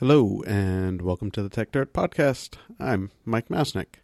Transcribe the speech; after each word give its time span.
Hello, 0.00 0.44
and 0.46 1.02
welcome 1.02 1.32
to 1.32 1.42
the 1.42 1.48
Tech 1.48 1.72
Dirt 1.72 1.92
Podcast. 1.92 2.54
I'm 2.78 3.10
Mike 3.24 3.48
Masnick. 3.48 3.96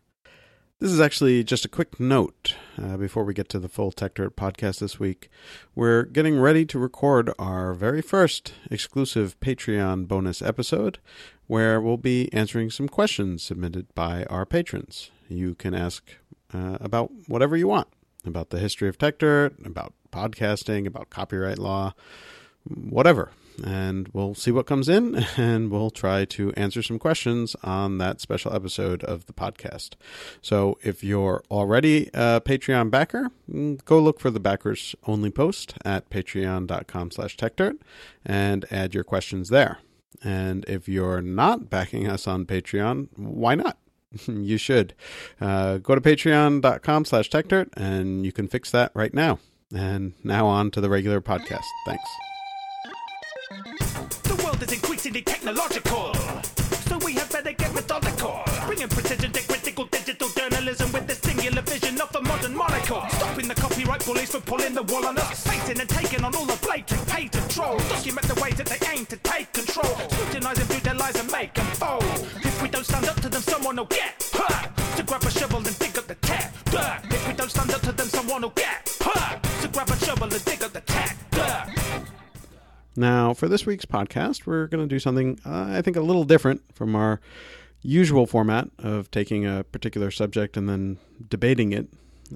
This 0.80 0.90
is 0.90 0.98
actually 0.98 1.44
just 1.44 1.64
a 1.64 1.68
quick 1.68 2.00
note 2.00 2.56
uh, 2.76 2.96
before 2.96 3.22
we 3.22 3.32
get 3.32 3.48
to 3.50 3.60
the 3.60 3.68
full 3.68 3.92
Tech 3.92 4.14
Dirt 4.14 4.34
podcast 4.34 4.80
this 4.80 4.98
week. 4.98 5.30
We're 5.76 6.02
getting 6.02 6.40
ready 6.40 6.66
to 6.66 6.80
record 6.80 7.32
our 7.38 7.74
very 7.74 8.02
first 8.02 8.54
exclusive 8.72 9.38
Patreon 9.38 10.08
bonus 10.08 10.42
episode 10.42 10.98
where 11.46 11.80
we'll 11.80 11.96
be 11.96 12.28
answering 12.32 12.70
some 12.70 12.88
questions 12.88 13.44
submitted 13.44 13.94
by 13.94 14.24
our 14.24 14.44
patrons. 14.44 15.12
You 15.28 15.54
can 15.54 15.74
ask 15.74 16.02
uh, 16.52 16.76
about 16.80 17.12
whatever 17.28 17.56
you 17.56 17.68
want 17.68 17.86
about 18.26 18.50
the 18.50 18.58
history 18.58 18.88
of 18.88 18.98
Tech 18.98 19.20
Dirt, 19.20 19.54
about 19.64 19.94
podcasting, 20.10 20.88
about 20.88 21.10
copyright 21.10 21.60
law, 21.60 21.94
whatever 22.64 23.30
and 23.62 24.08
we'll 24.12 24.34
see 24.34 24.50
what 24.50 24.66
comes 24.66 24.88
in 24.88 25.14
and 25.36 25.70
we'll 25.70 25.90
try 25.90 26.24
to 26.24 26.52
answer 26.54 26.82
some 26.82 26.98
questions 26.98 27.54
on 27.62 27.98
that 27.98 28.20
special 28.20 28.54
episode 28.54 29.04
of 29.04 29.26
the 29.26 29.32
podcast. 29.32 29.90
So 30.42 30.78
if 30.82 31.04
you're 31.04 31.42
already 31.50 32.08
a 32.14 32.40
Patreon 32.40 32.90
backer, 32.90 33.30
mm, 33.50 33.84
go 33.84 34.00
look 34.00 34.20
for 34.20 34.30
the 34.30 34.40
backers 34.40 34.94
only 35.06 35.30
post 35.30 35.74
at 35.84 36.10
patreon.com 36.10 37.10
slash 37.10 37.36
techdirt 37.36 37.78
and 38.24 38.64
add 38.70 38.94
your 38.94 39.04
questions 39.04 39.48
there. 39.48 39.78
And 40.22 40.64
if 40.66 40.88
you're 40.88 41.20
not 41.20 41.68
backing 41.68 42.08
us 42.08 42.26
on 42.26 42.46
Patreon, 42.46 43.08
why 43.16 43.54
not? 43.54 43.78
you 44.26 44.56
should. 44.56 44.94
Uh, 45.40 45.78
go 45.78 45.94
to 45.94 46.00
patreon.com 46.00 47.04
slash 47.04 47.28
techdirt 47.30 47.68
and 47.76 48.24
you 48.24 48.32
can 48.32 48.48
fix 48.48 48.70
that 48.70 48.92
right 48.94 49.12
now. 49.12 49.38
And 49.74 50.14
now 50.22 50.46
on 50.46 50.70
to 50.72 50.80
the 50.80 50.88
regular 50.88 51.20
podcast. 51.20 51.64
Thanks 51.86 52.08
is 54.64 54.72
increasingly 54.72 55.22
technological. 55.22 56.14
So 56.88 56.98
we 57.04 57.12
had 57.14 57.30
better 57.30 57.52
get 57.52 57.72
methodical. 57.74 58.40
Bringing 58.66 58.88
precision 58.88 59.32
to 59.32 59.42
critical 59.46 59.84
digital 59.86 60.28
journalism 60.30 60.90
with 60.92 61.06
the 61.06 61.14
singular 61.14 61.62
vision 61.62 62.00
of 62.00 62.14
a 62.16 62.22
modern 62.22 62.56
monocle. 62.56 63.02
Stopping 63.10 63.48
the 63.48 63.54
copyright 63.54 64.04
bullies 64.06 64.30
from 64.30 64.42
pulling 64.42 64.74
the 64.74 64.82
wool 64.84 65.06
on 65.06 65.18
us. 65.18 65.46
Facing 65.46 65.80
and 65.80 65.88
taking 65.88 66.24
on 66.24 66.34
all 66.34 66.46
the 66.46 66.58
blatant 66.66 67.06
patent 67.08 67.50
trolls. 67.50 67.86
Document 67.88 68.26
the 68.26 68.40
ways 68.40 68.56
that 68.56 68.66
they 68.66 68.80
aim 68.92 69.04
to 69.06 69.16
take 69.18 69.52
control. 69.52 69.94
Scrutinizing 70.08 70.66
through 70.66 70.80
their 70.80 70.94
lies 70.94 71.16
and 71.20 71.30
make 71.30 71.52
them 71.54 71.66
fold. 71.76 72.04
If 72.42 72.62
we 72.62 72.68
don't 72.68 72.86
stand 72.86 73.06
up 73.06 73.20
to 73.20 73.28
them, 73.28 73.42
someone 73.42 73.76
will 73.76 73.86
get 73.86 74.30
hurt. 74.32 74.70
To 74.96 75.02
grab 75.02 75.22
a 75.24 75.30
shovel 75.30 75.58
and 75.58 75.78
dig 75.78 75.98
up 75.98 76.06
the 76.06 76.14
tech 76.16 76.52
dirt. 76.66 77.00
If 77.10 77.28
we 77.28 77.34
don't 77.34 77.50
stand 77.50 77.70
up 77.72 77.82
to 77.82 77.92
them, 77.92 78.06
someone 78.06 78.42
will 78.42 78.56
get 78.56 78.88
hurt. 79.00 79.42
To 79.62 79.68
grab 79.68 79.90
a 79.90 79.96
shovel 79.96 80.32
and 80.32 80.44
dig 80.44 80.63
Now, 82.96 83.34
for 83.34 83.48
this 83.48 83.66
week's 83.66 83.84
podcast, 83.84 84.46
we're 84.46 84.66
going 84.66 84.82
to 84.82 84.88
do 84.88 85.00
something 85.00 85.40
uh, 85.44 85.66
I 85.70 85.82
think 85.82 85.96
a 85.96 86.00
little 86.00 86.24
different 86.24 86.62
from 86.74 86.94
our 86.94 87.20
usual 87.82 88.26
format 88.26 88.70
of 88.78 89.10
taking 89.10 89.44
a 89.44 89.64
particular 89.64 90.10
subject 90.10 90.56
and 90.56 90.68
then 90.68 90.98
debating 91.28 91.72
it. 91.72 91.88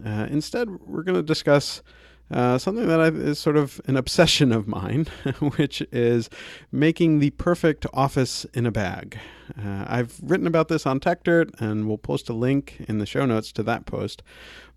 Uh, 0.05 0.27
instead, 0.31 0.69
we're 0.87 1.03
going 1.03 1.17
to 1.17 1.23
discuss 1.23 1.83
uh, 2.31 2.59
something 2.59 2.87
that 2.87 3.01
I've, 3.01 3.17
is 3.17 3.39
sort 3.39 3.57
of 3.57 3.81
an 3.87 3.97
obsession 4.03 4.53
of 4.53 4.67
mine, 4.67 5.07
which 5.57 5.81
is 5.93 6.29
making 6.71 7.21
the 7.21 7.31
perfect 7.31 7.87
office 7.93 8.45
in 8.53 8.67
a 8.67 8.71
bag. 8.71 9.19
Uh, 9.57 9.85
I've 9.87 10.19
written 10.23 10.47
about 10.47 10.69
this 10.69 10.87
on 10.87 11.01
TechDirt, 11.01 11.61
and 11.61 11.89
we'll 11.89 11.99
post 11.99 12.29
a 12.29 12.35
link 12.35 12.85
in 12.89 12.99
the 12.99 13.07
show 13.07 13.25
notes 13.25 13.53
to 13.53 13.63
that 13.63 13.87
post. 13.87 14.23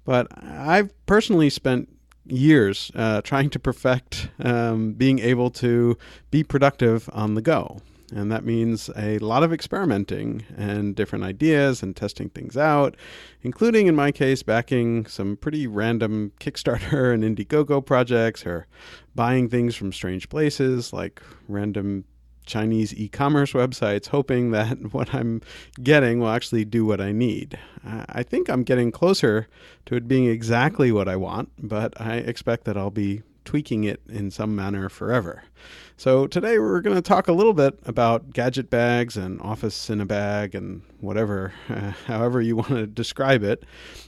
But 0.06 0.28
I've 0.42 0.94
personally 1.06 1.50
spent 1.50 1.90
years 2.32 2.92
uh, 2.96 3.22
trying 3.22 3.50
to 3.52 3.60
perfect 3.60 4.30
um, 4.40 4.94
being 4.94 5.20
able 5.20 5.50
to 5.52 5.98
be 6.32 6.44
productive 6.44 7.10
on 7.14 7.36
the 7.36 7.42
go. 7.42 7.82
And 8.14 8.30
that 8.32 8.44
means 8.44 8.90
a 8.98 9.20
lot 9.20 9.42
of 9.42 9.54
experimenting 9.54 10.44
and 10.58 10.96
different 10.96 11.24
ideas 11.24 11.82
and 11.82 11.96
testing 11.96 12.30
things 12.30 12.58
out, 12.58 12.98
including, 13.42 13.88
in 13.88 13.96
my 13.96 14.12
case, 14.12 14.44
backing 14.44 15.06
some 15.06 15.38
pretty 15.38 15.66
random 15.66 16.34
Kickstarter 16.40 17.14
and 17.14 17.24
Indiegogo 17.24 17.86
projects 17.86 18.46
or 18.46 18.68
buying 19.16 19.48
things 19.48 19.76
from 19.76 19.94
strange 19.94 20.28
places 20.28 20.92
like 20.92 21.22
random 21.48 22.04
Chinese 22.46 22.94
e 22.96 23.08
commerce 23.08 23.54
websites, 23.54 24.08
hoping 24.08 24.52
that 24.52 24.94
what 24.94 25.14
I'm 25.14 25.42
getting 25.82 26.20
will 26.20 26.30
actually 26.30 26.66
do 26.66 26.86
what 26.86 27.02
I 27.02 27.12
need. 27.12 27.58
I 27.84 28.24
think 28.24 28.50
I'm 28.50 28.64
getting 28.64 28.92
closer 28.92 29.48
to 29.88 29.96
it 29.96 30.08
being 30.08 30.26
exactly 30.26 30.92
what 30.92 31.08
I 31.08 31.16
want, 31.16 31.50
but 31.58 32.00
I 32.00 32.18
expect 32.18 32.66
that 32.66 32.78
I'll 32.78 32.92
be 32.92 33.24
tweaking 33.46 33.84
it 33.84 34.02
in 34.10 34.32
some 34.32 34.56
manner 34.56 34.90
forever. 34.90 35.44
So, 35.98 36.26
today 36.26 36.58
we're 36.58 36.82
going 36.82 36.96
to 36.96 37.02
talk 37.02 37.28
a 37.28 37.34
little 37.34 37.54
bit 37.54 37.80
about 37.86 38.32
gadget 38.32 38.70
bags 38.70 39.18
and 39.18 39.40
office 39.42 39.90
in 39.90 40.02
a 40.02 40.06
bag 40.06 40.56
and 40.56 40.82
whatever, 41.00 41.54
uh, 41.70 41.92
however 42.08 42.42
you 42.42 42.56
want 42.56 42.70
to 42.70 42.88
describe 42.88 43.44
it. 43.44 43.64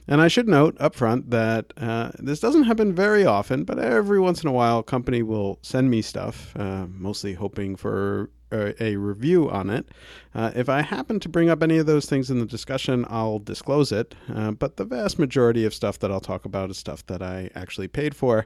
And 0.07 0.19
I 0.19 0.27
should 0.27 0.47
note 0.47 0.75
up 0.79 0.95
front 0.95 1.29
that 1.29 1.73
uh, 1.77 2.11
this 2.17 2.39
doesn't 2.39 2.63
happen 2.63 2.93
very 2.93 3.25
often, 3.25 3.63
but 3.63 3.77
every 3.77 4.19
once 4.19 4.41
in 4.43 4.49
a 4.49 4.53
while, 4.53 4.79
a 4.79 4.83
company 4.83 5.22
will 5.22 5.59
send 5.61 5.89
me 5.89 6.01
stuff, 6.01 6.55
uh, 6.57 6.88
mostly 6.89 7.33
hoping 7.33 7.75
for 7.75 8.29
a, 8.53 8.96
review 8.96 9.50
on 9.50 9.69
it. 9.69 9.88
Uh, 10.36 10.52
if 10.56 10.69
I 10.69 10.81
happen 10.81 11.19
to 11.19 11.30
bring 11.30 11.50
up 11.50 11.62
any 11.62 11.78
of 11.78 11.86
those 11.86 12.06
things 12.06 12.30
in 12.30 12.40
the 12.40 12.46
discussion, 12.46 13.06
I'll 13.09 13.40
disclose 13.40 13.91
it. 13.91 14.16
Uh, 14.34 14.52
but 14.52 14.78
the 14.78 14.86
vast 14.86 15.19
majority 15.19 15.66
of 15.66 15.74
stuff 15.74 16.00
that 16.00 16.12
I'll 16.12 16.19
talk 16.19 16.46
about 16.46 16.69
is 16.69 16.78
stuff 16.78 17.06
that 17.08 17.22
I 17.22 17.50
actually 17.56 17.88
paid 17.88 18.16
for, 18.16 18.46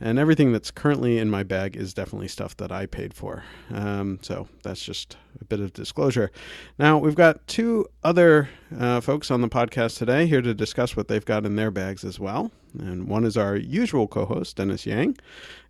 and 0.00 0.18
everything 0.18 0.52
that's 0.52 0.70
currently 0.70 1.18
in 1.18 1.30
my 1.30 1.42
bag 1.42 1.76
is 1.76 1.94
definitely 1.94 2.28
stuff 2.28 2.56
that 2.58 2.72
I 2.72 2.86
paid 2.86 3.14
for. 3.14 3.44
Um, 3.72 4.18
so 4.22 4.48
that's 4.62 4.82
just 4.82 5.16
a 5.40 5.44
bit 5.44 5.60
of 5.60 5.72
disclosure. 5.72 6.30
Now, 6.78 6.98
we've 6.98 7.14
got 7.14 7.46
two 7.46 7.86
other 8.02 8.48
uh, 8.78 9.00
folks 9.00 9.30
on 9.30 9.40
the 9.40 9.48
podcast 9.48 9.98
today 9.98 10.26
here 10.26 10.42
to 10.42 10.54
discuss 10.54 10.96
what 10.96 11.08
they've 11.08 11.24
got 11.24 11.46
in 11.46 11.56
their 11.56 11.70
bags 11.70 12.04
as 12.04 12.18
well. 12.18 12.50
And 12.78 13.08
one 13.08 13.24
is 13.24 13.36
our 13.36 13.56
usual 13.56 14.06
co 14.06 14.24
host, 14.24 14.56
Dennis 14.56 14.86
Yang. 14.86 15.16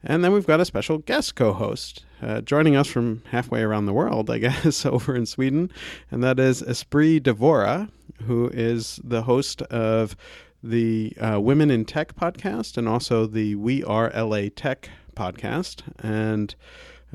And 0.02 0.24
then 0.24 0.32
we've 0.32 0.46
got 0.46 0.60
a 0.60 0.64
special 0.64 0.98
guest 0.98 1.34
co 1.34 1.52
host 1.52 2.04
uh, 2.22 2.40
joining 2.40 2.76
us 2.76 2.88
from 2.88 3.22
halfway 3.30 3.62
around 3.62 3.86
the 3.86 3.92
world, 3.92 4.30
I 4.30 4.38
guess, 4.38 4.84
over 4.84 5.14
in 5.14 5.26
Sweden. 5.26 5.70
And 6.10 6.22
that 6.22 6.38
is 6.40 6.62
Espree 6.62 7.20
Devora, 7.20 7.90
who 8.24 8.48
is 8.52 9.00
the 9.04 9.22
host 9.22 9.62
of 9.62 10.16
the 10.62 11.12
uh, 11.20 11.40
Women 11.40 11.70
in 11.70 11.84
Tech 11.84 12.16
podcast 12.16 12.76
and 12.76 12.88
also 12.88 13.26
the 13.26 13.54
We 13.54 13.84
Are 13.84 14.10
LA 14.10 14.48
Tech 14.54 14.90
podcast. 15.14 15.82
And 15.98 16.54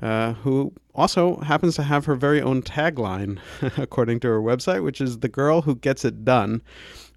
uh, 0.02 0.34
who 0.34 0.74
also 0.96 1.38
happens 1.38 1.76
to 1.76 1.84
have 1.84 2.06
her 2.06 2.16
very 2.16 2.42
own 2.42 2.62
tagline, 2.62 3.40
according 3.78 4.20
to 4.22 4.28
her 4.28 4.42
website, 4.42 4.84
which 4.84 5.02
is 5.02 5.20
The 5.20 5.30
Girl 5.30 5.62
Who 5.62 5.76
Gets 5.76 6.06
It 6.06 6.26
Done, 6.26 6.62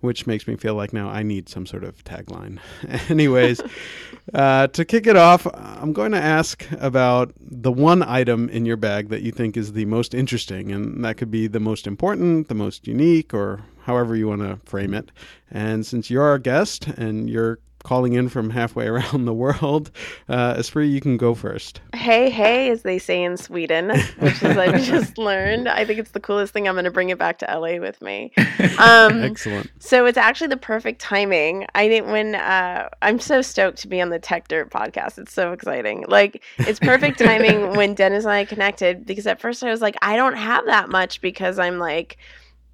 which 0.00 0.26
makes 0.26 0.46
me 0.46 0.56
feel 0.56 0.74
like 0.74 0.92
now 0.92 1.08
I 1.08 1.22
need 1.22 1.48
some 1.48 1.66
sort 1.66 1.84
of 1.84 2.02
tagline. 2.04 2.58
Anyways, 3.10 3.60
uh, 4.34 4.66
to 4.68 4.84
kick 4.84 5.06
it 5.06 5.16
off, 5.16 5.46
I'm 5.54 5.92
going 5.92 6.12
to 6.12 6.20
ask 6.20 6.66
about 6.78 7.32
the 7.40 7.72
one 7.72 8.02
item 8.02 8.48
in 8.50 8.66
your 8.66 8.76
bag 8.76 9.08
that 9.08 9.22
you 9.22 9.32
think 9.32 9.56
is 9.56 9.72
the 9.72 9.86
most 9.86 10.14
interesting, 10.14 10.72
and 10.72 11.04
that 11.04 11.16
could 11.16 11.30
be 11.30 11.46
the 11.46 11.60
most 11.60 11.86
important, 11.86 12.48
the 12.48 12.54
most 12.54 12.86
unique, 12.86 13.32
or 13.32 13.62
however 13.84 14.16
you 14.16 14.28
want 14.28 14.42
to 14.42 14.58
frame 14.68 14.94
it. 14.94 15.12
And 15.50 15.86
since 15.86 16.10
you're 16.10 16.24
our 16.24 16.38
guest 16.38 16.88
and 16.88 17.30
you're 17.30 17.58
calling 17.86 18.14
in 18.14 18.28
from 18.28 18.50
halfway 18.50 18.86
around 18.88 19.24
the 19.24 19.32
world. 19.32 19.90
Uh, 20.28 20.54
Espree, 20.54 20.90
you 20.90 21.00
can 21.00 21.16
go 21.16 21.34
first. 21.34 21.80
Hey, 21.94 22.28
hey, 22.28 22.68
as 22.70 22.82
they 22.82 22.98
say 22.98 23.22
in 23.22 23.36
Sweden, 23.36 23.90
which 24.18 24.42
is 24.42 24.56
I 24.56 24.78
just 24.82 25.16
learned. 25.16 25.68
I 25.68 25.84
think 25.84 26.00
it's 26.00 26.10
the 26.10 26.20
coolest 26.20 26.52
thing. 26.52 26.66
I'm 26.66 26.74
going 26.74 26.84
to 26.84 26.90
bring 26.90 27.10
it 27.10 27.18
back 27.18 27.38
to 27.38 27.46
LA 27.46 27.78
with 27.78 28.02
me. 28.02 28.32
Um, 28.78 29.22
Excellent. 29.22 29.70
So 29.78 30.06
it's 30.06 30.18
actually 30.18 30.48
the 30.48 30.56
perfect 30.56 31.00
timing. 31.00 31.66
I 31.74 31.88
think 31.88 32.06
when 32.06 32.34
uh, 32.34 32.88
I'm 33.00 33.18
so 33.18 33.40
stoked 33.40 33.78
to 33.78 33.88
be 33.88 34.02
on 34.02 34.10
the 34.10 34.18
Tech 34.18 34.48
Dirt 34.48 34.70
podcast. 34.70 35.18
It's 35.18 35.32
so 35.32 35.52
exciting. 35.52 36.04
Like 36.08 36.42
it's 36.58 36.78
perfect 36.78 37.18
timing 37.18 37.74
when 37.74 37.94
Dennis 37.94 38.24
and 38.24 38.32
I 38.32 38.44
connected 38.44 39.06
because 39.06 39.26
at 39.26 39.40
first 39.40 39.62
I 39.62 39.70
was 39.70 39.80
like, 39.80 39.96
I 40.02 40.16
don't 40.16 40.36
have 40.36 40.66
that 40.66 40.90
much 40.90 41.20
because 41.20 41.58
I'm 41.58 41.78
like 41.78 42.18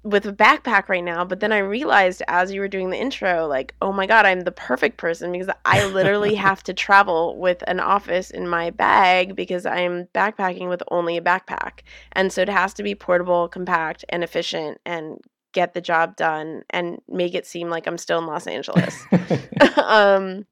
with 0.03 0.25
a 0.25 0.33
backpack 0.33 0.89
right 0.89 1.03
now, 1.03 1.23
but 1.23 1.39
then 1.39 1.53
I 1.53 1.59
realized 1.59 2.21
as 2.27 2.51
you 2.51 2.59
were 2.59 2.67
doing 2.67 2.89
the 2.89 2.99
intro, 2.99 3.47
like, 3.47 3.73
oh 3.81 3.93
my 3.93 4.05
God, 4.05 4.25
I'm 4.25 4.41
the 4.41 4.51
perfect 4.51 4.97
person 4.97 5.31
because 5.31 5.49
I 5.63 5.85
literally 5.87 6.35
have 6.47 6.61
to 6.63 6.73
travel 6.73 7.37
with 7.37 7.63
an 7.67 7.79
office 7.79 8.29
in 8.29 8.47
my 8.47 8.69
bag 8.69 9.35
because 9.35 9.65
I'm 9.65 10.07
backpacking 10.13 10.67
with 10.67 10.83
only 10.91 11.15
a 11.15 11.21
backpack. 11.21 11.79
And 12.11 12.33
so 12.33 12.41
it 12.41 12.49
has 12.49 12.73
to 12.75 12.83
be 12.83 12.95
portable, 12.95 13.47
compact, 13.47 14.03
and 14.09 14.23
efficient 14.23 14.79
and 14.85 15.19
get 15.53 15.73
the 15.73 15.81
job 15.81 16.17
done 16.17 16.63
and 16.69 16.99
make 17.07 17.33
it 17.33 17.45
seem 17.45 17.69
like 17.69 17.87
I'm 17.87 17.97
still 17.97 18.19
in 18.19 18.25
Los 18.25 18.45
Angeles. 18.45 19.01
um, 19.77 20.45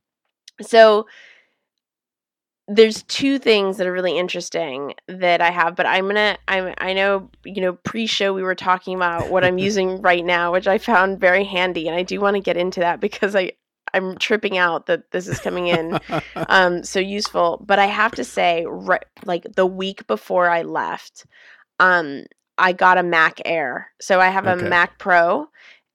so 0.61 1.07
there's 2.67 3.03
two 3.03 3.37
things 3.39 3.77
that 3.77 3.87
are 3.87 3.91
really 3.91 4.17
interesting 4.17 4.93
that 5.07 5.41
I 5.41 5.51
have, 5.51 5.75
but 5.75 5.85
I'm 5.85 6.07
gonna 6.07 6.37
I'm 6.47 6.73
I 6.77 6.93
know 6.93 7.29
you 7.43 7.61
know 7.61 7.73
pre-show 7.73 8.33
we 8.33 8.43
were 8.43 8.55
talking 8.55 8.95
about 8.95 9.29
what 9.29 9.43
I'm 9.43 9.57
using 9.59 10.01
right 10.01 10.23
now, 10.25 10.51
which 10.53 10.67
I 10.67 10.77
found 10.77 11.19
very 11.19 11.43
handy, 11.43 11.87
and 11.87 11.95
I 11.97 12.03
do 12.03 12.19
want 12.21 12.35
to 12.35 12.41
get 12.41 12.57
into 12.57 12.79
that 12.81 12.99
because 13.01 13.35
I 13.35 13.53
I'm 13.93 14.17
tripping 14.17 14.57
out 14.57 14.85
that 14.85 15.11
this 15.11 15.27
is 15.27 15.39
coming 15.39 15.67
in 15.67 15.97
um 16.47 16.83
so 16.83 16.99
useful. 16.99 17.63
But 17.65 17.79
I 17.79 17.87
have 17.87 18.13
to 18.15 18.23
say, 18.23 18.65
right, 18.67 19.03
like 19.25 19.45
the 19.55 19.65
week 19.65 20.07
before 20.07 20.49
I 20.49 20.61
left, 20.63 21.25
um 21.79 22.23
I 22.57 22.73
got 22.73 22.97
a 22.97 23.03
Mac 23.03 23.41
Air. 23.45 23.91
So 24.01 24.19
I 24.19 24.29
have 24.29 24.45
Okay. 24.45 24.47
a 24.47 24.55
Mac 24.55 24.99
Pro 24.99 25.47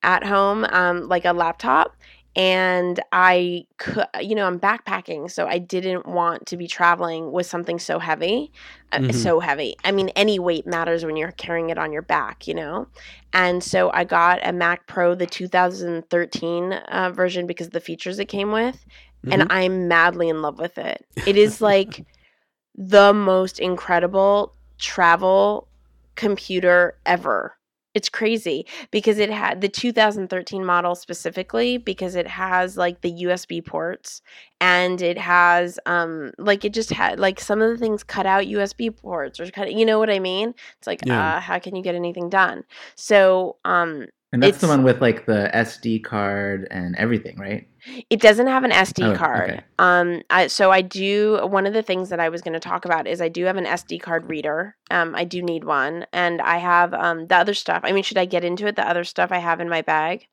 at 0.03 0.25
home, 0.25 0.65
um, 0.71 1.09
like 1.09 1.25
a 1.25 1.33
laptop. 1.33 1.97
And 2.37 3.01
I 3.13 3.65
could, 3.79 4.05
you 4.21 4.35
know, 4.35 4.47
I'm 4.47 4.61
backpacking, 4.61 5.31
so 5.31 5.47
I 5.47 5.57
didn't 5.57 6.05
want 6.07 6.45
to 6.49 6.59
be 6.59 6.69
traveling 6.69 7.33
with 7.33 7.47
something 7.47 7.79
so 7.79 7.99
heavy, 7.99 8.53
uh, 8.93 8.99
Mhm. 8.99 9.15
so 9.15 9.41
heavy. 9.41 9.75
I 9.85 9.91
mean, 9.91 10.11
any 10.11 10.39
weight 10.39 10.67
matters 10.67 11.03
when 11.07 11.17
you're 11.17 11.33
carrying 11.33 11.71
it 11.71 11.79
on 11.79 11.93
your 11.93 12.03
back, 12.03 12.47
you 12.47 12.53
know. 12.53 12.89
And 13.33 13.65
so 13.65 13.91
I 13.95 14.05
got 14.05 14.47
a 14.47 14.53
Mac 14.53 14.87
Pro, 14.87 15.15
the 15.15 15.25
2013 15.27 16.75
uh, 16.75 17.11
version, 17.11 17.47
because 17.47 17.69
of 17.69 17.73
the 17.73 17.81
features 17.81 18.19
it 18.19 18.27
came 18.27 18.53
with, 18.53 18.85
and 19.25 19.43
Mhm. 19.43 19.47
I'm 19.51 19.89
madly 19.89 20.29
in 20.29 20.43
love 20.43 20.59
with 20.59 20.77
it. 20.77 21.07
It 21.27 21.37
is 21.39 21.63
like 21.63 22.05
the 22.75 23.15
most 23.15 23.59
incredible 23.59 24.53
travel 24.79 25.69
computer 26.17 26.99
ever. 27.07 27.57
It's 27.97 28.11
crazy 28.11 28.67
because 28.91 29.19
it 29.19 29.31
had 29.31 29.63
the 29.63 29.71
2013 29.71 30.63
model 30.63 30.95
specifically 30.95 31.79
because 31.79 32.15
it 32.15 32.27
has 32.27 32.77
like 32.77 33.01
the 33.01 33.25
USB 33.25 33.65
ports 33.65 34.21
and 34.61 35.01
it 35.01 35.17
has 35.17 35.79
um 35.87 36.31
like 36.37 36.67
it 36.67 36.75
just 36.75 36.91
had 36.91 37.19
like 37.19 37.41
some 37.41 37.63
of 37.63 37.71
the 37.71 37.79
things 37.79 38.05
cut 38.05 38.27
out 38.27 38.45
USB 38.45 38.95
ports 38.95 39.41
or 39.41 39.51
cut 39.51 39.73
you 39.73 39.87
know 39.87 39.99
what 39.99 40.11
I 40.11 40.19
mean? 40.19 40.53
It's 40.77 40.87
like 40.87 41.05
Yeah. 41.07 41.37
uh 41.37 41.41
how 41.41 41.59
can 41.59 41.75
you 41.75 41.83
get 41.83 41.95
anything 41.95 42.29
done? 42.29 42.65
So 42.97 43.57
um 43.65 44.09
And 44.31 44.43
that's 44.43 44.59
the 44.59 44.69
one 44.69 44.83
with 44.83 45.01
like 45.01 45.25
the 45.25 45.51
SD 45.55 46.05
card 46.05 46.69
and 46.71 46.95
everything, 46.97 47.39
right? 47.39 47.67
It 48.11 48.21
doesn't 48.21 48.47
have 48.49 48.65
an 48.65 48.73
SD 48.73 49.13
Oh, 49.13 49.17
card. 49.17 49.51
okay. 49.51 49.61
Um, 49.79 50.23
I, 50.31 50.47
so 50.49 50.71
I 50.71 50.83
do. 50.83 51.39
One 51.45 51.67
of 51.67 51.73
the 51.73 51.83
things 51.83 52.09
that 52.09 52.21
I 52.21 52.29
was 52.29 52.43
going 52.43 52.55
to 52.55 52.61
talk 52.61 52.85
about 52.85 53.07
is 53.07 53.21
I 53.21 53.29
do 53.29 53.45
have 53.45 53.57
an 53.57 53.65
SD 53.65 54.01
card 54.01 54.29
reader. 54.29 54.77
Um, 54.91 55.15
I 55.15 55.25
do 55.25 55.43
need 55.43 55.65
one, 55.65 56.07
and 56.13 56.41
I 56.41 56.59
have 56.59 56.93
um 56.95 57.27
the 57.27 57.37
other 57.37 57.55
stuff. 57.55 57.83
I 57.85 57.93
mean, 57.93 58.03
should 58.03 58.19
I 58.19 58.25
get 58.25 58.45
into 58.45 58.67
it? 58.67 58.77
The 58.77 58.89
other 58.89 59.05
stuff 59.05 59.31
I 59.33 59.39
have 59.39 59.61
in 59.61 59.69
my 59.69 59.83
bag. 59.83 60.27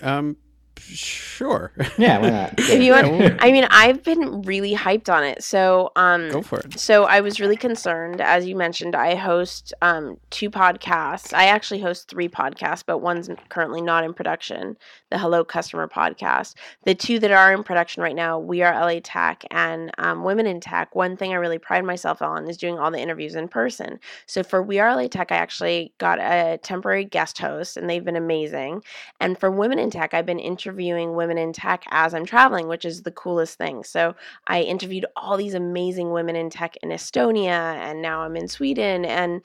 Um, 0.00 0.36
sure. 0.78 1.72
Yeah, 1.98 2.18
why 2.18 2.30
not? 2.30 2.54
If 2.58 2.82
you 2.82 2.92
want, 2.92 3.10
well, 3.10 3.36
I 3.38 3.50
mean, 3.50 3.66
I've 3.70 4.02
been 4.02 4.42
really 4.42 4.74
hyped 4.74 5.08
on 5.08 5.24
it. 5.24 5.42
So 5.42 5.92
um, 5.96 6.30
go 6.30 6.42
for 6.42 6.58
it. 6.58 6.78
so 6.78 7.04
I 7.04 7.20
was 7.20 7.40
really 7.40 7.56
concerned, 7.56 8.20
as 8.20 8.46
you 8.46 8.54
mentioned. 8.54 8.94
I 8.94 9.14
host 9.14 9.72
um, 9.80 10.18
two 10.28 10.50
podcasts. 10.50 11.32
I 11.32 11.46
actually 11.46 11.80
host 11.80 12.10
three 12.10 12.28
podcasts, 12.28 12.82
but 12.84 12.98
one's 12.98 13.30
currently 13.48 13.80
not 13.80 14.04
in 14.04 14.12
production. 14.12 14.76
The 15.10 15.18
Hello 15.18 15.42
Customer 15.42 15.88
podcast. 15.88 16.54
The 16.84 16.94
two 16.94 17.18
that 17.20 17.30
are 17.30 17.54
in 17.54 17.62
production 17.62 18.02
right 18.02 18.14
now, 18.14 18.38
We 18.38 18.62
Are 18.62 18.78
LA 18.78 19.00
Tech 19.02 19.44
and 19.50 19.90
um, 19.96 20.22
Women 20.22 20.46
in 20.46 20.60
Tech. 20.60 20.94
One 20.94 21.16
thing 21.16 21.32
I 21.32 21.36
really 21.36 21.58
pride 21.58 21.84
myself 21.84 22.20
on 22.20 22.46
is 22.46 22.58
doing 22.58 22.78
all 22.78 22.90
the 22.90 23.00
interviews 23.00 23.36
in 23.36 23.48
person. 23.48 24.00
So 24.26 24.42
for 24.42 24.62
We 24.62 24.80
Are 24.80 24.94
LA 24.94 25.08
Tech, 25.08 25.32
I 25.32 25.36
actually 25.36 25.94
got 25.96 26.18
a 26.18 26.58
temporary 26.62 27.04
guest 27.04 27.38
host, 27.38 27.78
and 27.78 27.88
they've 27.88 28.04
been 28.04 28.16
amazing. 28.16 28.82
And 29.18 29.38
for 29.38 29.50
Women 29.50 29.78
in 29.78 29.90
Tech, 29.90 30.12
I've 30.12 30.26
been 30.26 30.38
interviewing 30.38 30.65
women 30.72 31.38
in 31.38 31.52
tech 31.52 31.84
as 31.90 32.14
I'm 32.14 32.26
traveling, 32.26 32.68
which 32.68 32.84
is 32.84 33.02
the 33.02 33.12
coolest 33.12 33.58
thing. 33.58 33.84
So 33.84 34.14
I 34.46 34.62
interviewed 34.62 35.06
all 35.16 35.36
these 35.36 35.54
amazing 35.54 36.10
women 36.12 36.36
in 36.36 36.50
tech 36.50 36.76
in 36.82 36.90
Estonia, 36.90 37.76
and 37.76 38.02
now 38.02 38.20
I'm 38.22 38.36
in 38.36 38.48
Sweden. 38.48 39.04
And 39.04 39.42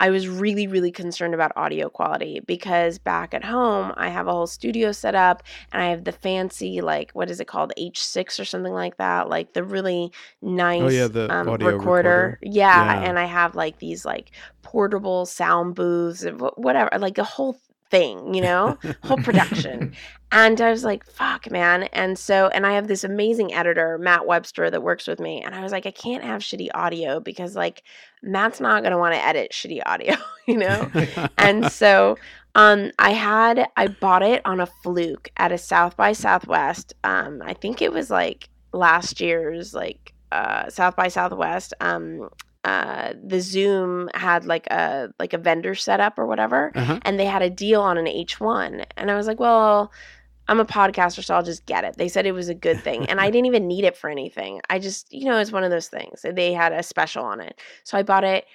I 0.00 0.10
was 0.10 0.26
really, 0.26 0.66
really 0.66 0.90
concerned 0.90 1.32
about 1.32 1.52
audio 1.54 1.88
quality 1.88 2.40
because 2.44 2.98
back 2.98 3.34
at 3.34 3.44
home, 3.44 3.92
I 3.96 4.08
have 4.08 4.26
a 4.26 4.32
whole 4.32 4.48
studio 4.48 4.90
set 4.90 5.14
up 5.14 5.44
and 5.70 5.80
I 5.80 5.90
have 5.90 6.02
the 6.02 6.10
fancy, 6.10 6.80
like, 6.80 7.12
what 7.12 7.30
is 7.30 7.38
it 7.38 7.46
called? 7.46 7.72
H6 7.78 8.40
or 8.40 8.44
something 8.44 8.72
like 8.72 8.96
that. 8.96 9.28
Like 9.28 9.52
the 9.52 9.62
really 9.62 10.10
nice 10.40 10.82
Oh, 10.82 10.88
yeah, 10.88 11.06
the 11.06 11.32
um, 11.32 11.48
audio 11.48 11.68
recorder. 11.68 12.08
recorder. 12.08 12.38
Yeah, 12.42 12.84
Yeah. 12.84 13.08
And 13.08 13.16
I 13.18 13.26
have 13.26 13.54
like 13.54 13.78
these, 13.78 14.04
like, 14.04 14.32
portable 14.62 15.24
sound 15.24 15.76
booths, 15.76 16.24
and 16.24 16.40
whatever, 16.56 16.90
like 16.98 17.18
a 17.18 17.24
whole 17.24 17.56
thing, 17.92 18.34
you 18.34 18.40
know, 18.40 18.76
whole 19.04 19.18
production. 19.18 19.94
And 20.32 20.60
I 20.62 20.70
was 20.70 20.82
like, 20.82 21.04
fuck, 21.04 21.50
man. 21.50 21.84
And 21.92 22.18
so, 22.18 22.48
and 22.48 22.66
I 22.66 22.72
have 22.72 22.88
this 22.88 23.04
amazing 23.04 23.52
editor, 23.52 23.98
Matt 23.98 24.26
Webster, 24.26 24.70
that 24.70 24.82
works 24.82 25.06
with 25.06 25.20
me. 25.20 25.42
And 25.42 25.54
I 25.54 25.62
was 25.62 25.72
like, 25.72 25.84
I 25.84 25.90
can't 25.90 26.24
have 26.24 26.40
shitty 26.40 26.70
audio 26.74 27.20
because, 27.20 27.54
like, 27.54 27.82
Matt's 28.22 28.58
not 28.58 28.82
going 28.82 28.92
to 28.92 28.98
want 28.98 29.14
to 29.14 29.24
edit 29.24 29.52
shitty 29.52 29.82
audio, 29.84 30.14
you 30.46 30.56
know? 30.56 30.90
and 31.36 31.70
so, 31.80 32.16
um, 32.54 32.90
I 32.98 33.10
had, 33.10 33.68
I 33.76 33.88
bought 33.88 34.22
it 34.22 34.40
on 34.46 34.58
a 34.58 34.66
fluke 34.66 35.28
at 35.36 35.52
a 35.52 35.58
South 35.58 35.96
by 35.96 36.12
Southwest. 36.12 36.94
Um, 37.04 37.42
I 37.44 37.52
think 37.52 37.82
it 37.82 37.92
was 37.92 38.10
like 38.10 38.48
last 38.72 39.20
year's, 39.20 39.74
like, 39.74 40.14
uh, 40.32 40.70
South 40.70 40.96
by 40.96 41.08
Southwest. 41.08 41.74
Um, 41.80 42.30
uh, 42.64 43.12
the 43.22 43.40
Zoom 43.40 44.08
had 44.14 44.44
like 44.44 44.66
a 44.68 45.12
like 45.18 45.32
a 45.32 45.38
vendor 45.38 45.74
setup 45.74 46.18
or 46.18 46.26
whatever, 46.26 46.70
Uh-huh. 46.74 47.00
and 47.02 47.18
they 47.18 47.26
had 47.26 47.42
a 47.42 47.50
deal 47.50 47.80
on 47.82 47.98
an 47.98 48.06
H1. 48.06 48.84
And 48.96 49.10
I 49.10 49.16
was 49.16 49.26
like, 49.26 49.40
well, 49.40 49.90
I'm 50.48 50.60
a 50.60 50.64
podcaster, 50.64 51.24
so 51.24 51.34
I'll 51.34 51.42
just 51.42 51.66
get 51.66 51.82
it. 51.84 51.96
They 51.96 52.08
said 52.08 52.24
it 52.26 52.32
was 52.32 52.48
a 52.48 52.54
good 52.54 52.78
thing. 52.80 53.06
And 53.06 53.20
I 53.20 53.30
didn't 53.32 53.46
even 53.46 53.66
need 53.66 53.84
it 53.84 53.96
for 53.96 54.08
anything. 54.08 54.60
I 54.70 54.78
just, 54.78 55.12
you 55.12 55.24
know, 55.24 55.38
it's 55.38 55.52
one 55.52 55.64
of 55.64 55.70
those 55.70 55.88
things. 55.88 56.24
They 56.24 56.52
had 56.52 56.72
a 56.72 56.82
special 56.84 57.24
on 57.24 57.40
it. 57.40 57.58
So 57.82 57.98
I 57.98 58.02
bought 58.04 58.24
it, 58.24 58.46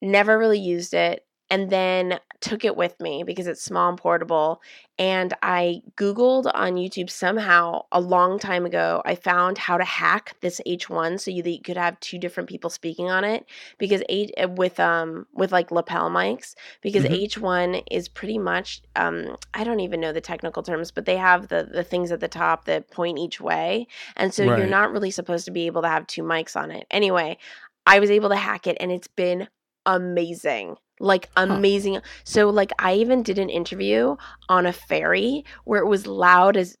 never 0.00 0.38
really 0.38 0.60
used 0.60 0.94
it, 0.94 1.25
and 1.50 1.70
then 1.70 2.18
took 2.40 2.64
it 2.64 2.76
with 2.76 2.98
me 3.00 3.22
because 3.24 3.46
it's 3.46 3.62
small 3.62 3.88
and 3.88 3.98
portable. 3.98 4.60
And 4.98 5.34
I 5.42 5.82
Googled 5.96 6.50
on 6.54 6.74
YouTube 6.74 7.10
somehow 7.10 7.82
a 7.92 8.00
long 8.00 8.38
time 8.38 8.64
ago, 8.66 9.02
I 9.04 9.14
found 9.14 9.58
how 9.58 9.76
to 9.76 9.84
hack 9.84 10.36
this 10.40 10.60
H1 10.66 11.20
so 11.20 11.30
you, 11.30 11.42
that 11.42 11.50
you 11.50 11.60
could 11.60 11.76
have 11.76 11.98
two 12.00 12.18
different 12.18 12.48
people 12.48 12.70
speaking 12.70 13.10
on 13.10 13.22
it 13.24 13.44
because 13.78 14.02
H, 14.08 14.30
with 14.56 14.80
um 14.80 15.26
with 15.34 15.52
like 15.52 15.70
lapel 15.70 16.10
mics 16.10 16.54
because 16.82 17.04
Mhm. 17.04 17.22
H1 17.28 17.82
is 17.90 18.08
pretty 18.08 18.38
much 18.38 18.82
um 18.96 19.36
I 19.54 19.64
don't 19.64 19.80
even 19.80 20.00
know 20.00 20.12
the 20.12 20.20
technical 20.20 20.62
terms 20.62 20.90
but 20.90 21.04
they 21.06 21.16
have 21.16 21.48
the 21.48 21.68
the 21.70 21.84
things 21.84 22.10
at 22.10 22.20
the 22.20 22.28
top 22.28 22.64
that 22.64 22.90
point 22.90 23.18
each 23.18 23.40
way 23.40 23.86
and 24.16 24.32
so 24.32 24.44
you're 24.58 24.66
not 24.66 24.92
really 24.92 25.10
supposed 25.10 25.44
to 25.46 25.50
be 25.50 25.66
able 25.66 25.82
to 25.82 25.88
have 25.88 26.06
two 26.06 26.22
mics 26.22 26.56
on 26.56 26.70
it. 26.70 26.86
Anyway, 26.90 27.38
I 27.86 28.00
was 28.00 28.10
able 28.10 28.30
to 28.30 28.36
hack 28.36 28.66
it 28.66 28.76
and 28.80 28.90
it's 28.90 29.08
been 29.08 29.48
amazing. 29.84 30.76
Like 31.00 31.28
amazing. 31.36 32.00
So 32.24 32.48
like 32.50 32.72
I 32.78 32.94
even 32.94 33.22
did 33.22 33.38
an 33.38 33.50
interview 33.50 34.16
on 34.48 34.66
a 34.66 34.72
ferry 34.72 35.44
where 35.64 35.80
it 35.80 35.86
was 35.86 36.06
loud 36.06 36.56
as 36.56 36.76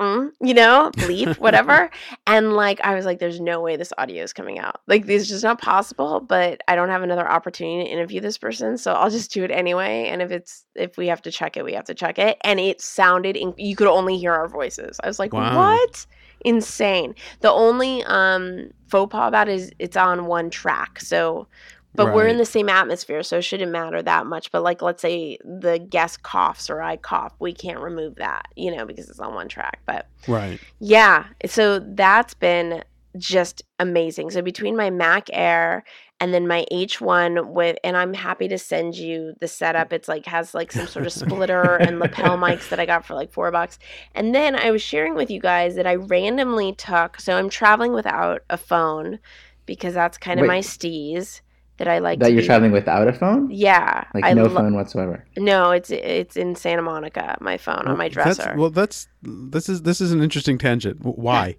mm, 0.00 0.30
you 0.40 0.54
know, 0.54 0.90
bleep, 0.96 1.36
whatever. 1.38 1.90
and 2.26 2.54
like 2.54 2.80
I 2.80 2.94
was 2.94 3.04
like, 3.04 3.18
there's 3.18 3.40
no 3.40 3.60
way 3.60 3.76
this 3.76 3.92
audio 3.98 4.22
is 4.24 4.32
coming 4.32 4.58
out. 4.58 4.80
Like 4.86 5.06
this 5.06 5.22
is 5.22 5.28
just 5.28 5.44
not 5.44 5.60
possible, 5.60 6.20
but 6.20 6.60
I 6.66 6.74
don't 6.74 6.88
have 6.88 7.02
another 7.02 7.28
opportunity 7.30 7.84
to 7.84 7.90
interview 7.92 8.20
this 8.20 8.38
person. 8.38 8.78
So 8.78 8.92
I'll 8.92 9.10
just 9.10 9.30
do 9.32 9.44
it 9.44 9.50
anyway. 9.50 10.08
And 10.08 10.22
if 10.22 10.30
it's 10.32 10.64
if 10.74 10.96
we 10.96 11.06
have 11.08 11.22
to 11.22 11.30
check 11.30 11.56
it, 11.56 11.64
we 11.64 11.74
have 11.74 11.84
to 11.84 11.94
check 11.94 12.18
it. 12.18 12.38
And 12.42 12.58
it 12.58 12.80
sounded 12.80 13.36
in, 13.36 13.54
you 13.56 13.76
could 13.76 13.88
only 13.88 14.16
hear 14.18 14.32
our 14.32 14.48
voices. 14.48 14.98
I 15.04 15.06
was 15.06 15.18
like, 15.18 15.32
Wow. 15.34 15.56
what? 15.56 16.06
Insane. 16.42 17.14
The 17.40 17.52
only 17.52 18.02
um 18.04 18.70
faux 18.88 19.12
pas 19.12 19.28
about 19.28 19.48
it 19.48 19.54
is 19.54 19.70
it's 19.78 19.96
on 19.96 20.26
one 20.26 20.48
track. 20.50 20.98
So 21.00 21.46
but 21.94 22.14
we're 22.14 22.28
in 22.28 22.36
the 22.36 22.44
same 22.44 22.68
atmosphere, 22.68 23.22
so 23.22 23.38
it 23.38 23.42
shouldn't 23.42 23.72
matter 23.72 24.00
that 24.02 24.26
much. 24.26 24.52
But 24.52 24.62
like, 24.62 24.80
let's 24.80 25.02
say 25.02 25.38
the 25.44 25.78
guest 25.78 26.22
coughs 26.22 26.70
or 26.70 26.80
I 26.80 26.96
cough, 26.96 27.34
we 27.38 27.52
can't 27.52 27.80
remove 27.80 28.16
that, 28.16 28.48
you 28.56 28.74
know, 28.74 28.86
because 28.86 29.10
it's 29.10 29.20
on 29.20 29.34
one 29.34 29.48
track. 29.48 29.80
But 29.86 30.06
right. 30.28 30.60
yeah, 30.78 31.26
so 31.46 31.80
that's 31.80 32.34
been 32.34 32.84
just 33.16 33.62
amazing. 33.80 34.30
So 34.30 34.40
between 34.40 34.76
my 34.76 34.88
Mac 34.90 35.28
Air 35.32 35.84
and 36.20 36.32
then 36.32 36.46
my 36.46 36.64
H1 36.70 37.48
with, 37.48 37.76
and 37.82 37.96
I'm 37.96 38.14
happy 38.14 38.46
to 38.48 38.58
send 38.58 38.94
you 38.94 39.34
the 39.40 39.48
setup. 39.48 39.92
It's 39.92 40.06
like 40.06 40.26
has 40.26 40.54
like 40.54 40.70
some 40.70 40.86
sort 40.86 41.06
of 41.06 41.12
splitter 41.12 41.76
and 41.76 41.98
lapel 41.98 42.38
mics 42.38 42.68
that 42.68 42.78
I 42.78 42.86
got 42.86 43.04
for 43.04 43.14
like 43.14 43.32
four 43.32 43.50
bucks. 43.50 43.78
And 44.14 44.32
then 44.32 44.54
I 44.54 44.70
was 44.70 44.82
sharing 44.82 45.14
with 45.14 45.30
you 45.30 45.40
guys 45.40 45.74
that 45.74 45.88
I 45.88 45.96
randomly 45.96 46.72
took. 46.72 47.18
So 47.18 47.36
I'm 47.36 47.48
traveling 47.48 47.94
without 47.94 48.42
a 48.48 48.56
phone 48.56 49.18
because 49.66 49.94
that's 49.94 50.18
kind 50.18 50.38
of 50.38 50.44
Wait. 50.44 50.48
my 50.48 50.58
steez 50.60 51.40
that 51.80 51.88
I 51.88 51.98
like 51.98 52.20
that 52.20 52.26
to 52.26 52.32
you're 52.32 52.42
be- 52.42 52.46
traveling 52.46 52.70
without 52.72 53.08
a 53.08 53.12
phone? 53.12 53.48
Yeah, 53.50 54.04
Like 54.14 54.24
I 54.24 54.32
no 54.34 54.44
lo- 54.44 54.54
phone 54.54 54.74
whatsoever. 54.74 55.24
No, 55.36 55.72
it's 55.72 55.90
it's 55.90 56.36
in 56.36 56.54
Santa 56.54 56.82
Monica. 56.82 57.36
My 57.40 57.56
phone 57.56 57.88
on 57.88 57.96
my 57.98 58.08
That's- 58.08 58.36
dresser. 58.36 58.54
well, 58.56 58.70
that's 58.70 59.08
this 59.22 59.68
is 59.68 59.82
this 59.82 60.00
is 60.00 60.12
an 60.12 60.22
interesting 60.22 60.58
tangent. 60.58 60.98
Why? 61.02 61.56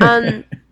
um, 0.00 0.44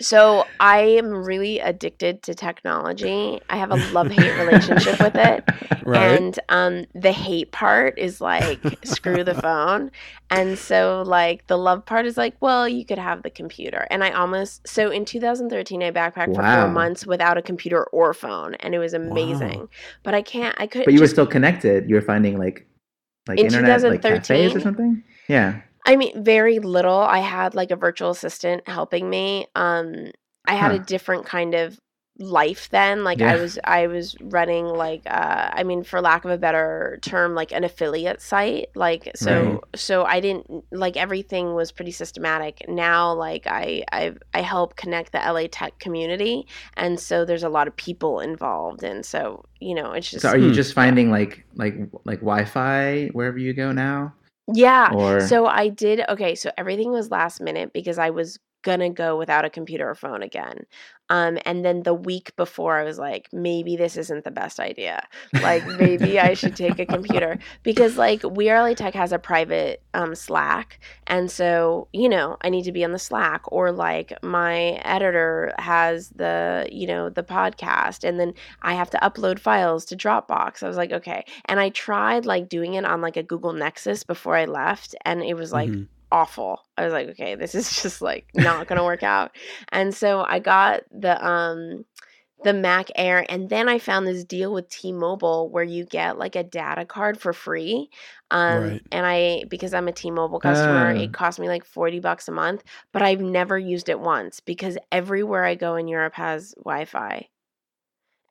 so 0.00 0.46
I 0.60 0.80
am 0.80 1.12
really 1.12 1.58
addicted 1.58 2.22
to 2.22 2.34
technology. 2.34 3.40
I 3.50 3.56
have 3.56 3.72
a 3.72 3.76
love 3.92 4.10
hate 4.10 4.38
relationship 4.38 5.00
with 5.00 5.16
it, 5.16 5.44
right. 5.84 6.20
and 6.20 6.38
um, 6.48 6.86
the 6.94 7.10
hate 7.10 7.50
part 7.50 7.98
is 7.98 8.20
like 8.20 8.60
screw 8.84 9.24
the 9.24 9.34
phone, 9.34 9.90
and 10.30 10.56
so 10.56 11.02
like 11.04 11.46
the 11.48 11.58
love 11.58 11.84
part 11.84 12.06
is 12.06 12.16
like, 12.16 12.36
well, 12.40 12.68
you 12.68 12.84
could 12.84 12.98
have 12.98 13.22
the 13.22 13.30
computer. 13.30 13.86
And 13.90 14.04
I 14.04 14.10
almost 14.10 14.66
so 14.68 14.90
in 14.90 15.04
2013 15.04 15.82
I 15.82 15.90
backpacked 15.90 16.34
for 16.34 16.42
four 16.42 16.68
months 16.68 17.04
without 17.04 17.36
a 17.36 17.42
computer 17.42 17.84
or 17.84 18.14
phone, 18.14 18.54
and 18.56 18.74
it 18.74 18.78
was 18.78 18.94
amazing. 18.94 19.68
But 20.04 20.14
I 20.14 20.22
can't. 20.22 20.54
I 20.60 20.68
could. 20.68 20.84
But 20.84 20.94
you 20.94 21.00
were 21.00 21.08
still 21.08 21.26
connected. 21.26 21.88
You 21.88 21.96
were 21.96 22.02
finding 22.02 22.38
like 22.38 22.66
like 23.28 23.38
In 23.38 23.46
internet 23.46 23.82
like 23.82 24.02
cafes 24.02 24.28
2013? 24.28 24.56
or 24.56 24.60
something? 24.60 25.02
Yeah. 25.28 25.60
I 25.88 25.96
mean, 25.96 26.22
very 26.22 26.58
little. 26.58 26.98
I 26.98 27.20
had 27.20 27.54
like 27.54 27.70
a 27.70 27.76
virtual 27.76 28.10
assistant 28.10 28.68
helping 28.68 29.08
me. 29.08 29.46
Um, 29.56 30.10
I 30.46 30.54
had 30.54 30.70
a 30.70 30.78
different 30.78 31.24
kind 31.24 31.54
of 31.54 31.78
life 32.20 32.68
then 32.70 33.04
like 33.04 33.22
i 33.22 33.36
was 33.36 33.60
i 33.62 33.86
was 33.86 34.16
running 34.20 34.64
like 34.66 35.02
uh 35.06 35.50
i 35.52 35.62
mean 35.62 35.84
for 35.84 36.00
lack 36.00 36.24
of 36.24 36.32
a 36.32 36.36
better 36.36 36.98
term 37.00 37.32
like 37.32 37.52
an 37.52 37.62
affiliate 37.62 38.20
site 38.20 38.66
like 38.74 39.08
so 39.14 39.52
Right. 39.52 39.60
so 39.76 40.02
i 40.04 40.18
didn't 40.18 40.64
like 40.72 40.96
everything 40.96 41.54
was 41.54 41.70
pretty 41.70 41.92
systematic 41.92 42.64
now 42.66 43.12
like 43.12 43.46
i 43.46 43.84
i 43.92 44.12
i 44.34 44.40
help 44.40 44.74
connect 44.74 45.12
the 45.12 45.18
la 45.18 45.46
tech 45.52 45.78
community 45.78 46.44
and 46.76 46.98
so 46.98 47.24
there's 47.24 47.44
a 47.44 47.48
lot 47.48 47.68
of 47.68 47.76
people 47.76 48.18
involved 48.18 48.82
and 48.82 49.06
so 49.06 49.44
you 49.60 49.72
know 49.72 49.92
it's 49.92 50.10
just 50.10 50.22
So 50.22 50.30
are 50.30 50.36
you 50.38 50.48
Hmm. 50.48 50.54
just 50.54 50.74
finding 50.74 51.12
like 51.12 51.44
like 51.54 51.76
like 52.04 52.18
Wi-Fi 52.18 53.10
wherever 53.12 53.38
you 53.38 53.52
go 53.54 53.70
now? 53.70 54.12
Yeah 54.52 54.92
Or 54.92 55.20
So 55.20 55.46
I 55.46 55.68
did 55.68 56.00
okay, 56.08 56.34
so 56.34 56.50
everything 56.56 56.90
was 56.90 57.10
last 57.10 57.40
minute 57.40 57.72
because 57.72 57.98
I 57.98 58.10
was 58.10 58.38
gonna 58.62 58.90
go 58.90 59.16
without 59.16 59.44
a 59.44 59.50
computer 59.50 59.88
or 59.88 59.94
phone 59.94 60.22
again. 60.22 60.66
Um 61.10 61.38
and 61.46 61.64
then 61.64 61.84
the 61.84 61.94
week 61.94 62.36
before 62.36 62.76
I 62.76 62.84
was 62.84 62.98
like, 62.98 63.28
maybe 63.32 63.76
this 63.76 63.96
isn't 63.96 64.24
the 64.24 64.30
best 64.30 64.60
idea. 64.60 65.06
Like 65.32 65.66
maybe 65.78 66.20
I 66.20 66.34
should 66.34 66.54
take 66.56 66.78
a 66.78 66.84
computer 66.84 67.38
because 67.62 67.96
like 67.96 68.22
We 68.24 68.50
Are 68.50 68.60
LA 68.60 68.74
Tech 68.74 68.94
has 68.94 69.12
a 69.12 69.18
private 69.18 69.82
um 69.94 70.14
Slack 70.14 70.80
and 71.06 71.30
so, 71.30 71.88
you 71.92 72.08
know, 72.08 72.36
I 72.42 72.50
need 72.50 72.64
to 72.64 72.72
be 72.72 72.84
on 72.84 72.92
the 72.92 72.98
Slack 72.98 73.42
or 73.50 73.72
like 73.72 74.12
my 74.22 74.80
editor 74.84 75.54
has 75.58 76.10
the, 76.10 76.68
you 76.70 76.86
know, 76.86 77.08
the 77.08 77.22
podcast 77.22 78.06
and 78.06 78.20
then 78.20 78.34
I 78.60 78.74
have 78.74 78.90
to 78.90 78.98
upload 78.98 79.38
files 79.38 79.84
to 79.86 79.96
Dropbox. 79.96 80.62
I 80.62 80.68
was 80.68 80.76
like, 80.76 80.92
okay. 80.92 81.24
And 81.46 81.58
I 81.58 81.70
tried 81.70 82.26
like 82.26 82.48
doing 82.50 82.74
it 82.74 82.84
on 82.84 83.00
like 83.00 83.16
a 83.16 83.22
Google 83.22 83.54
Nexus 83.54 84.02
before 84.04 84.36
I 84.36 84.44
left 84.44 84.94
and 85.06 85.22
it 85.22 85.34
was 85.34 85.52
like 85.52 85.70
Mhm. 85.70 85.86
Awful. 86.10 86.60
I 86.76 86.84
was 86.84 86.92
like, 86.92 87.08
okay, 87.10 87.34
this 87.34 87.54
is 87.54 87.70
just 87.82 88.00
like 88.02 88.26
not 88.34 88.66
going 88.66 88.78
to 88.78 88.84
work 88.84 89.02
out. 89.02 89.32
And 89.70 89.94
so 89.94 90.24
I 90.26 90.38
got 90.38 90.82
the 90.90 91.24
um 91.26 91.84
the 92.44 92.52
Mac 92.52 92.88
Air 92.94 93.26
and 93.28 93.50
then 93.50 93.68
I 93.68 93.80
found 93.80 94.06
this 94.06 94.22
deal 94.22 94.52
with 94.52 94.68
T-Mobile 94.68 95.50
where 95.50 95.64
you 95.64 95.84
get 95.84 96.18
like 96.18 96.36
a 96.36 96.44
data 96.44 96.84
card 96.84 97.20
for 97.20 97.32
free. 97.32 97.90
Um 98.30 98.62
Right. 98.62 98.82
and 98.92 99.04
I 99.06 99.44
because 99.48 99.74
I'm 99.74 99.88
a 99.88 99.92
T-Mobile 99.92 100.38
customer, 100.40 100.90
Ah. 100.90 101.00
it 101.00 101.12
cost 101.12 101.40
me 101.40 101.48
like 101.48 101.64
40 101.64 101.98
bucks 102.00 102.28
a 102.28 102.32
month, 102.32 102.62
but 102.92 103.02
I've 103.02 103.20
never 103.20 103.58
used 103.58 103.88
it 103.88 103.98
once 103.98 104.38
because 104.40 104.78
everywhere 104.92 105.44
I 105.44 105.56
go 105.56 105.74
in 105.76 105.88
Europe 105.88 106.14
has 106.14 106.54
Wi-Fi. 106.64 107.28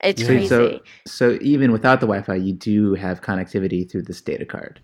It's 0.01 0.21
Yeah. 0.21 0.27
crazy. 0.27 0.47
so 0.47 0.79
so 1.05 1.37
even 1.41 1.71
without 1.71 1.99
the 1.99 2.07
Wi-Fi, 2.07 2.35
you 2.35 2.53
do 2.53 2.93
have 2.93 3.21
connectivity 3.21 3.89
through 3.89 4.03
this 4.03 4.21
data 4.21 4.45
card. 4.45 4.79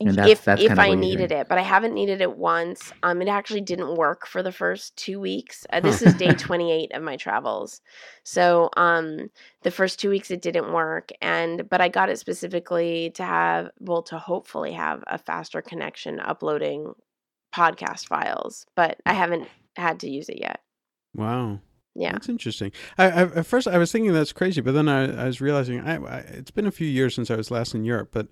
And 0.00 0.10
that's- 0.14 0.30
if 0.30 0.44
that's 0.44 0.62
if 0.62 0.78
I 0.78 0.94
needed 0.94 1.32
it, 1.32 1.48
but 1.48 1.58
I 1.58 1.62
haven't 1.62 1.94
needed 1.94 2.20
it 2.20 2.36
once. 2.36 2.92
Um, 3.02 3.22
it 3.22 3.28
actually 3.28 3.60
didn't 3.60 3.94
work 3.96 4.26
for 4.26 4.42
the 4.42 4.52
first 4.52 4.96
two 4.96 5.20
weeks. 5.20 5.66
Uh, 5.72 5.80
this 5.80 6.02
is 6.02 6.14
day 6.14 6.32
twenty 6.38 6.72
eight 6.72 6.92
of 6.92 7.02
my 7.02 7.16
travels, 7.16 7.80
so 8.24 8.70
um, 8.76 9.30
the 9.62 9.70
first 9.70 10.00
two 10.00 10.10
weeks 10.10 10.30
it 10.30 10.42
didn't 10.42 10.72
work, 10.72 11.10
and 11.20 11.68
but 11.68 11.80
I 11.80 11.88
got 11.88 12.08
it 12.08 12.18
specifically 12.18 13.10
to 13.14 13.24
have 13.24 13.70
well 13.80 14.02
to 14.04 14.18
hopefully 14.18 14.72
have 14.72 15.04
a 15.06 15.18
faster 15.18 15.62
connection 15.62 16.20
uploading 16.20 16.92
podcast 17.54 18.06
files, 18.06 18.66
but 18.74 18.98
I 19.06 19.12
haven't 19.12 19.48
had 19.76 20.00
to 20.00 20.10
use 20.10 20.28
it 20.28 20.38
yet. 20.40 20.60
Wow. 21.14 21.60
Yeah. 21.94 22.12
That's 22.12 22.28
interesting. 22.30 22.72
I, 22.96 23.04
I 23.10 23.22
at 23.24 23.46
first 23.46 23.68
I 23.68 23.76
was 23.76 23.92
thinking 23.92 24.12
that's 24.14 24.32
crazy, 24.32 24.62
but 24.62 24.72
then 24.72 24.88
I, 24.88 25.24
I 25.24 25.26
was 25.26 25.40
realizing 25.42 25.80
I, 25.80 25.96
I 25.96 26.18
it's 26.20 26.50
been 26.50 26.66
a 26.66 26.70
few 26.70 26.86
years 26.86 27.14
since 27.14 27.30
I 27.30 27.36
was 27.36 27.50
last 27.50 27.74
in 27.74 27.84
Europe, 27.84 28.08
but 28.12 28.28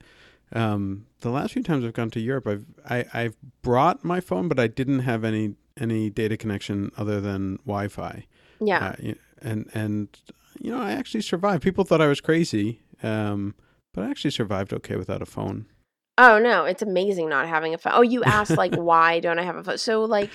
um, 0.53 1.07
the 1.21 1.31
last 1.31 1.53
few 1.53 1.63
times 1.63 1.85
I've 1.85 1.93
gone 1.93 2.11
to 2.11 2.21
Europe, 2.21 2.47
I've 2.47 2.65
I, 2.89 3.05
I've 3.13 3.37
brought 3.63 4.05
my 4.05 4.21
phone, 4.21 4.49
but 4.49 4.59
I 4.59 4.67
didn't 4.67 5.01
have 5.01 5.25
any 5.25 5.55
any 5.79 6.11
data 6.11 6.37
connection 6.37 6.91
other 6.97 7.21
than 7.21 7.57
Wi-Fi. 7.59 8.27
Yeah. 8.61 8.95
Uh, 9.03 9.13
and 9.41 9.71
and 9.73 10.09
you 10.59 10.71
know 10.71 10.81
I 10.81 10.93
actually 10.93 11.23
survived. 11.23 11.63
People 11.63 11.85
thought 11.85 12.01
I 12.01 12.09
was 12.09 12.21
crazy, 12.21 12.81
um, 13.03 13.55
but 13.95 14.05
I 14.05 14.11
actually 14.11 14.33
survived 14.33 14.73
okay 14.73 14.97
without 14.97 15.23
a 15.23 15.27
phone. 15.27 15.67
Oh 16.19 16.39
no, 16.39 16.65
it's 16.65 16.83
amazing 16.83 17.29
not 17.29 17.49
having 17.49 17.73
a 17.73 17.79
phone. 17.79 17.93
Oh, 17.95 18.03
you 18.03 18.23
asked 18.25 18.57
like 18.57 18.75
why 18.75 19.21
don't 19.21 19.39
I 19.39 19.45
have 19.45 19.57
a 19.57 19.65
phone? 19.65 19.79
So 19.79 20.05
like 20.05 20.31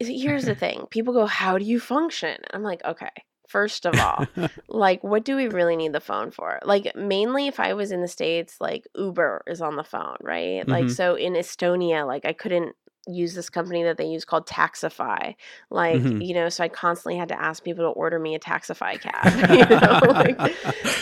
here's 0.00 0.44
the 0.44 0.54
thing. 0.54 0.86
People 0.90 1.12
go, 1.12 1.26
"How 1.26 1.58
do 1.58 1.64
you 1.64 1.80
function?" 1.80 2.38
I'm 2.52 2.62
like, 2.62 2.82
"Okay, 2.84 3.10
first 3.48 3.84
of 3.86 3.98
all, 3.98 4.24
like 4.68 5.02
what 5.02 5.24
do 5.24 5.34
we 5.34 5.48
really 5.48 5.76
need 5.76 5.92
the 5.92 6.00
phone 6.00 6.30
for? 6.30 6.60
Like 6.64 6.94
mainly 6.94 7.48
if 7.48 7.58
I 7.58 7.74
was 7.74 7.90
in 7.90 8.00
the 8.00 8.08
states, 8.08 8.58
like 8.60 8.86
Uber 8.94 9.42
is 9.48 9.60
on 9.60 9.74
the 9.76 9.84
phone, 9.84 10.16
right? 10.20 10.66
Like 10.68 10.86
Mhm. 10.86 10.90
so 10.94 11.14
in 11.16 11.32
Estonia, 11.32 12.06
like 12.06 12.24
I 12.24 12.32
couldn't 12.32 12.76
use 13.06 13.34
this 13.34 13.48
company 13.48 13.82
that 13.84 13.96
they 13.96 14.04
use 14.06 14.24
called 14.26 14.46
Taxify. 14.46 15.34
Like, 15.70 15.96
Mhm. 16.02 16.24
you 16.26 16.34
know, 16.34 16.50
so 16.50 16.62
I 16.62 16.68
constantly 16.68 17.16
had 17.18 17.28
to 17.30 17.40
ask 17.42 17.64
people 17.64 17.84
to 17.84 17.88
order 17.90 18.18
me 18.18 18.34
a 18.34 18.38
Taxify 18.38 19.00
cab, 19.00 19.32
you 19.50 19.66
know? 19.66 19.98
like, 20.12 20.38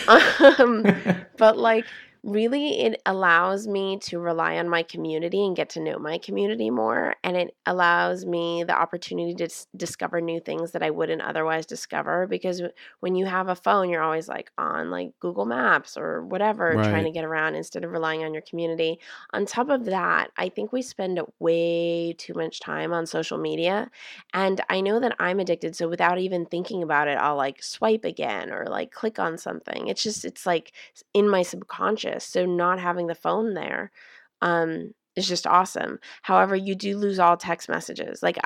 um 0.59 0.85
but 1.37 1.57
like 1.57 1.87
really 2.27 2.81
it 2.81 3.01
allows 3.05 3.69
me 3.69 3.97
to 3.97 4.19
rely 4.19 4.57
on 4.57 4.67
my 4.67 4.83
community 4.83 5.45
and 5.45 5.55
get 5.55 5.69
to 5.69 5.79
know 5.79 5.97
my 5.97 6.17
community 6.17 6.69
more 6.69 7.15
and 7.23 7.37
it 7.37 7.55
allows 7.65 8.25
me 8.25 8.65
the 8.65 8.77
opportunity 8.77 9.33
to 9.33 9.45
s- 9.45 9.65
discover 9.77 10.19
new 10.19 10.39
things 10.41 10.73
that 10.73 10.83
I 10.83 10.89
wouldn't 10.89 11.21
otherwise 11.21 11.65
discover 11.65 12.27
because 12.27 12.57
w- 12.57 12.73
when 12.99 13.15
you 13.15 13.25
have 13.27 13.47
a 13.47 13.55
phone 13.55 13.89
you're 13.89 14.03
always 14.03 14.27
like 14.27 14.51
on 14.57 14.91
like 14.91 15.11
Google 15.21 15.45
Maps 15.45 15.95
or 15.97 16.21
whatever 16.25 16.77
trying 16.77 17.05
to 17.05 17.11
get 17.11 17.23
around 17.23 17.55
instead 17.55 17.85
of 17.85 17.91
relying 17.91 18.25
on 18.25 18.33
your 18.33 18.43
community. 18.43 18.99
On 19.31 19.45
top 19.45 19.69
of 19.69 19.85
that 19.85 20.31
I 20.35 20.49
think 20.49 20.73
we 20.73 20.81
spend 20.81 21.21
way 21.39 22.13
too 22.17 22.33
much 22.33 22.59
time 22.59 22.91
on 22.91 23.05
social 23.05 23.37
media 23.37 23.89
and 24.33 24.59
I 24.69 24.81
know 24.81 24.99
that 24.99 25.15
I'm 25.19 25.39
addicted 25.39 25.75
so 25.75 25.87
without 25.87 26.19
even 26.19 26.45
thinking 26.45 26.83
about 26.83 27.07
it 27.07 27.17
I'll 27.17 27.37
like 27.37 27.63
swipe 27.63 28.03
again 28.03 28.51
or 28.51 28.65
like 28.65 28.91
click 28.91 29.17
on 29.19 29.37
something. 29.37 29.87
It's 29.87 30.03
just 30.03 30.25
it's 30.25 30.45
like 30.45 30.73
in 31.13 31.29
my 31.29 31.41
subconscious 31.43 32.16
so 32.25 32.45
not 32.45 32.79
having 32.79 33.07
the 33.07 33.15
phone 33.15 33.53
there 33.53 33.91
um 34.41 34.93
is 35.15 35.27
just 35.27 35.47
awesome 35.47 35.99
however 36.23 36.55
you 36.55 36.75
do 36.75 36.97
lose 36.97 37.19
all 37.19 37.37
text 37.37 37.69
messages 37.69 38.21
like 38.21 38.37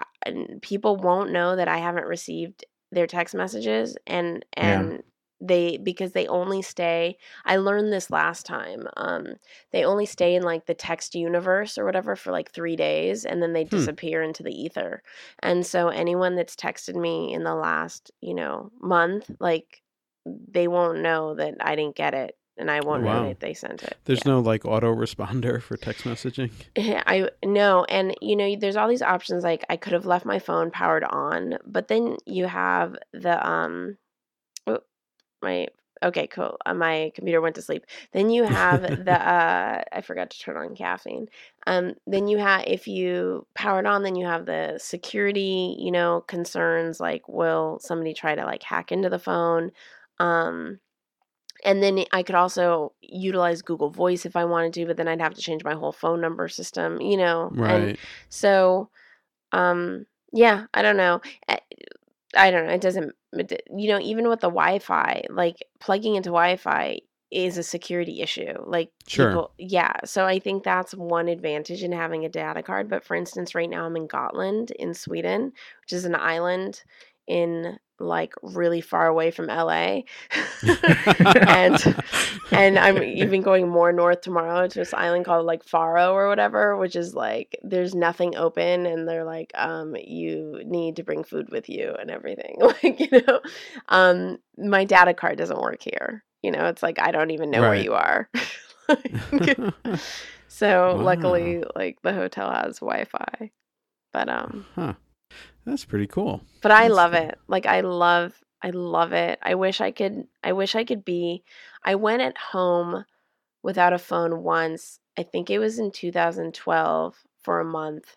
people 0.62 0.96
won't 0.98 1.32
know 1.32 1.56
that 1.56 1.68
i 1.68 1.78
haven't 1.78 2.06
received 2.08 2.66
their 2.92 3.08
text 3.08 3.36
messages 3.36 3.98
and 4.08 4.46
Yeah. 4.58 4.90
and 4.90 5.04
they 5.44 5.78
because 5.78 6.12
they 6.12 6.28
only 6.28 6.62
stay 6.62 7.18
i 7.46 7.58
learned 7.58 7.92
this 7.92 8.12
last 8.12 8.46
time 8.46 8.88
um 8.98 9.26
they 9.72 9.84
only 9.84 10.06
stay 10.06 10.36
in 10.36 10.44
like 10.44 10.66
the 10.68 10.74
text 10.76 11.16
universe 11.16 11.78
or 11.80 11.86
whatever 11.86 12.16
for 12.16 12.32
like 12.32 12.52
three 12.52 12.76
days 12.76 13.26
and 13.26 13.42
then 13.42 13.52
they 13.52 13.64
Hmm. 13.64 13.70
disappear 13.70 14.22
into 14.22 14.44
the 14.44 14.54
ether 14.54 15.02
and 15.40 15.66
so 15.66 15.88
anyone 15.88 16.36
that's 16.36 16.56
texted 16.56 16.96
me 16.96 17.34
in 17.34 17.44
the 17.44 17.56
last 17.56 18.12
you 18.22 18.36
know 18.36 18.72
month 18.82 19.32
like 19.40 19.82
they 20.26 20.68
won't 20.68 21.00
know 21.02 21.34
that 21.34 21.56
i 21.60 21.76
didn't 21.76 21.96
get 21.96 22.14
it 22.14 22.36
and 22.58 22.70
i 22.72 22.80
won't 22.82 23.04
know 23.04 23.10
Wow. 23.10 23.28
that 23.30 23.40
they 23.40 23.54
sent 23.54 23.84
it 23.84 23.98
There's 24.06 24.26
Yeah. 24.26 24.34
no 24.34 24.40
like 24.40 24.64
autoresponder 24.64 25.62
for 25.62 25.78
text 25.78 26.06
messaging. 26.06 26.52
I 26.78 27.30
know, 27.44 27.84
and 27.86 28.16
you 28.22 28.36
know, 28.36 28.56
there's 28.56 28.76
all 28.78 28.88
these 28.88 29.02
options. 29.02 29.44
Like 29.44 29.66
I 29.70 29.76
could 29.78 29.94
have 29.94 30.06
left 30.06 30.26
my 30.26 30.40
phone 30.40 30.72
powered 30.72 31.04
on, 31.04 31.58
but 31.66 31.88
then 31.90 32.16
you 32.26 32.46
have 32.46 32.96
the 33.14 33.46
um, 33.46 33.98
oh, 34.68 34.80
my 35.42 35.68
okay, 36.04 36.28
cool. 36.28 36.58
Uh, 36.66 36.74
my 36.74 37.12
computer 37.14 37.42
went 37.42 37.56
to 37.56 37.62
sleep. 37.62 37.86
Then 38.14 38.30
you 38.30 38.44
have 38.44 38.82
the 39.06 39.12
uh, 39.14 39.84
I 39.92 40.02
forgot 40.02 40.30
to 40.30 40.40
turn 40.40 40.56
on 40.58 40.76
caffeine. 40.76 41.28
Um, 41.68 41.94
then 42.08 42.28
you 42.28 42.38
have 42.38 42.64
if 42.68 42.88
you 42.88 43.48
power 43.54 43.80
it 43.80 43.86
on, 43.86 44.04
then 44.04 44.16
you 44.16 44.26
have 44.26 44.46
the 44.46 44.78
security, 44.78 45.76
you 45.78 45.92
know, 45.92 46.22
concerns 46.28 47.00
like 47.00 47.28
will 47.28 47.80
somebody 47.82 48.14
try 48.14 48.34
to 48.36 48.46
like 48.46 48.64
hack 48.64 48.92
into 48.92 49.10
the 49.10 49.20
phone, 49.20 49.72
um. 50.20 50.80
And 51.64 51.82
then 51.82 52.04
I 52.12 52.24
could 52.24 52.36
also 52.36 52.94
utilize 53.02 53.62
Google 53.62 53.90
Voice 53.90 54.26
if 54.26 54.36
I 54.36 54.46
wanted 54.46 54.74
to, 54.74 54.86
but 54.86 54.98
then 54.98 55.08
I'd 55.08 55.22
have 55.22 55.36
to 55.36 55.42
change 55.42 55.64
my 55.64 55.74
whole 55.74 55.92
phone 55.92 56.22
number 56.22 56.48
system, 56.48 57.00
you 57.02 57.18
know. 57.18 57.52
And 57.58 57.60
Right. 57.60 58.00
so, 58.30 58.90
um, 59.52 60.06
yeah, 60.34 60.66
I 60.74 60.82
don't 60.82 60.98
know. 60.98 61.22
Eh, 61.48 61.58
I 62.36 62.52
don't 62.52 62.66
know. 62.66 62.74
It 62.74 62.82
doesn't, 62.82 63.14
you 63.76 63.88
know, 63.90 64.00
even 64.00 64.30
with 64.30 64.40
the 64.40 64.50
Wi-Fi, 64.50 65.24
like 65.30 65.58
plugging 65.80 66.16
into 66.16 66.30
Wi-Fi 66.30 67.00
is 67.32 67.58
a 67.58 67.64
security 67.64 68.22
issue. 68.22 68.54
Like 68.66 68.92
Sure. 69.08 69.28
people, 69.28 69.52
yeah. 69.58 69.94
So 70.06 70.26
I 70.26 70.40
think 70.40 70.64
that's 70.64 70.94
one 70.94 71.28
advantage 71.28 71.84
in 71.84 71.92
having 71.92 72.26
a 72.26 72.30
data 72.30 72.62
card. 72.62 72.90
But 72.90 73.04
for 73.04 73.16
instance, 73.16 73.56
right 73.56 73.70
now 73.70 73.86
I'm 73.86 73.96
in 73.96 74.08
Gotland 74.08 74.72
in 74.72 74.94
Sweden, 74.94 75.54
which 75.82 75.94
is 75.94 76.06
an 76.06 76.16
island 76.16 76.84
in 77.28 77.78
like 78.02 78.34
really 78.42 78.82
far 78.82 79.08
away 79.08 79.32
from 79.32 79.50
LA. 79.50 80.02
and 81.48 81.96
and 82.52 82.78
I'm 82.80 83.02
even 83.04 83.42
going 83.42 83.68
more 83.70 83.92
north 83.92 84.22
tomorrow 84.22 84.68
to 84.68 84.80
this 84.80 84.94
island 84.94 85.26
called 85.26 85.46
like 85.46 85.64
Faro 85.64 86.14
or 86.14 86.28
whatever, 86.28 86.78
which 86.78 86.96
is 86.96 87.14
like 87.14 87.58
there's 87.64 87.96
nothing 87.96 88.36
open, 88.36 88.86
and 88.86 89.08
they're 89.08 89.26
like, 89.26 89.52
um, 89.56 89.96
you 89.96 90.62
need 90.66 90.96
to 90.98 91.04
bring 91.04 91.24
food 91.24 91.50
with 91.52 91.70
you 91.70 91.96
and 92.00 92.12
everything. 92.12 92.58
Like 92.84 93.00
you 93.00 93.22
know, 93.28 93.42
um, 93.90 94.38
my 94.58 94.86
data 94.86 95.14
card 95.14 95.38
doesn't 95.38 95.62
work 95.62 95.82
here. 95.84 96.24
You 96.42 96.52
know, 96.52 96.66
it's 96.66 96.82
like 96.84 97.00
I 97.00 97.12
don't 97.12 97.32
even 97.32 97.52
know 97.52 97.62
where 97.62 97.76
you 97.76 97.94
are. 97.94 98.30
Like, 98.90 99.58
so 100.48 100.96
Wow. 100.98 101.04
luckily, 101.04 101.64
like 101.76 102.02
the 102.02 102.14
hotel 102.14 102.52
has 102.52 102.80
Wi-Fi, 102.80 103.52
but 104.12 104.30
um, 104.30 104.66
huh. 104.76 104.94
That's 105.66 105.86
pretty 105.86 106.08
cool. 106.08 106.42
but 106.62 106.72
I 106.72 106.84
That's 106.84 106.96
love 106.96 107.12
cool. 107.12 107.22
it. 107.22 107.40
Like 107.48 107.66
I 107.66 107.82
love 107.82 108.34
I 108.64 108.70
love 108.72 109.12
it. 109.14 109.40
I 109.42 109.56
wish 109.56 109.82
I 109.82 109.92
could 109.92 110.28
I 110.44 110.54
wish 110.54 110.76
I 110.76 110.84
could 110.84 111.04
be 111.06 111.44
I 111.84 111.96
went 111.96 112.22
at 112.22 112.38
home 112.38 113.06
without 113.64 113.94
a 113.94 114.00
phone 114.00 114.44
once. 114.44 115.00
I 115.18 115.24
think 115.24 115.50
it 115.50 115.60
was 115.60 115.80
in 115.80 115.92
2012 115.92 117.16
for 117.44 117.60
a 117.60 117.66
month 117.66 118.16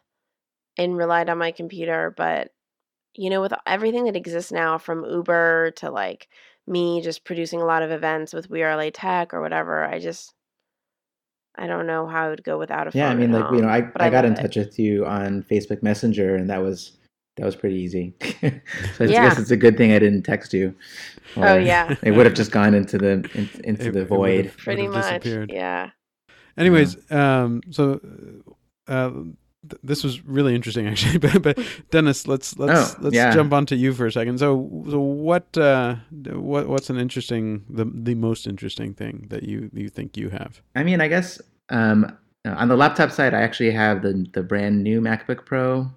and 0.78 0.96
relied 0.96 1.28
on 1.28 1.38
my 1.38 1.52
computer, 1.52 2.12
but 2.16 2.50
you 3.14 3.30
know 3.30 3.40
with 3.40 3.52
everything 3.66 4.04
that 4.04 4.16
exists 4.16 4.52
now 4.52 4.78
from 4.78 5.04
Uber 5.04 5.72
to 5.76 5.90
like 5.90 6.28
me 6.66 7.00
just 7.02 7.24
producing 7.24 7.60
a 7.60 7.66
lot 7.66 7.82
of 7.82 7.90
events 7.90 8.32
with 8.32 8.48
We 8.50 8.62
Are 8.62 8.76
LA 8.76 8.90
Tech 8.92 9.34
or 9.34 9.40
whatever, 9.40 9.84
I 9.84 9.98
just 9.98 10.34
I 11.56 11.66
don't 11.66 11.86
know 11.86 12.06
how 12.06 12.26
I 12.26 12.30
would 12.30 12.42
go 12.42 12.58
without 12.58 12.88
a 12.88 12.90
phone. 12.90 13.00
Yeah, 13.00 13.08
I 13.10 13.14
mean, 13.14 13.32
like 13.32 13.44
you 13.52 13.62
know, 13.62 13.68
home, 13.68 13.92
I, 13.96 14.06
I 14.06 14.10
got 14.10 14.24
in 14.24 14.32
it. 14.32 14.40
touch 14.40 14.56
with 14.56 14.78
you 14.78 15.06
on 15.06 15.42
Facebook 15.44 15.82
Messenger, 15.82 16.34
and 16.36 16.50
that 16.50 16.62
was 16.62 16.96
that 17.36 17.44
was 17.46 17.56
pretty 17.56 17.76
easy. 17.76 18.14
so 18.40 18.50
I 19.00 19.04
Yeah. 19.04 19.28
guess 19.28 19.38
it's 19.38 19.50
a 19.50 19.56
good 19.56 19.76
thing 19.76 19.92
I 19.92 19.98
didn't 19.98 20.22
text 20.22 20.52
you. 20.54 20.74
Oh 21.36 21.56
yeah. 21.56 21.94
it 22.02 22.12
would 22.12 22.26
have 22.26 22.34
just 22.34 22.52
gone 22.52 22.74
into 22.74 22.96
the 22.98 23.10
in, 23.34 23.48
into 23.64 23.88
It- 23.88 23.92
the 23.92 24.04
void. 24.04 24.36
would've- 24.46 24.56
Pretty 24.56 24.86
much. 24.88 25.02
disappeared. 25.04 25.50
Yeah. 25.52 25.90
Anyways, 26.56 27.10
um, 27.10 27.60
so 27.70 28.00
uh, 28.86 29.10
th- 29.10 29.80
this 29.82 30.04
was 30.04 30.24
really 30.24 30.54
interesting, 30.54 30.86
actually. 30.92 31.18
but, 31.18 31.42
but 31.42 31.58
Dennis, 31.90 32.28
let's 32.28 32.56
let's 32.58 32.94
Oh, 32.94 32.98
let's 33.00 33.16
yeah. 33.16 33.32
jump 33.34 33.52
onto 33.52 33.74
you 33.74 33.92
for 33.92 34.06
a 34.06 34.12
second. 34.12 34.38
So, 34.38 34.84
so 34.88 35.00
what 35.00 35.56
uh, 35.58 35.96
what 36.32 36.68
what's 36.68 36.90
an 36.90 36.98
interesting 36.98 37.64
the 37.68 37.86
the 37.92 38.14
most 38.14 38.46
interesting 38.46 38.94
thing 38.94 39.26
that 39.30 39.42
you 39.42 39.68
you 39.72 39.88
think 39.88 40.16
you 40.16 40.28
have? 40.30 40.62
I 40.76 40.84
mean, 40.84 41.00
I 41.00 41.08
guess 41.08 41.40
um, 41.70 42.16
on 42.44 42.68
the 42.68 42.76
laptop 42.76 43.10
side, 43.10 43.34
I 43.34 43.40
actually 43.42 43.72
have 43.72 44.02
the 44.02 44.24
the 44.32 44.44
brand 44.44 44.84
new 44.84 45.00
MacBook 45.00 45.44
Pro. 45.46 45.90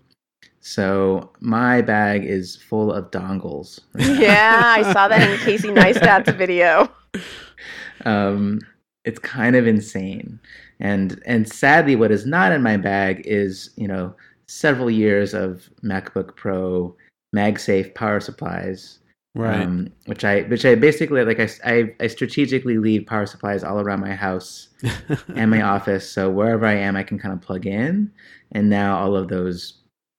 So 0.68 1.32
my 1.40 1.82
bag 1.82 2.26
is 2.26 2.58
full 2.58 2.92
of 2.92 3.10
dongles. 3.10 3.80
Yeah, 3.98 4.62
I 4.66 4.92
saw 4.92 5.08
that 5.08 5.22
in 5.22 5.38
Casey 5.40 5.70
Neistat's 5.70 6.34
video. 6.34 6.90
um, 8.04 8.60
it's 9.06 9.18
kind 9.20 9.56
of 9.56 9.66
insane, 9.66 10.42
and 10.82 11.24
and 11.26 11.48
sadly, 11.48 11.96
what 11.96 12.12
is 12.12 12.26
not 12.26 12.52
in 12.52 12.62
my 12.62 12.76
bag 12.76 13.22
is 13.26 13.70
you 13.78 13.88
know 13.88 14.14
several 14.48 14.92
years 14.92 15.34
of 15.34 15.70
MacBook 15.86 16.36
Pro 16.36 16.94
MagSafe 17.34 17.96
power 17.96 18.20
supplies, 18.20 19.00
Right. 19.36 19.62
um, 19.62 19.88
which 20.08 20.26
I 20.26 20.42
which 20.44 20.66
I 20.66 20.76
basically 20.76 21.24
like 21.24 21.40
I 21.64 21.94
I 22.02 22.08
strategically 22.08 22.78
leave 22.78 23.06
power 23.06 23.26
supplies 23.26 23.64
all 23.64 23.80
around 23.80 24.02
my 24.02 24.14
house 24.14 24.68
and 25.34 25.50
my 25.50 25.62
office, 25.62 26.10
so 26.12 26.30
wherever 26.30 26.66
I 26.66 26.74
am, 26.74 26.98
I 26.98 27.04
can 27.04 27.18
kind 27.18 27.34
of 27.34 27.40
plug 27.40 27.66
in, 27.66 28.12
and 28.52 28.70
now 28.70 28.98
all 29.00 29.16
of 29.16 29.30
those 29.30 29.76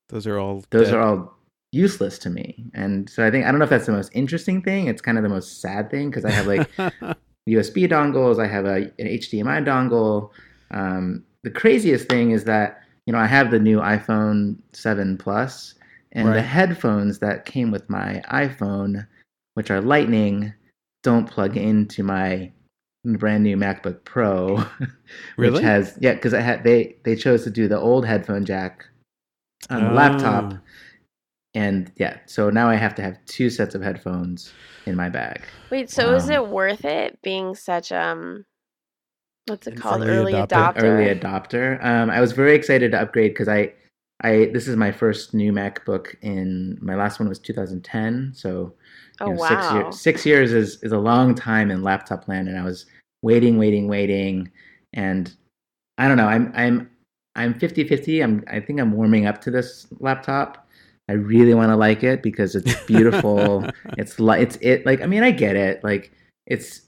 Those 0.08 0.26
are 0.26 0.38
all. 0.38 0.64
those 0.70 0.86
dead. 0.86 0.94
are 0.94 1.02
all 1.02 1.34
useless 1.72 2.18
to 2.20 2.30
me, 2.30 2.64
and 2.74 3.08
so 3.10 3.26
I 3.26 3.30
think 3.30 3.44
I 3.44 3.50
don't 3.50 3.58
know 3.58 3.64
if 3.64 3.70
that's 3.70 3.86
the 3.86 3.92
most 3.92 4.10
interesting 4.14 4.62
thing. 4.62 4.86
It's 4.86 5.02
kind 5.02 5.18
of 5.18 5.22
the 5.22 5.28
most 5.28 5.60
sad 5.60 5.90
thing 5.90 6.10
because 6.10 6.24
I 6.24 6.30
have 6.30 6.46
like 6.46 6.70
USB 7.48 7.88
dongles. 7.88 8.42
I 8.42 8.46
have 8.46 8.64
a, 8.64 8.76
an 8.98 9.06
HDMI 9.06 9.64
dongle. 9.66 10.30
Um, 10.70 11.24
the 11.42 11.50
craziest 11.50 12.08
thing 12.08 12.30
is 12.30 12.44
that 12.44 12.82
you 13.06 13.12
know 13.12 13.18
I 13.18 13.26
have 13.26 13.50
the 13.50 13.58
new 13.58 13.78
iPhone 13.78 14.58
7 14.72 15.18
Plus, 15.18 15.74
and 16.12 16.28
the 16.28 16.42
headphones 16.42 17.18
that 17.18 17.44
came 17.44 17.70
with 17.70 17.88
my 17.90 18.22
iPhone, 18.30 19.06
which 19.54 19.70
are 19.70 19.80
Lightning, 19.80 20.52
don't 21.02 21.28
plug 21.30 21.56
into 21.56 22.02
my 22.02 22.50
brand 23.04 23.44
new 23.44 23.56
MacBook 23.56 24.04
Pro, 24.04 24.64
Really? 25.36 25.52
which 25.52 25.62
has 25.62 25.96
yeah, 26.00 26.14
because 26.14 26.34
I 26.34 26.40
had 26.40 26.64
they 26.64 26.96
they 27.04 27.14
chose 27.14 27.44
to 27.44 27.50
do 27.50 27.68
the 27.68 27.78
old 27.78 28.06
headphone 28.06 28.44
jack 28.44 28.86
on 29.70 29.84
the 29.84 29.90
laptop, 29.90 30.54
Ah. 30.54 30.60
and 31.54 31.90
yeah, 31.96 32.18
so 32.26 32.50
now 32.50 32.68
I 32.68 32.76
have 32.76 32.94
to 32.96 33.02
have 33.02 33.18
two 33.26 33.50
sets 33.50 33.74
of 33.74 33.82
headphones 33.82 34.52
in 34.86 34.96
my 34.96 35.08
bag. 35.08 35.42
Wait, 35.70 35.90
so 35.90 36.14
is 36.14 36.24
Um, 36.26 36.32
it 36.32 36.48
worth 36.48 36.84
it 36.84 37.18
being 37.22 37.54
such 37.54 37.92
um 37.92 38.44
what's 39.46 39.66
it 39.66 39.76
called? 39.76 40.02
early 40.02 40.32
Early, 40.32 40.32
adopter. 40.34 40.74
adopter. 40.76 40.82
early 40.82 41.14
adopter. 41.14 41.84
Um, 41.84 42.10
I 42.10 42.20
was 42.20 42.32
very 42.32 42.54
excited 42.54 42.92
to 42.92 43.00
upgrade 43.00 43.32
because 43.32 43.48
I, 43.48 43.72
I 44.22 44.50
this 44.52 44.68
is 44.68 44.76
my 44.76 44.92
first 44.92 45.32
new 45.34 45.52
MacBook 45.52 46.14
in 46.22 46.78
my 46.82 46.94
last 46.94 47.18
one 47.20 47.28
was 47.28 47.38
2010, 47.38 48.32
so 48.34 48.74
oh 49.20 49.26
know, 49.26 49.32
wow. 49.32 49.48
six 49.48 49.72
years 49.72 50.00
six 50.00 50.26
years 50.26 50.52
is 50.52 50.82
is 50.82 50.92
a 50.92 50.98
long 50.98 51.34
time 51.34 51.70
in 51.70 51.82
laptop 51.82 52.28
land, 52.28 52.48
and 52.48 52.58
I 52.58 52.64
was 52.64 52.86
waiting, 53.22 53.58
waiting, 53.58 53.88
waiting, 53.88 54.50
and 54.92 55.34
I 55.98 56.08
don't 56.08 56.16
know. 56.18 56.28
I'm 56.28 56.52
I'm 56.54 56.90
I'm 57.38 57.54
50-50. 57.54 58.22
I'm 58.22 58.44
I 58.48 58.58
think 58.58 58.80
I'm 58.80 58.92
warming 58.92 59.26
up 59.26 59.40
to 59.42 59.50
this 59.50 59.86
laptop. 60.00 60.66
I 61.08 61.12
really 61.12 61.54
want 61.54 61.70
to 61.70 61.76
like 61.76 62.02
it 62.02 62.20
because 62.20 62.56
it's 62.56 62.74
beautiful. 62.86 63.64
it's 63.96 64.18
like, 64.18 64.42
it's 64.42 64.58
it 64.60 64.84
like 64.84 65.00
I 65.00 65.06
mean 65.06 65.22
I 65.22 65.30
get 65.30 65.54
it. 65.54 65.82
Like 65.84 66.10
it's 66.46 66.82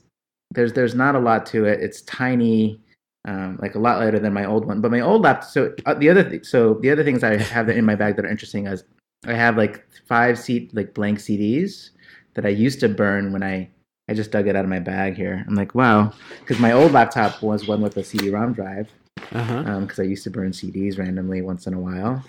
there's 0.51 0.73
there's 0.73 0.93
not 0.93 1.15
a 1.15 1.19
lot 1.19 1.45
to 1.47 1.65
it. 1.65 1.79
It's 1.79 2.01
tiny, 2.01 2.81
um, 3.25 3.57
like 3.61 3.75
a 3.75 3.79
lot 3.79 3.99
lighter 3.99 4.19
than 4.19 4.33
my 4.33 4.43
old 4.43 4.65
one. 4.65 4.81
But 4.81 4.91
my 4.91 4.99
old 4.99 5.21
laptop. 5.21 5.49
So 5.49 5.73
uh, 5.85 5.93
the 5.93 6.09
other 6.09 6.29
th- 6.29 6.45
so 6.45 6.75
the 6.81 6.91
other 6.91 7.03
things 7.05 7.23
I 7.23 7.37
have 7.37 7.69
in 7.69 7.85
my 7.85 7.95
bag 7.95 8.17
that 8.17 8.25
are 8.25 8.29
interesting 8.29 8.67
is 8.67 8.83
I 9.25 9.33
have 9.33 9.55
like 9.55 9.87
five 10.05 10.37
seat 10.37 10.75
like 10.75 10.93
blank 10.93 11.19
CDs 11.19 11.91
that 12.33 12.45
I 12.45 12.49
used 12.49 12.81
to 12.81 12.89
burn 12.89 13.31
when 13.31 13.41
I 13.41 13.69
I 14.09 14.13
just 14.13 14.31
dug 14.31 14.47
it 14.47 14.57
out 14.57 14.65
of 14.65 14.69
my 14.69 14.79
bag 14.79 15.15
here. 15.15 15.45
I'm 15.47 15.55
like 15.55 15.73
wow, 15.75 16.11
because 16.41 16.59
my 16.59 16.73
old 16.73 16.91
laptop 16.91 17.41
was 17.41 17.69
one 17.69 17.81
with 17.81 17.95
a 17.95 18.03
CD-ROM 18.03 18.51
drive 18.51 18.91
Uh-huh. 19.33 19.79
because 19.81 19.99
I 19.99 20.03
used 20.03 20.23
to 20.25 20.29
burn 20.29 20.51
CDs 20.51 20.97
randomly 20.97 21.41
once 21.41 21.67
in 21.67 21.73
a 21.73 21.79
while. 21.79 22.23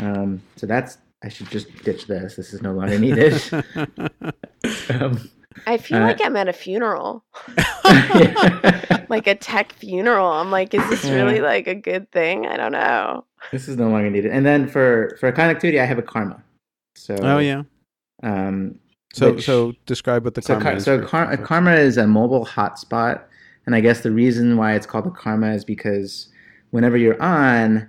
Um, 0.00 0.40
so 0.56 0.66
that's 0.66 0.98
I 1.24 1.28
should 1.28 1.50
just 1.50 1.68
ditch 1.84 2.06
this. 2.06 2.36
This 2.36 2.52
is 2.52 2.62
no 2.62 2.72
longer 2.72 2.98
needed. 3.06 3.40
um, 4.90 5.30
I 5.66 5.76
feel 5.78 5.98
uh, 5.98 6.02
like 6.02 6.24
I'm 6.24 6.36
at 6.36 6.48
a 6.48 6.52
funeral. 6.52 7.24
yeah. 7.56 8.84
Like 9.10 9.26
a 9.26 9.34
tech 9.34 9.72
funeral. 9.72 10.30
I'm 10.30 10.50
like, 10.50 10.74
is 10.74 10.86
this 10.90 11.04
really 11.06 11.36
Yeah. 11.36 11.42
like 11.42 11.66
a 11.66 11.74
good 11.74 12.12
thing? 12.12 12.46
I 12.46 12.58
don't 12.58 12.72
know. 12.72 13.24
this 13.52 13.66
is 13.66 13.78
no 13.78 13.88
longer 13.88 14.10
needed. 14.10 14.30
And 14.30 14.44
then 14.44 14.68
for 14.68 15.16
for 15.18 15.32
connectivity, 15.32 15.80
I 15.80 15.86
have 15.86 15.96
a 15.98 16.02
Karma. 16.02 16.42
So 16.94 17.16
oh 17.22 17.38
yeah. 17.38 17.62
Um, 18.22 18.78
So 19.14 19.32
which- 19.32 19.46
so 19.46 19.72
describe 19.86 20.24
what 20.26 20.34
the 20.34 20.42
so 20.42 20.54
karma 20.54 20.62
Kar- 20.64 20.76
is 20.76 20.84
so 20.84 21.00
for- 21.00 21.06
Kar- 21.06 21.36
for- 21.38 21.42
Karma 21.42 21.72
is 21.76 21.96
a 21.96 22.06
mobile 22.06 22.44
hotspot, 22.44 23.22
and 23.68 23.74
I 23.74 23.80
guess 23.82 24.00
the 24.00 24.10
reason 24.10 24.56
why 24.56 24.72
it's 24.72 24.86
called 24.86 25.06
a 25.06 25.10
Karma 25.10 25.52
is 25.52 25.62
because 25.62 26.30
whenever 26.70 26.96
you're 26.96 27.20
on, 27.22 27.86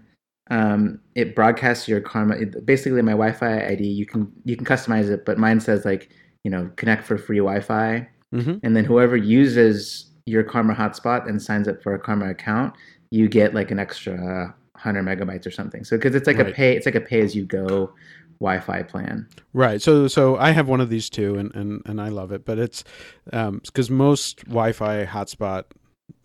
um, 0.51 0.99
it 1.15 1.37
broadcasts 1.37 1.87
your 1.87 2.01
Karma. 2.01 2.35
It, 2.35 2.65
basically, 2.65 3.01
my 3.01 3.13
Wi-Fi 3.13 3.65
ID 3.65 3.85
you 3.85 4.05
can 4.05 4.29
you 4.43 4.57
can 4.57 4.65
customize 4.65 5.09
it, 5.09 5.23
but 5.25 5.37
mine 5.37 5.61
says 5.61 5.85
like 5.85 6.09
you 6.43 6.51
know 6.51 6.69
connect 6.75 7.05
for 7.05 7.17
free 7.17 7.37
Wi-Fi, 7.37 8.05
Mhm. 8.35 8.59
and 8.61 8.75
then 8.75 8.83
whoever 8.83 9.15
uses 9.15 10.11
your 10.25 10.43
Karma 10.43 10.75
hotspot 10.75 11.29
and 11.29 11.41
signs 11.41 11.69
up 11.69 11.81
for 11.81 11.93
a 11.93 11.99
Karma 11.99 12.29
account, 12.29 12.73
you 13.09 13.29
get 13.29 13.53
like 13.53 13.71
an 13.71 13.79
extra 13.79 14.53
hundred 14.75 15.05
megabytes 15.05 15.47
or 15.47 15.51
something. 15.51 15.85
So 15.85 15.95
because 15.95 16.13
it's 16.13 16.27
like 16.27 16.39
a 16.39 16.51
pay, 16.51 16.75
it's 16.75 16.85
like 16.87 16.95
a 16.95 16.99
pay 17.01 17.21
as 17.21 17.37
you 17.37 17.45
go 17.45 17.93
Wi-Fi 18.39 18.83
plan. 18.83 19.27
Right. 19.53 19.81
So 19.81 20.07
so 20.07 20.37
I 20.37 20.51
have 20.51 20.67
one 20.67 20.81
of 20.81 20.89
these 20.89 21.09
too, 21.09 21.37
and 21.37 21.53
and, 21.55 21.81
and 21.85 22.01
I 22.01 22.09
love 22.09 22.31
it. 22.31 22.45
But 22.45 22.59
it's 22.59 22.83
because 23.25 23.89
most 23.89 24.45
Wi-Fi 24.45 25.05
hotspot 25.05 25.65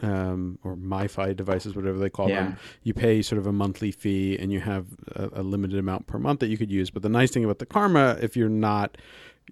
um, 0.00 0.58
or 0.62 0.76
MiFi 0.76 1.36
devices, 1.36 1.74
whatever 1.74 1.98
they 1.98 2.10
call 2.10 2.28
them, 2.28 2.56
you 2.82 2.94
pay 2.94 3.22
sort 3.22 3.38
of 3.38 3.46
a 3.46 3.52
monthly 3.52 3.90
fee, 3.90 4.38
and 4.38 4.52
you 4.52 4.60
have 4.60 4.86
a, 5.12 5.40
a 5.40 5.42
limited 5.42 5.78
amount 5.78 6.06
per 6.06 6.18
month 6.18 6.40
that 6.40 6.48
you 6.48 6.58
could 6.58 6.70
use. 6.70 6.90
But 6.90 7.02
the 7.02 7.08
nice 7.08 7.30
thing 7.30 7.44
about 7.44 7.58
the 7.58 7.66
Karma, 7.66 8.18
if 8.20 8.36
you're 8.36 8.48
not, 8.48 8.96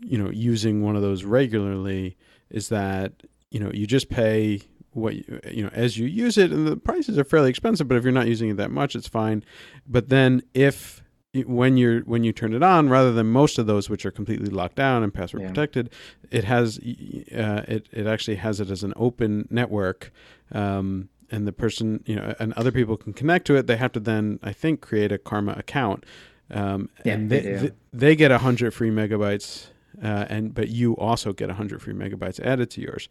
you 0.01 0.19
know, 0.19 0.31
using 0.31 0.83
one 0.83 0.97
of 0.97 1.03
those 1.03 1.25
regularly, 1.25 2.17
is 2.51 2.69
that 2.69 3.13
you 3.51 3.61
know 3.61 3.71
you 3.73 3.87
just 3.87 4.09
pay 4.09 4.61
what 4.91 5.15
you, 5.15 5.41
you 5.51 5.63
know 5.63 5.71
as 5.73 5.99
you 5.99 6.07
use 6.07 6.39
it, 6.39 6.53
and 6.53 6.67
the 6.67 6.77
prices 6.77 7.19
are 7.19 7.25
fairly 7.25 7.51
expensive. 7.51 7.89
But 7.89 7.97
if 7.97 8.05
you're 8.05 8.13
not 8.13 8.27
using 8.29 8.51
it 8.51 8.57
that 8.59 8.71
much, 8.71 8.95
it's 8.95 9.09
fine. 9.09 9.45
But 9.87 10.09
then 10.09 10.43
if 10.55 11.02
when 11.35 11.77
you're 11.77 12.01
when 12.01 12.25
you 12.25 12.33
turn 12.33 12.53
it 12.53 12.63
on, 12.63 12.89
rather 12.89 13.13
than 13.13 13.27
most 13.29 13.59
of 13.59 13.67
those 13.67 13.89
which 13.89 14.05
are 14.05 14.11
completely 14.11 14.51
locked 14.51 14.77
down 14.77 15.03
and 15.03 15.13
password 15.15 15.43
Yeah. 15.43 15.49
protected, 15.49 15.91
it 16.31 16.45
has 16.45 16.79
uh, 16.79 17.65
it 17.69 17.89
it 17.93 18.07
actually 18.07 18.37
has 18.37 18.61
it 18.61 18.71
as 18.71 18.83
an 18.83 18.93
open 18.97 19.49
network, 19.51 20.13
um, 20.53 21.09
and 21.31 21.47
the 21.47 21.53
person 21.53 22.03
you 22.07 22.17
know 22.17 22.35
and 22.39 22.53
other 22.55 22.71
people 22.71 22.97
can 22.97 23.13
connect 23.15 23.47
to 23.47 23.57
it. 23.57 23.67
They 23.67 23.77
have 23.77 23.93
to 23.93 24.01
then 24.01 24.41
I 24.43 24.53
think 24.53 24.81
create 24.83 25.11
a 25.11 25.19
Karma 25.19 25.53
account, 25.53 26.05
um, 26.51 26.91
Yeah, 27.05 27.15
and 27.15 27.31
they 27.31 27.41
they 27.41 27.59
do. 27.69 27.73
they, 27.93 28.17
get 28.17 28.31
hundred 28.31 28.73
free 28.75 28.91
megabytes. 28.91 29.69
Uh, 30.03 30.25
and 30.31 30.55
but 30.55 30.69
you 30.69 30.97
also 30.97 31.35
get 31.35 31.49
100 31.49 31.83
free 31.83 31.93
megabytes 31.93 32.41
added 32.41 32.71
to 32.71 32.81
yours, 32.81 33.11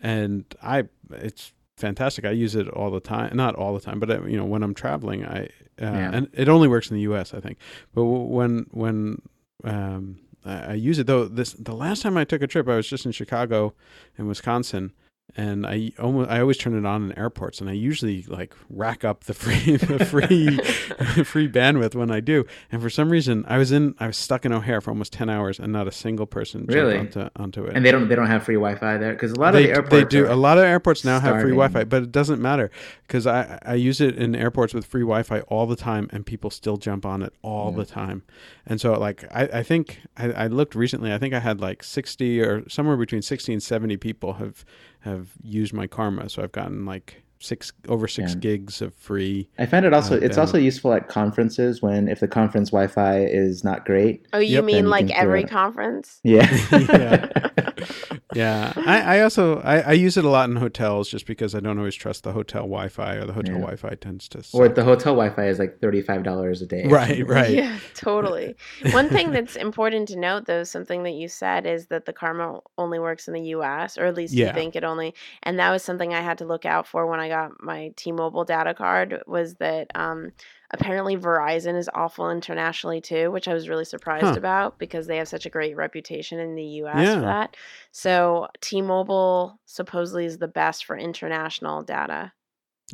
and 0.00 0.46
I 0.62 0.84
it's 1.10 1.52
fantastic. 1.82 2.24
I 2.24 2.30
use 2.30 2.54
it 2.56 2.66
all 2.68 2.90
the 2.90 3.00
time, 3.00 3.36
not 3.36 3.54
all 3.54 3.74
the 3.74 3.80
time, 3.80 3.98
but 4.00 4.10
uh, 4.10 4.22
you 4.24 4.36
know 4.38 4.46
when 4.46 4.62
I'm 4.62 4.74
traveling, 4.74 5.24
I 5.26 5.40
uh, 5.44 5.92
Yeah. 6.00 6.10
and 6.14 6.28
it 6.32 6.48
only 6.48 6.68
works 6.68 6.90
in 6.90 6.96
the 6.96 7.02
U.S. 7.02 7.34
I 7.34 7.40
think. 7.40 7.58
But 7.94 8.04
when 8.04 8.66
when 8.70 9.20
um, 9.64 10.18
I, 10.44 10.56
I 10.72 10.74
use 10.74 10.98
it 10.98 11.06
though, 11.06 11.26
this 11.26 11.52
the 11.52 11.74
last 11.74 12.02
time 12.02 12.16
I 12.16 12.24
took 12.24 12.40
a 12.42 12.46
trip, 12.46 12.66
I 12.68 12.76
was 12.76 12.88
just 12.88 13.04
in 13.06 13.12
Chicago 13.12 13.74
and 14.16 14.26
Wisconsin, 14.28 14.92
and 15.36 15.66
I 15.66 15.92
almost 15.98 16.30
I 16.30 16.40
always 16.40 16.58
turn 16.58 16.76
it 16.76 16.84
on 16.86 17.04
in 17.10 17.18
airports, 17.18 17.60
and 17.60 17.70
I 17.70 17.72
usually 17.72 18.22
like 18.28 18.54
rack 18.68 19.04
up 19.04 19.24
the 19.24 19.34
free 19.34 19.76
the 19.76 20.04
free 20.04 20.58
free 21.24 21.48
bandwidth 21.48 21.94
when 21.94 22.10
I 22.10 22.20
do. 22.20 22.44
And 22.70 22.82
for 22.82 22.90
some 22.90 23.10
reason, 23.10 23.44
I 23.48 23.56
was 23.58 23.72
in 23.72 23.94
I 23.98 24.08
was 24.08 24.16
stuck 24.16 24.44
in 24.44 24.52
O'Hare 24.52 24.80
for 24.80 24.90
almost 24.90 25.12
ten 25.12 25.30
hours, 25.30 25.58
and 25.58 25.72
not 25.72 25.88
a 25.88 25.92
single 25.92 26.26
person 26.26 26.66
Really? 26.66 26.94
jumped 26.96 27.16
onto 27.16 27.30
onto 27.42 27.64
it. 27.64 27.76
And 27.76 27.84
they 27.84 27.90
don't 27.90 28.08
they 28.08 28.14
don't 28.14 28.26
have 28.26 28.42
free 28.44 28.56
Wi-Fi 28.56 28.98
there 28.98 29.12
because 29.12 29.32
a 29.32 29.40
lot 29.40 29.52
they, 29.52 29.64
of 29.64 29.68
the 29.68 29.74
airports 29.74 29.90
they 29.90 30.04
do 30.04 30.30
a 30.30 30.34
lot 30.36 30.58
of 30.58 30.64
airports 30.64 31.04
now 31.04 31.18
have 31.20 31.40
free. 31.40 31.50
Wi-Fi, 31.52 31.84
but 31.84 32.02
it 32.02 32.12
doesn't 32.12 32.40
matter 32.40 32.70
because 33.06 33.26
I 33.26 33.58
I 33.64 33.74
use 33.74 34.00
it 34.00 34.16
in 34.16 34.34
airports 34.34 34.74
with 34.74 34.84
free 34.84 35.02
Wi-Fi 35.02 35.40
all 35.42 35.66
the 35.66 35.76
time, 35.76 36.08
and 36.12 36.26
people 36.26 36.50
still 36.50 36.76
jump 36.76 37.06
on 37.06 37.22
it 37.22 37.32
all 37.42 37.70
Yeah. 37.70 37.76
the 37.78 37.86
time. 37.86 38.22
And 38.66 38.80
so 38.80 38.92
like 38.92 39.24
I 39.34 39.44
I 39.44 39.62
think 39.62 40.00
I, 40.16 40.30
I 40.32 40.46
looked 40.48 40.74
recently. 40.74 41.12
I 41.12 41.18
think 41.18 41.32
I 41.32 41.40
had 41.40 41.60
like 41.60 41.82
sixty 41.82 42.40
or 42.40 42.68
somewhere 42.68 42.96
between 42.96 43.22
sixty 43.22 43.52
and 43.52 43.62
seventy 43.62 43.96
people 43.96 44.34
have 44.34 44.64
have 45.04 45.28
used 45.42 45.72
my 45.72 45.86
Karma. 45.86 46.28
So 46.28 46.42
I've 46.42 46.52
gotten 46.52 46.84
like 46.86 47.22
six 47.40 47.72
over 47.88 48.06
six 48.06 48.32
Yeah. 48.34 48.38
gigs 48.38 48.80
of 48.80 48.94
free. 48.94 49.48
I 49.58 49.66
find 49.66 49.84
it 49.84 49.92
also 49.92 50.14
uh, 50.16 50.20
it's 50.22 50.38
also 50.38 50.58
useful 50.58 50.92
at 50.92 51.08
conferences 51.08 51.82
when 51.82 52.08
if 52.08 52.20
the 52.20 52.28
conference 52.28 52.70
Wi-Fi 52.70 53.18
is 53.24 53.64
not 53.64 53.84
great. 53.84 54.26
Oh, 54.32 54.38
you 54.38 54.54
Yep. 54.56 54.64
mean 54.64 54.74
Then 54.76 54.84
you 54.84 54.90
like 54.90 55.10
every 55.10 55.44
conference? 55.44 56.20
Yeah. 56.22 56.48
Yeah. 56.70 57.28
Yeah, 58.36 58.72
I, 58.76 59.18
I 59.18 59.20
also 59.22 59.60
I, 59.60 59.80
I 59.80 59.92
use 59.92 60.16
it 60.16 60.24
a 60.24 60.28
lot 60.28 60.48
in 60.48 60.56
hotels 60.56 61.08
just 61.08 61.26
because 61.26 61.54
I 61.54 61.60
don't 61.60 61.78
always 61.78 61.94
trust 61.94 62.22
the 62.24 62.32
hotel 62.32 62.62
Wi-Fi 62.62 63.14
or 63.16 63.26
the 63.26 63.32
hotel 63.32 63.54
Yeah. 63.54 63.60
Wi-Fi 63.60 63.94
tends 63.96 64.28
to. 64.30 64.42
or 64.52 64.68
the 64.68 64.84
hotel 64.84 65.14
Wi-Fi 65.14 65.46
is 65.48 65.58
like 65.58 65.80
thirty-five 65.80 66.22
dollars 66.22 66.62
a 66.62 66.66
day. 66.66 66.86
right, 66.86 67.26
right. 67.28 67.50
Yeah, 67.50 67.78
totally. 67.94 68.56
One 68.92 69.08
thing 69.08 69.30
that's 69.32 69.56
important 69.56 70.08
to 70.08 70.16
note, 70.18 70.46
though, 70.46 70.64
something 70.64 71.02
that 71.04 71.12
you 71.14 71.28
said 71.28 71.66
is 71.66 71.86
that 71.88 72.06
the 72.06 72.12
Karma 72.12 72.60
only 72.78 72.98
works 72.98 73.28
in 73.28 73.34
the 73.34 73.42
U.S., 73.56 73.98
or 73.98 74.06
at 74.06 74.14
least 74.14 74.32
Yeah. 74.34 74.48
you 74.48 74.52
think 74.54 74.76
it 74.76 74.84
only. 74.84 75.14
And 75.42 75.58
that 75.58 75.70
was 75.70 75.82
something 75.82 76.14
I 76.14 76.20
had 76.20 76.38
to 76.38 76.44
look 76.46 76.64
out 76.64 76.86
for 76.86 77.06
when 77.06 77.20
I 77.20 77.28
got 77.28 77.62
my 77.62 77.92
T-Mobile 77.96 78.44
data 78.44 78.74
card. 78.74 79.22
Was 79.26 79.54
that 79.56 79.88
um, 79.94 80.32
apparently 80.72 81.16
Verizon 81.16 81.76
is 81.76 81.88
awful 81.94 82.30
internationally 82.30 83.00
too, 83.00 83.30
which 83.30 83.46
I 83.48 83.54
was 83.54 83.68
really 83.68 83.84
surprised 83.84 84.24
Huh. 84.26 84.34
about 84.36 84.78
because 84.78 85.06
they 85.06 85.18
have 85.18 85.28
such 85.28 85.44
a 85.46 85.50
great 85.50 85.76
reputation 85.76 86.38
in 86.38 86.54
the 86.54 86.64
U.S. 86.64 86.96
Yeah. 87.06 87.14
for 87.16 87.20
that. 87.22 87.56
So 87.92 88.48
T-Mobile 88.60 89.58
supposedly 89.66 90.24
is 90.24 90.38
the 90.38 90.48
best 90.48 90.84
for 90.84 90.96
international 90.96 91.82
data. 91.82 92.32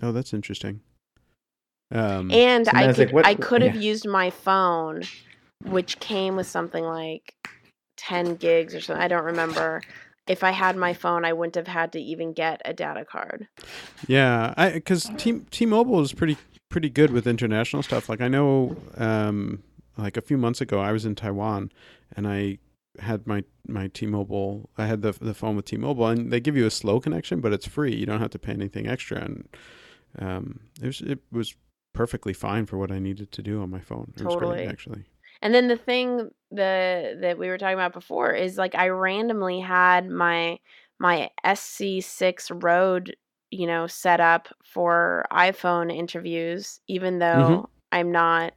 Oh, 0.03 0.13
that's 0.13 0.33
interesting. 0.35 0.81
Um, 1.91 2.31
And 2.31 2.67
So 2.67 2.73
I 2.75 2.87
could 2.93 2.99
like, 2.99 3.13
what- 3.13 3.27
I 3.27 3.35
could 3.35 3.63
have 3.63 3.75
yeah. 3.77 3.81
used 3.81 4.07
my 4.07 4.31
phone, 4.31 5.03
which 5.65 5.99
came 6.01 6.37
with 6.37 6.47
something 6.47 6.85
like 6.85 7.35
ten 7.97 8.35
gigs 8.37 8.75
or 8.75 8.81
something. 8.81 9.03
I 9.03 9.09
don't 9.09 9.25
remember. 9.25 9.83
If 10.27 10.45
I 10.45 10.51
had 10.51 10.77
my 10.77 10.93
phone, 10.93 11.25
I 11.25 11.33
wouldn't 11.33 11.55
have 11.55 11.67
had 11.67 11.93
to 11.93 12.01
even 12.01 12.35
get 12.35 12.61
a 12.67 12.75
data 12.75 13.05
card. 13.07 13.49
yeah, 14.07 14.53
because 14.75 15.11
T 15.17 15.41
T-Mobile 15.51 16.01
is 16.03 16.13
pretty 16.13 16.37
pretty 16.69 16.91
good 16.91 17.11
with 17.11 17.27
international 17.27 17.83
stuff. 17.83 18.09
Like 18.09 18.21
I 18.21 18.29
know, 18.29 18.77
um, 18.97 19.63
like 19.97 20.17
a 20.17 20.21
few 20.21 20.39
months 20.39 20.61
ago, 20.61 20.81
I 20.81 20.93
was 20.93 21.05
in 21.05 21.15
Taiwan, 21.15 21.73
and 22.17 22.27
I 22.27 22.59
had 22.99 23.27
my 23.27 23.45
my 23.67 23.89
T-Mobile. 23.89 24.71
I 24.79 24.87
had 24.87 25.03
the 25.03 25.13
the 25.13 25.35
phone 25.35 25.57
with 25.57 25.65
T-Mobile, 25.65 26.07
and 26.07 26.33
they 26.33 26.41
give 26.41 26.57
you 26.57 26.67
a 26.67 26.71
slow 26.71 27.01
connection, 27.01 27.41
but 27.41 27.53
it's 27.53 27.67
free. 27.67 27.95
You 27.95 28.07
don't 28.07 28.21
have 28.21 28.31
to 28.31 28.39
pay 28.39 28.53
anything 28.53 28.87
extra, 28.87 29.19
and 29.19 29.49
um, 30.19 30.61
it 30.83 30.87
was 30.87 31.01
it 31.01 31.21
was 31.33 31.55
perfectly 31.93 32.33
fine 32.33 32.67
for 32.67 32.79
what 32.79 32.93
I 32.93 32.99
needed 32.99 33.33
to 33.33 33.43
do 33.43 33.61
on 33.63 33.71
my 33.71 33.81
phone. 33.81 34.13
It 34.17 34.25
was 34.25 34.35
Totally. 34.35 34.59
great, 34.59 34.69
actually. 34.69 35.05
And 35.43 35.55
then 35.55 35.69
the 35.69 35.77
thing 35.77 36.31
the 36.51 37.19
that 37.21 37.39
we 37.39 37.49
were 37.49 37.59
talking 37.59 37.75
about 37.75 37.93
before 37.93 38.33
is 38.33 38.57
like 38.57 38.75
I 38.75 38.89
randomly 38.89 39.61
had 39.61 40.09
my 40.09 40.59
my 40.99 41.31
SC6 41.45 42.63
Rode, 42.63 43.17
you 43.51 43.67
know, 43.67 43.87
set 43.87 44.21
up 44.21 44.49
for 44.65 45.27
iPhone 45.31 45.95
interviews, 45.95 46.81
even 46.87 47.19
though 47.19 47.69
I'm 47.93 48.13
not 48.13 48.53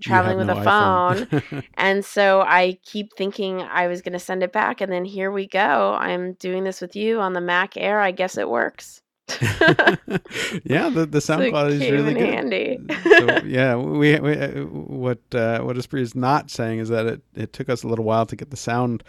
traveling 0.00 0.38
with 0.38 0.46
no 0.48 0.58
a 0.58 0.64
phone. 0.64 1.62
And 1.74 2.04
so 2.04 2.42
I 2.42 2.78
keep 2.84 3.14
thinking 3.14 3.62
I 3.62 3.86
was 3.86 4.02
going 4.02 4.12
to 4.12 4.18
send 4.18 4.42
it 4.42 4.52
back. 4.52 4.80
And 4.80 4.92
then 4.92 5.04
here 5.04 5.30
we 5.30 5.46
go. 5.46 5.94
I'm 5.98 6.34
doing 6.34 6.64
this 6.64 6.80
with 6.80 6.96
you 6.96 7.20
on 7.20 7.32
the 7.32 7.40
Mac 7.40 7.76
Air. 7.76 8.00
I 8.00 8.10
guess 8.10 8.36
it 8.36 8.48
works. 8.48 9.02
yeah, 10.64 10.88
the 10.90 11.06
the 11.10 11.20
sound 11.20 11.40
So 11.42 11.46
it 11.46 11.50
quality 11.50 11.84
is 11.84 11.90
really 11.90 12.14
good. 12.14 12.28
handy. 12.28 12.78
so 13.02 13.40
yeah, 13.44 13.76
we, 13.76 14.18
we 14.18 14.32
uh, 14.38 14.62
what 14.64 15.20
uh, 15.34 15.60
what 15.60 15.76
Espree 15.76 16.00
is 16.00 16.14
not 16.14 16.50
saying 16.50 16.78
is 16.80 16.88
that 16.88 17.06
it, 17.06 17.22
it 17.34 17.52
took 17.52 17.68
us 17.68 17.82
a 17.82 17.88
little 17.88 18.04
while 18.04 18.26
to 18.26 18.36
get 18.36 18.50
the 18.50 18.56
sound 18.56 19.02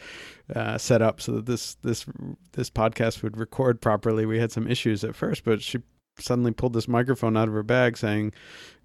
uh, 0.55 0.77
set 0.77 1.01
up 1.01 1.21
so 1.21 1.33
that 1.33 1.45
this 1.45 1.75
this 1.83 2.05
this 2.53 2.69
podcast 2.69 3.23
would 3.23 3.37
record 3.37 3.81
properly. 3.81 4.25
We 4.25 4.39
had 4.39 4.51
some 4.51 4.67
issues 4.67 5.03
at 5.03 5.15
first, 5.15 5.43
but 5.43 5.61
she 5.61 5.79
suddenly 6.19 6.51
pulled 6.51 6.73
this 6.73 6.87
microphone 6.87 7.37
out 7.37 7.47
of 7.47 7.53
her 7.53 7.63
bag, 7.63 7.97
saying 7.97 8.33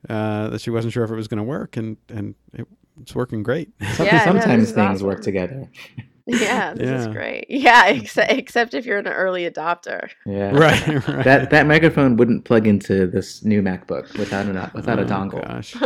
uh, 0.09 0.49
that 0.49 0.61
she 0.61 0.71
wasn't 0.71 0.93
sure 0.93 1.05
if 1.05 1.11
it 1.11 1.17
was 1.17 1.29
going 1.29 1.39
to 1.39 1.45
work, 1.45 1.77
and 1.77 1.97
and 2.09 2.35
it, 2.53 2.67
it's 3.01 3.15
working 3.15 3.43
great. 3.43 3.71
Yeah, 3.99 4.25
sometimes 4.25 4.63
this 4.63 4.71
is 4.71 4.75
things 4.75 5.03
work 5.03 5.23
together. 5.23 5.69
yeah, 6.27 6.75
this 6.75 7.03
is 7.03 7.07
great. 7.09 7.47
Yeah, 7.49 7.87
except, 7.91 8.33
except 8.33 8.75
if 8.75 8.85
you're 8.87 8.99
an 8.99 9.07
early 9.07 9.49
adopter. 9.49 10.09
Yeah. 10.27 10.51
right, 10.57 10.87
right. 11.09 11.25
That 11.25 11.51
that 11.51 11.67
microphone 11.67 12.17
wouldn't 12.17 12.45
plug 12.45 12.67
into 12.67 13.07
this 13.07 13.45
new 13.45 13.63
MacBook 13.63 14.17
without 14.19 14.47
a 14.47 14.71
without 14.75 14.99
a 14.99 15.03
Oh, 15.03 15.07
dongle. 15.07 15.47
Gosh, 15.47 15.77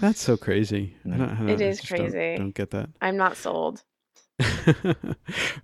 that's 0.00 0.20
so 0.20 0.36
crazy. 0.36 0.96
I 1.04 1.08
don't, 1.16 1.20
I 1.20 1.34
don't, 1.36 1.48
It 1.50 1.60
I 1.60 1.64
is 1.64 1.80
don't- 1.80 1.98
crazy. 1.98 2.36
Don't, 2.38 2.52
get 2.54 2.70
that. 2.70 2.88
I'm 3.00 3.16
not 3.16 3.36
sold. 3.36 3.82
All 4.84 5.04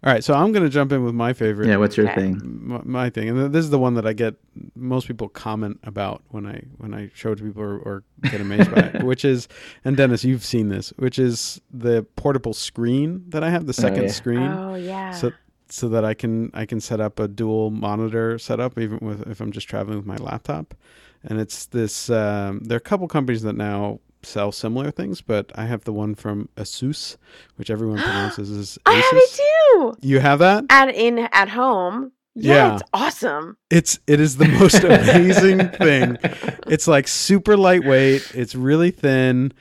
right, 0.04 0.22
so 0.24 0.34
I'm 0.34 0.52
going 0.52 0.64
to 0.64 0.68
jump 0.70 0.92
in 0.92 1.04
with 1.04 1.14
my 1.14 1.32
favorite. 1.32 1.68
Yeah, 1.68 1.76
what's 1.76 1.96
your 1.96 2.08
Okay. 2.10 2.20
thing? 2.32 2.40
my, 2.42 2.80
my 2.84 3.10
thing, 3.10 3.28
and 3.28 3.52
this 3.52 3.64
is 3.64 3.70
the 3.70 3.78
one 3.78 3.94
that 3.94 4.06
I 4.06 4.12
get 4.12 4.34
most 4.74 5.06
people 5.06 5.28
comment 5.28 5.78
about 5.82 6.22
when 6.28 6.46
I 6.46 6.62
when 6.78 6.94
I 6.94 7.10
show 7.14 7.32
it 7.32 7.36
to 7.36 7.44
people 7.44 7.62
or, 7.62 7.78
or 7.78 8.02
get 8.30 8.40
amazed 8.40 8.70
by 8.74 8.80
it, 8.82 9.02
which 9.04 9.24
is, 9.24 9.48
and 9.84 9.96
Dennis, 9.96 10.24
you've 10.24 10.44
seen 10.44 10.68
this, 10.68 10.92
which 10.96 11.18
is 11.18 11.60
the 11.72 12.04
portable 12.16 12.54
screen 12.54 13.24
that 13.28 13.42
I 13.44 13.50
have, 13.50 13.66
the 13.66 13.72
second 13.72 14.04
yeah. 14.04 14.10
screen, 14.12 14.50
Oh, 14.52 14.74
yeah. 14.74 15.10
so 15.12 15.32
so 15.70 15.88
that 15.90 16.04
I 16.04 16.14
can 16.14 16.50
I 16.54 16.64
can 16.64 16.80
set 16.80 17.00
up 17.00 17.20
a 17.20 17.28
dual 17.28 17.70
monitor 17.70 18.38
setup 18.38 18.78
even 18.78 18.98
with 19.00 19.28
if 19.28 19.40
I'm 19.40 19.52
just 19.52 19.68
traveling 19.68 19.98
with 19.98 20.06
my 20.06 20.16
laptop, 20.16 20.74
and 21.24 21.38
it's 21.40 21.66
this. 21.66 22.08
Um, 22.10 22.60
there 22.64 22.76
are 22.76 22.78
a 22.78 22.80
couple 22.80 23.06
companies 23.08 23.42
that 23.42 23.54
now 23.56 24.00
sell 24.22 24.52
similar 24.52 24.90
things, 24.90 25.20
but 25.20 25.50
I 25.54 25.66
have 25.66 25.84
the 25.84 25.92
one 25.92 26.14
from 26.14 26.48
Asus, 26.56 27.16
which 27.56 27.70
everyone 27.70 27.98
pronounces 28.02 28.50
as 28.50 28.78
I 28.86 28.94
have 28.94 29.04
it 29.12 29.30
too. 29.34 29.94
You 30.06 30.18
have 30.20 30.38
that? 30.40 30.64
At 30.70 30.94
in 30.94 31.18
at 31.18 31.48
home. 31.48 32.12
Yeah, 32.34 32.54
Yeah. 32.54 32.74
it's 32.74 32.82
awesome. 32.92 33.56
It's 33.70 33.98
it 34.06 34.20
is 34.20 34.36
the 34.36 34.46
most 34.48 34.82
amazing 34.84 35.68
thing. 35.70 36.18
It's 36.68 36.86
like 36.86 37.08
super 37.08 37.56
lightweight. 37.56 38.30
It's 38.34 38.54
really 38.54 38.90
thin. 38.90 39.52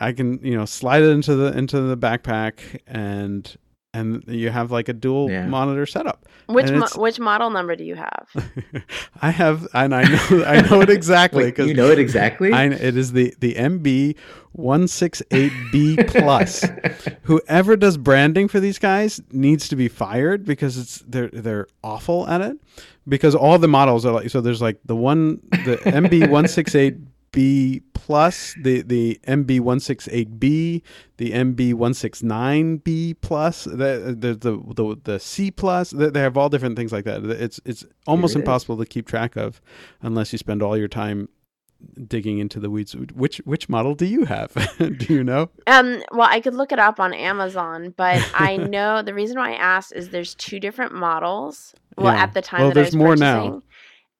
I 0.00 0.12
can 0.12 0.40
you 0.44 0.56
know 0.56 0.66
slide 0.66 1.02
it 1.02 1.08
into 1.10 1.34
the 1.36 1.56
into 1.56 1.80
the 1.80 1.96
backpack 1.96 2.80
and 2.86 3.56
and 3.96 4.24
you 4.28 4.50
have 4.50 4.70
like 4.70 4.88
a 4.88 4.92
dual 4.92 5.30
Yeah. 5.30 5.46
monitor 5.46 5.86
setup. 5.86 6.26
Which 6.46 6.70
mo- 6.70 6.86
which 6.96 7.18
model 7.18 7.50
number 7.50 7.74
do 7.76 7.84
you 7.84 7.94
have? 7.96 8.26
I 9.22 9.30
have 9.30 9.66
and 9.74 9.94
I 9.94 10.02
know 10.04 10.44
I 10.44 10.60
know 10.68 10.80
it 10.82 10.90
exactly 11.00 11.44
because 11.46 11.68
you 11.68 11.74
know 11.74 11.90
it 11.90 11.98
exactly. 11.98 12.52
I 12.52 12.64
it 12.66 12.96
is 12.96 13.12
the 13.12 13.34
the 13.40 13.54
MB 13.54 14.16
one 14.52 14.88
six 14.88 15.22
eight 15.30 15.52
B 15.72 15.96
plus. 16.06 16.64
Whoever 17.22 17.76
does 17.76 17.96
branding 17.96 18.48
for 18.48 18.60
these 18.60 18.78
guys 18.78 19.20
needs 19.32 19.68
to 19.68 19.76
be 19.76 19.88
fired 19.88 20.44
because 20.44 20.78
it's 20.78 20.98
they're 21.08 21.28
they're 21.32 21.66
awful 21.82 22.26
at 22.28 22.40
it. 22.40 22.56
Because 23.08 23.34
all 23.34 23.58
the 23.58 23.68
models 23.68 24.04
are 24.04 24.12
like 24.12 24.30
so. 24.30 24.40
There's 24.40 24.62
like 24.62 24.80
the 24.84 24.96
one 24.96 25.40
the 25.64 25.76
MB 25.84 26.28
one 26.30 26.48
six 26.48 26.74
eight 26.74 26.96
B 27.36 27.82
plus, 27.92 28.54
the 28.62 28.80
the 28.82 29.20
MB 29.28 29.60
one 29.60 29.78
six 29.78 30.08
eight 30.10 30.40
B, 30.40 30.82
the 31.18 31.32
MB 31.32 31.74
one 31.74 31.92
six 31.94 32.22
nine 32.22 32.78
B 32.78 33.14
plus, 33.14 33.64
the 33.64 34.16
the 34.18 34.34
the 34.34 34.74
the, 34.74 35.00
the 35.04 35.20
C 35.20 35.50
plus. 35.50 35.90
They, 35.90 36.18
have 36.20 36.36
all 36.38 36.48
different 36.48 36.76
things 36.76 36.92
like 36.92 37.04
that. 37.04 37.24
It's 37.26 37.60
it's 37.66 37.84
almost 38.06 38.34
Really? 38.34 38.42
impossible 38.44 38.78
to 38.78 38.86
keep 38.86 39.06
track 39.06 39.36
of 39.36 39.60
unless 40.00 40.32
you 40.32 40.38
spend 40.38 40.62
all 40.62 40.76
your 40.78 40.88
time 40.88 41.28
digging 42.08 42.38
into 42.38 42.58
the 42.58 42.70
weeds. 42.70 42.96
Which 42.96 43.38
which 43.44 43.68
model 43.68 43.94
do 43.94 44.06
you 44.06 44.24
have? 44.24 44.52
do 44.78 45.12
you 45.12 45.22
know? 45.22 45.50
Um, 45.66 46.02
well, 46.12 46.28
I 46.30 46.40
could 46.40 46.54
look 46.54 46.72
it 46.72 46.78
up 46.78 46.98
on 46.98 47.12
Amazon, 47.12 47.92
but 47.98 48.26
I 48.34 48.56
know 48.56 49.02
the 49.02 49.12
reason 49.14 49.36
why 49.36 49.52
I 49.52 49.56
asked 49.56 49.92
is 49.94 50.08
there's 50.08 50.34
two 50.34 50.58
different 50.58 50.94
models. 50.94 51.74
Well, 51.98 52.12
Yeah. 52.14 52.22
at 52.24 52.34
the 52.34 52.42
time 52.42 52.60
Well, 52.60 52.68
that 52.70 52.78
I 52.78 52.82
there's 52.82 52.94
was 52.94 52.96
more 52.96 53.16
now. 53.16 53.62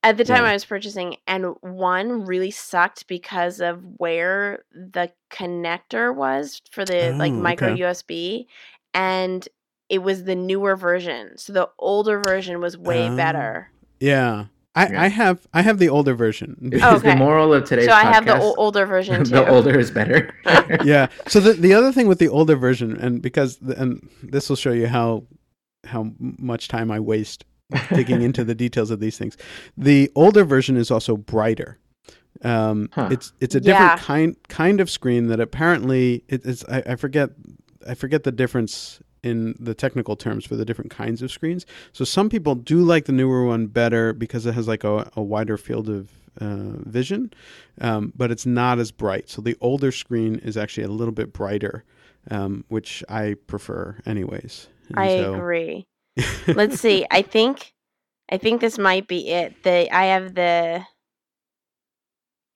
At 0.06 0.16
the 0.18 0.24
time 0.24 0.44
Yeah. 0.44 0.50
I 0.50 0.52
was 0.52 0.64
purchasing, 0.64 1.16
and 1.26 1.54
one 1.62 2.24
really 2.24 2.50
sucked 2.52 3.06
because 3.08 3.60
of 3.60 3.82
where 3.98 4.60
the 4.72 5.10
connector 5.32 6.14
was 6.14 6.62
for 6.70 6.84
the 6.84 7.12
like 7.18 7.32
Oh, 7.32 7.36
micro 7.36 7.68
okay. 7.72 7.80
USB, 7.82 8.46
and 8.94 9.48
it 9.88 9.98
was 10.02 10.24
the 10.24 10.34
newer 10.36 10.76
version. 10.76 11.36
So 11.38 11.52
the 11.52 11.68
older 11.78 12.20
version 12.20 12.60
was 12.60 12.78
way 12.78 13.08
Oh. 13.10 13.16
better. 13.16 13.70
Yeah. 14.00 14.46
I, 14.76 14.88
Yeah. 14.88 15.02
I 15.02 15.08
have 15.08 15.46
I 15.54 15.62
have 15.62 15.78
the 15.78 15.88
older 15.88 16.14
version. 16.14 16.70
Oh, 16.82 16.98
the 16.98 17.08
okay. 17.10 17.14
moral 17.16 17.52
of 17.54 17.64
today's 17.64 17.86
So 17.86 17.92
I 17.92 18.04
have 18.04 18.26
the 18.26 18.36
o- 18.38 18.54
older 18.56 18.84
version 18.94 19.24
too. 19.24 19.30
the 19.30 19.48
older 19.48 19.76
is 19.78 19.90
better. 19.90 20.32
yeah. 20.84 21.08
So 21.26 21.40
the 21.40 21.54
the 21.54 21.72
other 21.74 21.90
thing 21.92 22.06
with 22.08 22.18
the 22.20 22.28
older 22.28 22.54
version, 22.56 22.96
and 22.96 23.20
because 23.22 23.56
the, 23.58 23.74
and 23.80 24.08
this 24.22 24.48
will 24.48 24.56
show 24.56 24.72
you 24.72 24.86
how 24.86 25.24
how 25.84 26.12
much 26.18 26.68
time 26.68 26.90
I 26.92 27.00
waste 27.00 27.44
digging 27.94 28.22
into 28.22 28.44
the 28.44 28.54
details 28.54 28.90
of 28.90 29.00
these 29.00 29.18
things. 29.18 29.36
The 29.76 30.10
older 30.14 30.44
version 30.44 30.76
is 30.76 30.90
also 30.90 31.16
brighter. 31.16 31.78
Um, 32.42 32.88
Huh. 32.92 33.08
It's 33.10 33.32
it's 33.40 33.54
a 33.54 33.60
different 33.60 33.92
Yeah. 33.92 33.96
kind 33.98 34.36
kind 34.48 34.80
of 34.80 34.90
screen 34.90 35.28
that 35.28 35.40
apparently 35.40 36.22
it, 36.28 36.44
it's 36.44 36.64
I, 36.68 36.82
I 36.86 36.96
forget 36.96 37.30
I 37.88 37.94
forget 37.94 38.24
the 38.24 38.32
difference 38.32 39.00
in 39.22 39.54
the 39.58 39.74
technical 39.74 40.14
terms 40.16 40.44
for 40.44 40.54
the 40.54 40.64
different 40.64 40.90
kinds 40.90 41.22
of 41.22 41.32
screens. 41.32 41.66
So 41.92 42.04
some 42.04 42.28
people 42.28 42.54
do 42.54 42.80
like 42.82 43.06
the 43.06 43.12
newer 43.12 43.44
one 43.44 43.66
better 43.66 44.12
because 44.12 44.46
it 44.46 44.52
has 44.54 44.68
like 44.68 44.84
a, 44.84 45.10
a 45.16 45.22
wider 45.22 45.56
field 45.56 45.88
of 45.88 46.10
uh, 46.40 46.76
vision, 46.84 47.32
um, 47.80 48.12
but 48.14 48.30
it's 48.30 48.46
not 48.46 48.78
as 48.78 48.92
bright. 48.92 49.28
So 49.30 49.40
the 49.42 49.56
older 49.60 49.90
screen 49.90 50.36
is 50.44 50.56
actually 50.56 50.84
a 50.84 50.88
little 50.90 51.12
bit 51.14 51.32
brighter, 51.32 51.82
um, 52.30 52.64
which 52.68 53.02
I 53.08 53.34
prefer, 53.46 53.96
anyways. 54.04 54.68
And 54.90 54.98
I 55.00 55.08
so- 55.16 55.34
agree. 55.34 55.86
Let's 56.46 56.80
see. 56.80 57.06
I 57.10 57.22
think 57.22 57.72
I 58.30 58.38
think 58.38 58.60
this 58.60 58.78
might 58.78 59.06
be 59.08 59.28
it. 59.28 59.62
The 59.62 59.90
I 59.94 60.04
have 60.06 60.34
the 60.34 60.82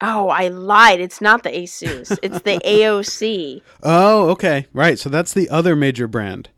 Oh, 0.02 0.28
I 0.30 0.48
lied. 0.48 1.00
It's 1.00 1.20
not 1.20 1.42
the 1.42 1.50
Asus. 1.50 2.18
It's 2.22 2.40
the 2.40 2.58
AOC. 2.64 3.60
Oh, 3.82 4.30
okay, 4.30 4.66
right. 4.72 4.98
So 4.98 5.08
that's 5.10 5.34
the 5.34 5.48
other 5.50 5.76
major 5.76 6.06
brand, 6.08 6.48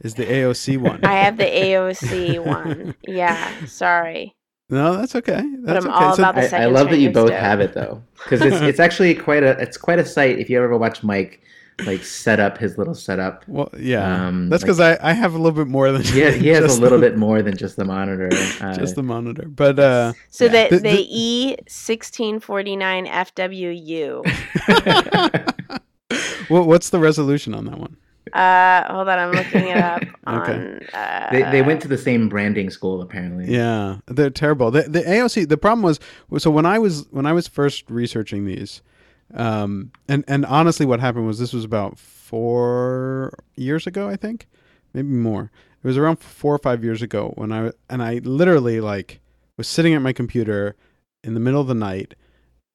is 0.00 0.14
the 0.14 0.24
AOC 0.24 0.78
one. 0.78 1.04
I 1.04 1.14
have 1.24 1.36
the 1.36 1.44
AOC 1.44 2.42
one. 2.44 2.94
Yeah, 3.06 3.50
sorry. 3.66 4.34
no, 4.70 4.96
that's 4.96 5.14
okay. 5.14 5.42
That's 5.60 5.84
I'm 5.84 5.90
okay. 5.92 6.04
all 6.04 6.16
So- 6.16 6.22
about 6.22 6.34
the 6.36 6.56
I, 6.56 6.62
I 6.62 6.66
love 6.66 6.88
that 6.90 6.98
you 6.98 7.10
both 7.10 7.28
stove. 7.28 7.38
have 7.40 7.60
it 7.60 7.74
though, 7.74 8.02
because 8.24 8.40
it's 8.48 8.60
it's 8.62 8.80
actually 8.80 9.14
quite 9.14 9.42
a 9.42 9.50
it's 9.60 9.76
quite 9.76 9.98
a 9.98 10.04
sight. 10.06 10.38
If 10.38 10.48
you 10.48 10.62
ever 10.62 10.76
watch 10.78 11.02
Mike 11.02 11.42
like 11.84 12.02
set 12.04 12.40
up 12.40 12.56
his 12.56 12.78
little 12.78 12.94
setup, 12.94 13.44
well, 13.46 13.68
yeah, 13.78 14.28
Um, 14.28 14.48
that's 14.48 14.62
like- 14.62 14.66
because 14.66 14.80
I, 14.80 14.98
I 15.02 15.12
have 15.12 15.34
a 15.34 15.38
little 15.38 15.52
bit 15.64 15.68
more 15.70 15.92
than 15.92 16.02
he 16.14 16.20
has, 16.20 16.34
he 16.36 16.48
has 16.48 16.60
just 16.64 16.78
a 16.78 16.82
little 16.82 16.98
the- 16.98 17.10
bit 17.10 17.18
more 17.18 17.42
than 17.42 17.56
just 17.56 17.76
the 17.76 17.84
monitor. 17.84 18.30
Uh, 18.60 18.74
just 18.74 18.94
the 18.96 19.02
monitor. 19.02 19.46
But 19.46 19.78
uh, 19.78 20.12
So 20.30 20.46
Yeah. 20.46 20.68
the 20.68 20.76
The- 20.76 20.82
the, 20.82 20.88
the- 20.96 21.06
E 21.10 21.56
sixteen 21.68 22.40
forty 22.40 22.76
nine 22.76 23.06
FWU. 23.06 24.24
what, 26.48 26.66
what's 26.66 26.90
the 26.90 26.98
resolution 26.98 27.54
on 27.54 27.64
that 27.66 27.78
one? 27.78 27.96
Uh, 28.32 28.92
hold 28.92 29.08
on, 29.08 29.18
I'm 29.18 29.30
looking 29.32 29.68
it 29.68 29.76
up 29.76 30.02
Okay. 30.26 30.80
Uh, 30.92 31.30
they 31.30 31.42
they 31.52 31.62
went 31.62 31.80
to 31.82 31.88
the 31.88 31.96
same 31.96 32.28
branding 32.28 32.70
school 32.70 33.00
apparently. 33.00 33.46
Yeah, 33.52 33.98
they're 34.06 34.30
terrible. 34.30 34.70
The, 34.72 34.82
the 34.82 35.02
AOC. 35.02 35.48
The 35.48 35.56
problem 35.56 35.82
was 35.82 36.00
so 36.42 36.50
when 36.50 36.66
I 36.66 36.78
was 36.80 37.06
when 37.12 37.24
I 37.26 37.32
was 37.32 37.46
first 37.46 37.88
researching 37.88 38.44
these, 38.44 38.82
um, 39.34 39.92
and 40.08 40.24
and 40.28 40.44
honestly, 40.46 40.86
what 40.86 41.00
happened 41.00 41.26
was 41.26 41.38
this 41.38 41.52
was 41.52 41.64
about 41.64 41.98
four 41.98 43.38
years 43.56 43.86
ago, 43.86 44.08
I 44.08 44.16
think, 44.16 44.46
maybe 44.94 45.08
more. 45.08 45.50
It 45.82 45.86
was 45.86 45.96
around 45.96 46.16
four 46.16 46.54
or 46.54 46.58
five 46.58 46.82
years 46.82 47.02
ago 47.02 47.32
when 47.36 47.52
I 47.52 47.72
and 47.88 48.02
I 48.02 48.20
literally 48.24 48.80
like 48.80 49.20
was 49.56 49.68
sitting 49.68 49.94
at 49.94 50.02
my 50.02 50.12
computer 50.12 50.76
in 51.22 51.34
the 51.34 51.40
middle 51.40 51.60
of 51.60 51.66
the 51.66 51.74
night 51.74 52.14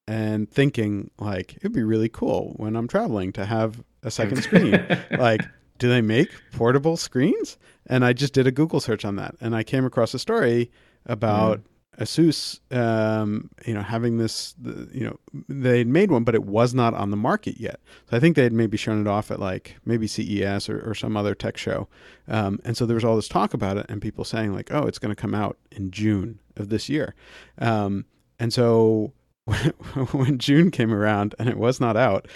and 0.08 0.50
thinking 0.50 1.12
like 1.20 1.58
it'd 1.58 1.74
be 1.74 1.84
really 1.84 2.10
cool 2.10 2.54
when 2.58 2.76
I'm 2.76 2.88
traveling 2.88 3.32
to 3.34 3.46
have 3.46 3.84
a 4.04 4.12
second 4.12 4.38
screen. 4.44 4.86
Like 5.12 5.42
do 5.78 5.90
they 5.90 6.02
make 6.02 6.30
portable 6.54 6.96
screens? 6.96 7.58
And 7.88 8.06
i 8.06 8.14
just 8.14 8.34
did 8.34 8.46
a 8.46 8.52
google 8.52 8.80
search 8.80 9.04
on 9.04 9.16
that. 9.16 9.36
And 9.42 9.56
i 9.56 9.64
came 9.64 9.86
across 9.86 10.14
a 10.14 10.20
story 10.20 10.72
about 11.06 11.62
asus 12.02 12.60
um, 12.76 13.50
you 13.66 13.74
know 13.74 13.82
having 13.82 14.18
this 14.18 14.56
you 14.92 15.06
know 15.06 15.20
they'd 15.48 15.88
made 15.88 16.12
one 16.12 16.24
but 16.24 16.36
it 16.36 16.44
was 16.44 16.74
not 16.74 16.94
on 16.94 17.12
the 17.12 17.18
market 17.18 17.60
yet. 17.60 17.80
So 18.10 18.18
i 18.18 18.20
think 18.20 18.36
they 18.36 18.44
had 18.44 18.54
maybe 18.54 18.78
shown 18.78 19.00
it 19.02 19.08
off 19.08 19.32
at 19.32 19.40
like 19.40 19.78
maybe 19.86 20.08
ces 20.08 20.68
or, 20.68 20.82
or 20.82 20.96
some 20.96 21.16
other 21.16 21.36
tech 21.36 21.58
show. 21.58 21.88
Um, 22.28 22.60
and 22.66 22.76
so 22.76 22.86
there 22.86 22.96
was 22.96 23.06
all 23.06 23.16
this 23.16 23.28
talk 23.28 23.54
about 23.54 23.78
it 23.78 23.86
and 23.90 24.02
people 24.02 24.24
saying 24.24 24.54
like 24.54 24.72
oh 24.74 24.84
it's 24.84 25.00
going 25.00 25.16
to 25.16 25.22
come 25.22 25.36
out 25.36 25.58
in 25.72 25.92
june 25.92 26.40
of 26.58 26.70
this 26.70 26.90
year. 26.90 27.16
Um, 27.60 28.06
and 28.40 28.52
so 28.52 29.14
when 30.12 30.40
june 30.40 30.72
came 30.72 30.94
around 30.94 31.36
and 31.40 31.48
it 31.48 31.58
was 31.58 31.80
not 31.80 31.96
out 31.96 32.28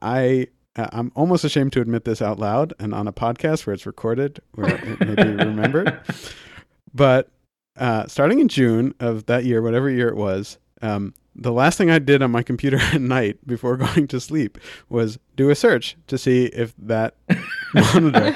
i 0.00 0.48
I'm 0.74 1.12
almost 1.14 1.44
ashamed 1.44 1.74
to 1.74 1.82
admit 1.82 2.04
this 2.04 2.22
out 2.22 2.38
loud 2.38 2.72
and 2.80 2.94
on 2.94 3.06
a 3.06 3.12
podcast 3.12 3.66
where 3.66 3.74
it's 3.74 3.84
recorded, 3.84 4.40
where 4.54 4.74
it 4.74 5.00
may 5.00 5.14
be 5.14 5.22
remembered. 5.44 6.00
But 6.94 7.30
uh, 7.76 8.06
starting 8.06 8.40
in 8.40 8.48
June 8.48 8.94
of 9.00 9.26
that 9.26 9.44
year, 9.44 9.62
whatever 9.62 9.90
year 9.90 10.08
it 10.08 10.16
was, 10.16 10.58
um, 10.82 11.14
the 11.34 11.52
last 11.52 11.78
thing 11.78 11.90
I 11.90 11.98
did 11.98 12.22
on 12.22 12.30
my 12.30 12.42
computer 12.50 12.78
at 12.78 13.00
night 13.00 13.38
before 13.46 13.76
going 13.94 14.06
to 14.08 14.20
sleep 14.20 14.58
was 14.88 15.18
do 15.36 15.50
a 15.50 15.54
search 15.54 15.96
to 16.08 16.18
see 16.18 16.46
if 16.46 16.74
that 16.78 17.14
monitor 17.74 18.34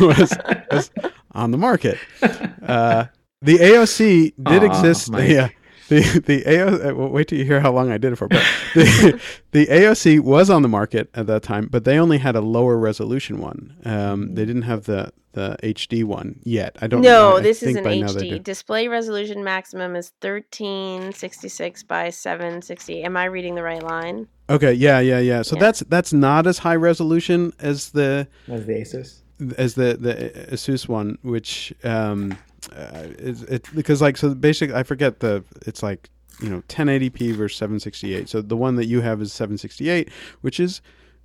was, 0.00 0.36
was 0.70 0.90
on 1.32 1.50
the 1.50 1.58
market. 1.58 1.98
Uh, 2.22 3.06
the 3.42 3.58
AOC 3.58 4.34
did 4.42 4.62
exist. 4.62 5.10
Mike. 5.10 5.28
Yeah. 5.28 5.48
The 5.88 6.20
the 6.26 6.46
AO, 6.46 6.66
uh, 6.90 6.94
well, 6.94 7.08
wait 7.08 7.28
till 7.28 7.38
you 7.38 7.44
hear 7.44 7.60
how 7.60 7.72
long 7.72 7.90
I 7.90 7.98
did 7.98 8.12
it 8.12 8.16
for. 8.16 8.28
But 8.28 8.42
the, 8.74 9.20
the 9.52 9.66
AOC 9.66 10.20
was 10.20 10.50
on 10.50 10.62
the 10.62 10.68
market 10.68 11.10
at 11.14 11.26
that 11.26 11.42
time, 11.42 11.68
but 11.70 11.84
they 11.84 11.98
only 11.98 12.18
had 12.18 12.36
a 12.36 12.40
lower 12.40 12.76
resolution 12.76 13.38
one. 13.38 13.74
Um, 13.84 14.34
they 14.34 14.44
didn't 14.44 14.62
have 14.62 14.84
the 14.84 15.12
the 15.32 15.56
HD 15.62 16.04
one 16.04 16.40
yet. 16.42 16.76
I 16.80 16.86
don't. 16.88 17.00
Know. 17.02 17.08
No, 17.30 17.36
I- 17.36 17.38
I 17.38 17.42
this 17.42 17.62
is 17.62 17.76
an 17.76 17.84
by 17.84 17.96
now 17.98 18.12
they 18.12 18.28
HD. 18.30 18.42
Display 18.42 18.88
resolution 18.88 19.44
maximum 19.44 19.94
is 19.96 20.12
1366 20.20 21.82
by 21.84 22.10
760. 22.10 23.02
Am 23.04 23.16
I 23.16 23.24
reading 23.26 23.54
the 23.54 23.62
right 23.62 23.82
line? 23.82 24.26
Okay, 24.50 24.72
yeah, 24.72 24.98
yeah, 25.00 25.18
yeah. 25.18 25.42
So 25.42 25.56
Yeah. 25.56 25.60
that's 25.60 25.80
that's 25.80 26.12
not 26.12 26.46
as 26.46 26.58
high 26.58 26.76
resolution 26.76 27.52
as 27.60 27.90
the 27.90 28.26
That's 28.46 28.64
the 28.66 28.72
Asus. 28.74 29.20
as 29.58 29.74
the 29.74 29.96
the 30.00 30.14
Asus 30.54 30.88
one, 30.88 31.18
which 31.22 31.72
um, 31.84 32.36
uh, 32.74 33.08
is 33.18 33.42
it 33.44 33.66
because 33.74 34.02
like 34.02 34.16
so 34.16 34.34
basically 34.34 34.74
I 34.74 34.82
forget 34.82 35.20
the 35.20 35.44
it's 35.66 35.82
like 35.82 36.10
you 36.40 36.48
know 36.48 36.62
1080p 36.68 37.34
versus 37.34 37.58
768. 37.58 38.28
So 38.28 38.42
the 38.42 38.56
one 38.56 38.76
that 38.76 38.86
you 38.86 39.00
have 39.00 39.20
is 39.20 39.32
768, 39.32 40.10
which 40.40 40.60
is 40.60 40.80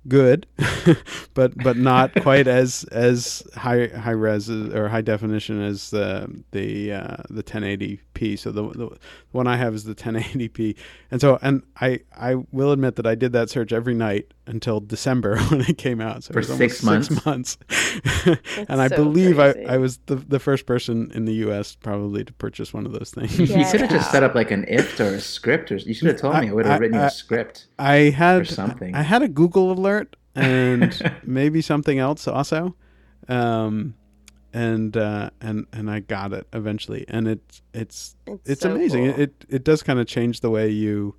good, 0.06 0.46
but 1.34 1.56
but 1.56 1.76
not 1.76 2.14
quite 2.22 2.46
as 2.46 2.84
as 2.84 3.42
high 3.54 3.88
high 3.88 4.10
res 4.10 4.50
or 4.50 4.88
high 4.88 5.00
definition 5.00 5.60
as 5.62 5.90
the 5.90 6.42
the 6.52 6.92
uh, 6.92 7.16
the 7.30 7.42
1080p. 7.42 8.38
So 8.38 8.50
the, 8.50 8.68
the 8.70 8.98
one 9.32 9.46
I 9.46 9.56
have 9.56 9.74
is 9.74 9.84
the 9.84 9.94
1080p, 9.94 10.76
and 11.10 11.20
so 11.20 11.38
and 11.42 11.62
I 11.80 12.00
I 12.16 12.36
will 12.52 12.72
admit 12.72 12.96
that 12.96 13.06
I 13.06 13.14
did 13.14 13.32
that 13.32 13.50
search 13.50 13.72
every 13.72 13.94
night 13.94 14.32
until 14.46 14.80
December 14.80 15.38
when 15.48 15.60
it 15.62 15.78
came 15.78 16.00
out. 16.00 16.24
So 16.24 16.32
For 16.32 16.38
it 16.40 16.48
was 16.48 16.50
almost 16.50 16.78
six 16.80 17.08
Six 17.08 17.24
months, 17.26 17.58
and 18.68 18.80
I 18.80 18.88
so 18.88 18.96
believe 18.96 19.38
I, 19.40 19.52
crazy. 19.52 19.68
I 19.68 19.76
was 19.78 19.98
the 20.06 20.16
the 20.16 20.38
first 20.38 20.66
person 20.66 21.10
in 21.14 21.24
the 21.24 21.34
U.S. 21.46 21.76
probably 21.76 22.24
to 22.24 22.32
purchase 22.34 22.72
one 22.74 22.86
of 22.86 22.92
those 22.92 23.10
things. 23.10 23.38
Yeah. 23.38 23.58
You 23.58 23.70
could 23.70 23.80
have 23.82 23.90
just 23.90 24.10
set 24.10 24.22
up 24.22 24.34
like 24.34 24.50
an 24.50 24.64
IFTTT 24.66 25.00
or 25.00 25.14
a 25.14 25.20
script, 25.20 25.72
or 25.72 25.76
you 25.76 25.94
should 25.94 26.08
have 26.08 26.20
told 26.20 26.38
me. 26.40 26.48
I 26.48 26.52
would 26.52 26.66
I- 26.66 26.72
have 26.72 26.80
written 26.80 26.96
you 26.96 27.02
I- 27.02 27.06
a 27.06 27.10
script. 27.10 27.66
I 27.78 27.94
had 28.10 28.42
Or 28.42 28.44
something. 28.44 28.94
I 28.94 29.02
had 29.02 29.22
a 29.22 29.28
Google 29.28 29.72
alert 29.72 30.16
and 30.34 31.12
maybe 31.24 31.60
something 31.62 31.98
else 31.98 32.26
also, 32.28 32.74
um, 33.28 33.94
and 34.52 34.96
uh, 34.96 35.30
and 35.40 35.66
and 35.72 35.90
I 35.90 36.00
got 36.00 36.32
it 36.32 36.46
eventually, 36.52 37.04
and 37.08 37.26
it's 37.28 37.62
it's 37.72 38.16
It's, 38.26 38.50
it's 38.50 38.60
so 38.62 38.72
amazing. 38.74 39.12
cool. 39.12 39.20
It, 39.20 39.34
it 39.48 39.54
it 39.56 39.64
does 39.64 39.82
kind 39.82 39.98
of 39.98 40.06
change 40.06 40.40
the 40.40 40.50
way 40.50 40.68
you 40.68 41.14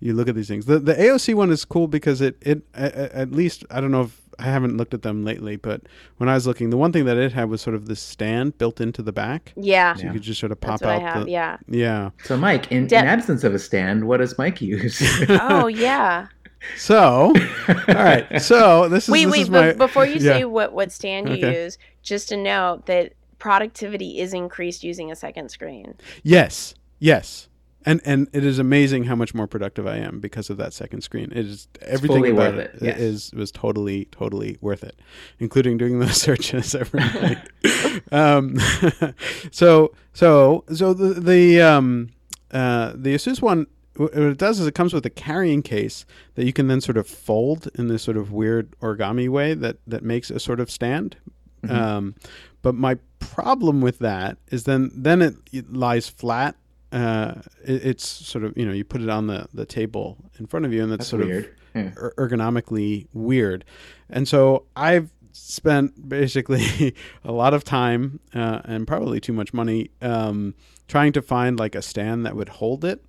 you 0.00 0.14
look 0.14 0.28
at 0.28 0.34
these 0.34 0.48
things. 0.48 0.66
The 0.66 0.78
the 0.78 0.94
AOC 0.94 1.34
one 1.34 1.50
is 1.50 1.64
cool 1.64 1.86
because 1.88 2.20
it 2.20 2.36
it 2.40 2.62
a- 2.74 2.84
a- 2.84 3.16
at 3.16 3.30
least 3.32 3.64
I 3.70 3.80
don't 3.80 3.90
know 3.90 4.02
if 4.02 4.20
I 4.38 4.44
haven't 4.44 4.78
looked 4.78 4.94
at 4.94 5.02
them 5.02 5.22
lately, 5.22 5.56
but 5.56 5.82
when 6.16 6.28
I 6.30 6.34
was 6.34 6.46
looking, 6.46 6.70
the 6.70 6.78
one 6.78 6.92
thing 6.92 7.04
that 7.04 7.18
it 7.18 7.32
had 7.32 7.50
was 7.50 7.60
sort 7.60 7.76
of 7.76 7.86
this 7.86 8.00
stand 8.00 8.56
built 8.56 8.80
into 8.80 9.02
the 9.02 9.12
back, 9.12 9.52
yeah, 9.56 9.94
so 9.94 10.04
you 10.04 10.12
could 10.12 10.22
just 10.22 10.40
sort 10.40 10.50
of 10.52 10.58
pop 10.60 10.80
that's 10.80 10.82
what 10.82 10.92
I 10.92 10.96
out 11.06 11.16
have. 11.16 11.24
the 11.26 11.30
Yeah. 11.30 11.56
yeah. 11.68 12.10
So, 12.24 12.38
Mike, 12.38 12.72
in, 12.72 12.86
De- 12.86 12.98
in 12.98 13.04
absence 13.06 13.44
of 13.44 13.52
a 13.54 13.58
stand, 13.58 14.08
what 14.08 14.16
does 14.16 14.38
Mike 14.38 14.62
use? 14.62 15.02
Oh 15.28 15.66
yeah. 15.66 16.28
So 16.76 17.34
all 17.68 17.94
right, 17.94 18.40
so 18.40 18.88
this 18.88 19.04
is 19.04 19.10
wait, 19.10 19.24
this 19.26 19.32
wait. 19.32 19.40
is 19.42 19.48
be- 19.48 19.52
my 19.54 19.72
before 19.74 20.06
you 20.06 20.14
yeah. 20.20 20.38
say 20.38 20.44
what 20.46 20.72
what 20.72 20.90
stand 20.90 21.28
you 21.28 21.34
Okay. 21.34 21.62
use, 21.64 21.76
just 22.02 22.30
to 22.30 22.36
note 22.38 22.86
that 22.86 23.12
productivity 23.38 24.20
is 24.20 24.32
increased 24.32 24.82
using 24.84 25.10
a 25.10 25.16
second 25.16 25.50
screen. 25.50 25.94
Yes, 26.22 26.74
yes, 26.98 27.48
and 27.86 28.00
and 28.04 28.28
it 28.32 28.44
is 28.44 28.58
amazing 28.58 29.04
how 29.04 29.14
much 29.14 29.34
more 29.34 29.46
productive 29.46 29.86
I 29.86 29.96
am 29.96 30.20
because 30.20 30.50
of 30.50 30.56
that 30.58 30.72
second 30.72 31.02
screen. 31.02 31.32
It 31.32 31.46
is 31.46 31.68
everything 31.80 32.26
about 32.26 32.54
worth 32.54 32.58
it 32.58 32.74
it, 32.76 32.82
yes. 32.82 32.98
is 32.98 33.32
was 33.32 33.50
totally 33.50 34.06
totally 34.06 34.58
worth 34.60 34.84
it, 34.84 35.00
including 35.38 35.78
doing 35.78 35.98
those 35.98 36.16
searches 36.20 36.74
every 36.74 37.00
night. 37.00 37.38
um, 38.12 38.58
so 39.50 39.92
so 40.12 40.64
so 40.72 40.92
the 40.92 41.20
the 41.20 41.60
um 41.62 42.10
uh 42.50 42.92
the 42.94 43.14
Asus 43.14 43.40
one. 43.40 43.66
What 43.96 44.14
it 44.14 44.38
does 44.38 44.60
is 44.60 44.66
it 44.66 44.74
comes 44.74 44.94
with 44.94 45.04
a 45.04 45.10
carrying 45.10 45.62
case 45.62 46.06
that 46.34 46.46
you 46.46 46.54
can 46.54 46.68
then 46.68 46.80
sort 46.80 46.96
of 46.96 47.06
fold 47.06 47.68
in 47.74 47.88
this 47.88 48.02
sort 48.02 48.16
of 48.16 48.32
weird 48.32 48.70
origami 48.80 49.28
way 49.28 49.52
that 49.52 49.76
that 49.86 50.02
makes 50.02 50.30
a 50.30 50.40
sort 50.40 50.60
of 50.60 50.70
stand. 50.70 51.16
Mhm. 51.64 51.70
Um, 51.70 52.14
but 52.62 52.74
my 52.74 52.96
problem 53.18 53.80
with 53.80 53.98
that 53.98 54.38
is 54.50 54.64
then 54.64 54.90
then 54.94 55.22
it, 55.22 55.34
it 55.52 55.72
lies 55.72 56.08
flat. 56.08 56.56
Uh, 56.92 57.34
it, 57.64 57.84
it's 57.86 58.06
sort 58.06 58.44
of 58.44 58.56
you 58.56 58.66
know 58.66 58.72
you 58.72 58.84
put 58.84 59.00
it 59.00 59.08
on 59.08 59.26
the 59.26 59.46
the 59.54 59.64
table 59.66 60.16
in 60.38 60.46
front 60.46 60.66
of 60.66 60.72
you, 60.72 60.82
and 60.82 60.90
that's, 60.90 61.08
That's 61.08 61.10
sort 61.10 61.24
weird. 61.26 61.44
of 61.44 61.50
Yeah. 61.74 61.92
er- 61.96 62.14
ergonomically 62.18 63.06
weird. 63.12 63.64
And 64.08 64.26
so 64.26 64.64
I've 64.74 65.10
spent 65.32 66.08
basically 66.08 66.94
a 67.24 67.30
lot 67.32 67.54
of 67.54 67.62
time 67.62 68.18
uh, 68.34 68.60
and 68.64 68.86
probably 68.86 69.20
too 69.20 69.32
much 69.32 69.54
money 69.54 69.90
um, 70.02 70.54
trying 70.88 71.12
to 71.12 71.22
find 71.22 71.58
like 71.60 71.76
a 71.76 71.82
stand 71.82 72.26
that 72.26 72.34
would 72.34 72.48
hold 72.48 72.84
it 72.84 73.04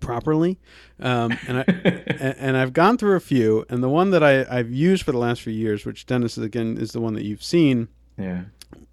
properly. 0.00 0.58
Um, 1.00 1.36
and 1.46 1.58
I 1.58 1.64
and, 1.68 2.34
and 2.38 2.56
I've 2.56 2.72
gone 2.72 2.96
through 2.96 3.16
a 3.16 3.20
few, 3.20 3.66
and 3.68 3.82
the 3.82 3.88
one 3.90 4.10
that 4.10 4.22
I, 4.22 4.46
I've 4.48 4.70
used 4.70 5.02
for 5.02 5.12
the 5.12 5.18
last 5.18 5.42
few 5.42 5.52
years, 5.52 5.84
which 5.84 6.06
Dennis 6.06 6.38
again 6.38 6.78
is 6.78 6.92
the 6.92 7.00
one 7.00 7.12
that 7.14 7.24
you've 7.24 7.42
seen, 7.42 7.88
Yeah. 8.16 8.44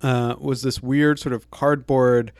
uh, 0.02 0.36
was 0.40 0.62
this 0.64 0.82
weird 0.84 1.20
sort 1.20 1.34
of 1.34 1.50
cardboard 1.52 2.32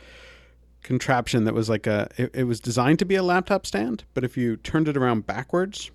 contraption 0.88 1.44
that 1.44 1.52
was 1.54 1.68
like 1.68 1.86
a 1.86 2.08
it, 2.16 2.30
it 2.34 2.44
was 2.44 2.60
designed 2.60 2.98
to 2.98 3.04
be 3.04 3.14
a 3.14 3.22
laptop 3.22 3.66
stand 3.66 4.04
but 4.14 4.24
if 4.24 4.36
you 4.38 4.56
turned 4.56 4.88
it 4.88 4.96
around 4.96 5.26
backwards 5.26 5.90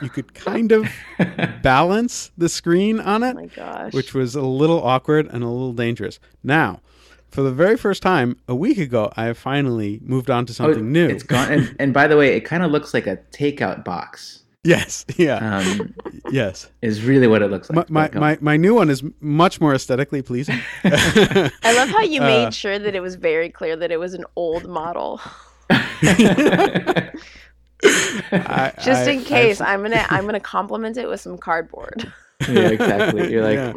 you 0.00 0.08
could 0.08 0.32
kind 0.34 0.70
of 0.70 0.88
balance 1.62 2.30
the 2.38 2.48
screen 2.48 3.00
on 3.00 3.24
Oh 3.24 3.28
it 3.28 3.34
my 3.34 3.46
gosh. 3.46 3.92
which 3.92 4.14
was 4.14 4.36
a 4.36 4.42
little 4.42 4.80
awkward 4.82 5.26
and 5.26 5.42
a 5.42 5.48
little 5.48 5.72
dangerous 5.72 6.20
now 6.44 6.80
for 7.28 7.42
the 7.42 7.50
very 7.52 7.76
first 7.76 8.02
time 8.02 8.36
a 8.46 8.54
week 8.54 8.78
ago 8.78 9.12
i 9.16 9.32
finally 9.32 9.98
moved 10.04 10.30
on 10.30 10.46
to 10.46 10.52
oh, 10.52 10.54
something 10.54 10.78
Oh, 10.78 10.82
new 10.98 11.08
It's 11.08 11.24
gone. 11.24 11.52
And, 11.52 11.76
and 11.80 11.92
by 11.92 12.06
the 12.06 12.16
way, 12.16 12.36
it 12.36 12.42
kind 12.42 12.62
of 12.62 12.70
looks 12.70 12.94
like 12.94 13.08
a 13.08 13.16
takeout 13.32 13.84
box. 13.84 14.43
Yes 14.64 15.04
yeah 15.16 15.58
Um, 15.58 15.94
yes 16.30 16.70
is 16.82 17.02
really 17.04 17.26
what 17.26 17.42
it 17.42 17.50
looks 17.50 17.68
like. 17.70 17.90
my, 17.90 18.02
Like, 18.02 18.14
my, 18.14 18.38
my 18.40 18.56
new 18.56 18.74
one 18.74 18.88
is 18.90 19.02
much 19.20 19.60
more 19.60 19.74
aesthetically 19.74 20.22
pleasing 20.22 20.58
I 20.84 21.50
love 21.76 21.88
how 21.90 22.02
you 22.02 22.20
Uh, 22.22 22.26
made 22.26 22.54
sure 22.54 22.78
that 22.78 22.94
it 22.94 23.00
was 23.00 23.14
very 23.16 23.50
clear 23.50 23.76
that 23.76 23.90
it 23.92 23.98
was 24.00 24.14
an 24.14 24.24
old 24.36 24.66
model. 24.66 25.20
I- 25.70 27.10
Just 28.82 29.08
I- 29.08 29.12
in 29.12 29.18
I've- 29.18 29.24
case, 29.24 29.60
I'm 29.60 29.82
gonna 29.82 30.06
I'm 30.08 30.24
gonna 30.24 30.40
compliment 30.40 30.96
it 30.96 31.08
with 31.08 31.20
some 31.20 31.36
cardboard. 31.38 32.10
yeah, 32.48 32.68
exactly. 32.68 33.30
You're 33.32 33.42
like, 33.42 33.56
Yeah. 33.56 33.72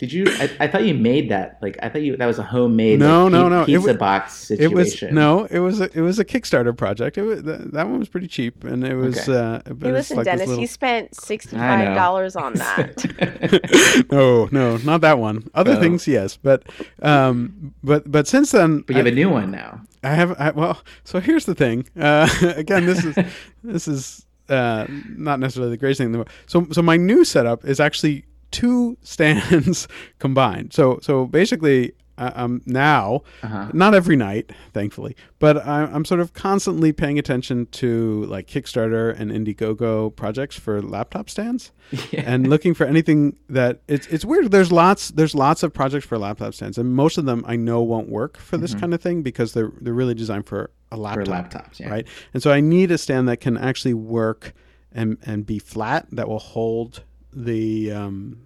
Did 0.00 0.12
you? 0.12 0.24
I, 0.28 0.50
I 0.60 0.66
thought 0.66 0.84
you 0.84 0.94
made 0.94 1.30
that. 1.30 1.58
Like, 1.62 1.78
I 1.82 1.88
thought 1.90 2.00
you 2.02 2.16
that 2.16 2.26
was 2.26 2.38
a 2.38 2.42
homemade. 2.42 2.98
No, 2.98 3.24
like, 3.24 3.32
no, 3.32 3.42
pi- 3.44 3.48
no. 3.50 3.62
It 3.62 3.66
Pizza 3.66 3.92
wa- 3.92 3.98
box 3.98 4.50
It 4.50 4.72
was 4.72 4.92
situation. 4.92 5.14
no, 5.14 5.44
it 5.44 5.58
was 5.60 5.80
a 5.80 5.90
it 5.96 6.00
was 6.00 6.18
a 6.18 6.24
Kickstarter 6.24 6.74
project. 6.76 7.18
It 7.18 7.22
was 7.22 7.42
that, 7.44 7.72
that 7.72 7.86
one 7.88 7.98
was 7.98 8.08
pretty 8.08 8.26
cheap, 8.26 8.64
and 8.64 8.82
it 8.82 8.94
was. 8.96 9.28
Okay. 9.28 9.38
Uh, 9.38 9.74
but 9.74 9.86
Hey, 9.88 9.92
listen, 9.92 10.16
like 10.16 10.24
Dennis, 10.24 10.48
little- 10.48 10.60
you 10.62 10.66
spent 10.66 11.14
sixty 11.14 11.54
I 11.56 11.60
five 11.60 11.88
know. 11.90 11.94
dollars 11.94 12.34
on 12.34 12.54
that. 12.54 14.06
no, 14.10 14.48
no, 14.50 14.76
not 14.78 15.02
that 15.02 15.18
one. 15.18 15.48
Other 15.54 15.72
Oh. 15.72 15.80
things, 15.80 16.08
yes, 16.08 16.36
but 16.36 16.62
um, 17.02 17.74
but 17.84 18.10
but 18.10 18.26
since 18.26 18.50
then, 18.52 18.80
but 18.80 18.90
you 18.90 18.96
have 18.96 19.06
I, 19.06 19.10
a 19.10 19.14
new 19.14 19.28
one 19.30 19.50
now. 19.50 19.82
I 20.02 20.14
have. 20.14 20.32
I, 20.40 20.50
well, 20.52 20.80
so 21.04 21.20
here's 21.20 21.44
the 21.44 21.54
thing. 21.54 21.86
Uh, 21.98 22.26
again, 22.56 22.86
this 22.86 23.04
is 23.04 23.14
this 23.62 23.86
is 23.86 24.24
uh, 24.48 24.86
not 25.16 25.38
necessarily 25.40 25.70
the 25.70 25.76
greatest 25.76 25.98
thing. 25.98 26.06
in 26.06 26.12
the 26.12 26.18
world. 26.18 26.30
So 26.46 26.66
so 26.72 26.80
my 26.82 26.96
new 26.96 27.24
setup 27.24 27.64
is 27.66 27.80
actually 27.80 28.24
two 28.50 28.96
stands 29.02 29.88
combined. 30.18 30.72
So 30.72 30.98
so 31.02 31.26
basically, 31.26 31.92
I, 32.18 32.32
I'm 32.42 32.60
now 32.66 33.22
Uh-huh. 33.42 33.70
not 33.72 33.94
every 33.94 34.16
night, 34.16 34.50
thankfully, 34.74 35.16
but 35.38 35.56
I, 35.66 35.84
I'm 35.84 36.04
sort 36.04 36.20
of 36.20 36.32
constantly 36.34 36.92
paying 36.92 37.18
attention 37.18 37.66
to 37.72 38.24
like 38.26 38.46
Kickstarter 38.46 39.18
and 39.18 39.30
Indiegogo 39.30 40.14
projects 40.14 40.56
for 40.58 40.82
laptop 40.82 41.30
stands, 41.30 41.72
and 42.12 42.48
looking 42.48 42.74
for 42.74 42.84
anything 42.84 43.36
that 43.48 43.80
it's 43.88 44.06
it's 44.08 44.24
weird. 44.24 44.50
There's 44.50 44.70
lots 44.72 45.10
there's 45.12 45.34
lots 45.34 45.62
of 45.62 45.72
projects 45.72 46.04
for 46.06 46.18
laptop 46.18 46.52
stands, 46.54 46.76
and 46.78 46.94
most 46.94 47.16
of 47.18 47.24
them 47.24 47.44
I 47.46 47.56
know 47.56 47.80
won't 47.82 48.08
work 48.10 48.36
for 48.36 48.58
this 48.58 48.74
kind 48.74 48.92
of 48.94 49.00
thing 49.00 49.22
because 49.22 49.52
they're 49.54 49.72
they're 49.80 49.94
really 49.94 50.14
designed 50.14 50.46
for 50.46 50.70
a 50.92 50.96
Mm-hmm. 50.96 51.14
for 51.14 51.24
laptop, 51.26 51.66
laptops. 51.70 51.78
Yeah. 51.80 51.88
right? 51.90 52.06
And 52.34 52.42
so 52.42 52.50
I 52.50 52.60
need 52.60 52.90
a 52.90 52.98
stand 52.98 53.28
that 53.28 53.36
can 53.38 53.56
actually 53.56 53.94
work 53.94 54.52
and 54.92 55.16
and 55.24 55.46
be 55.46 55.60
flat 55.60 56.06
that 56.10 56.28
will 56.28 56.40
hold 56.40 57.04
the 57.32 57.90
um 57.92 58.38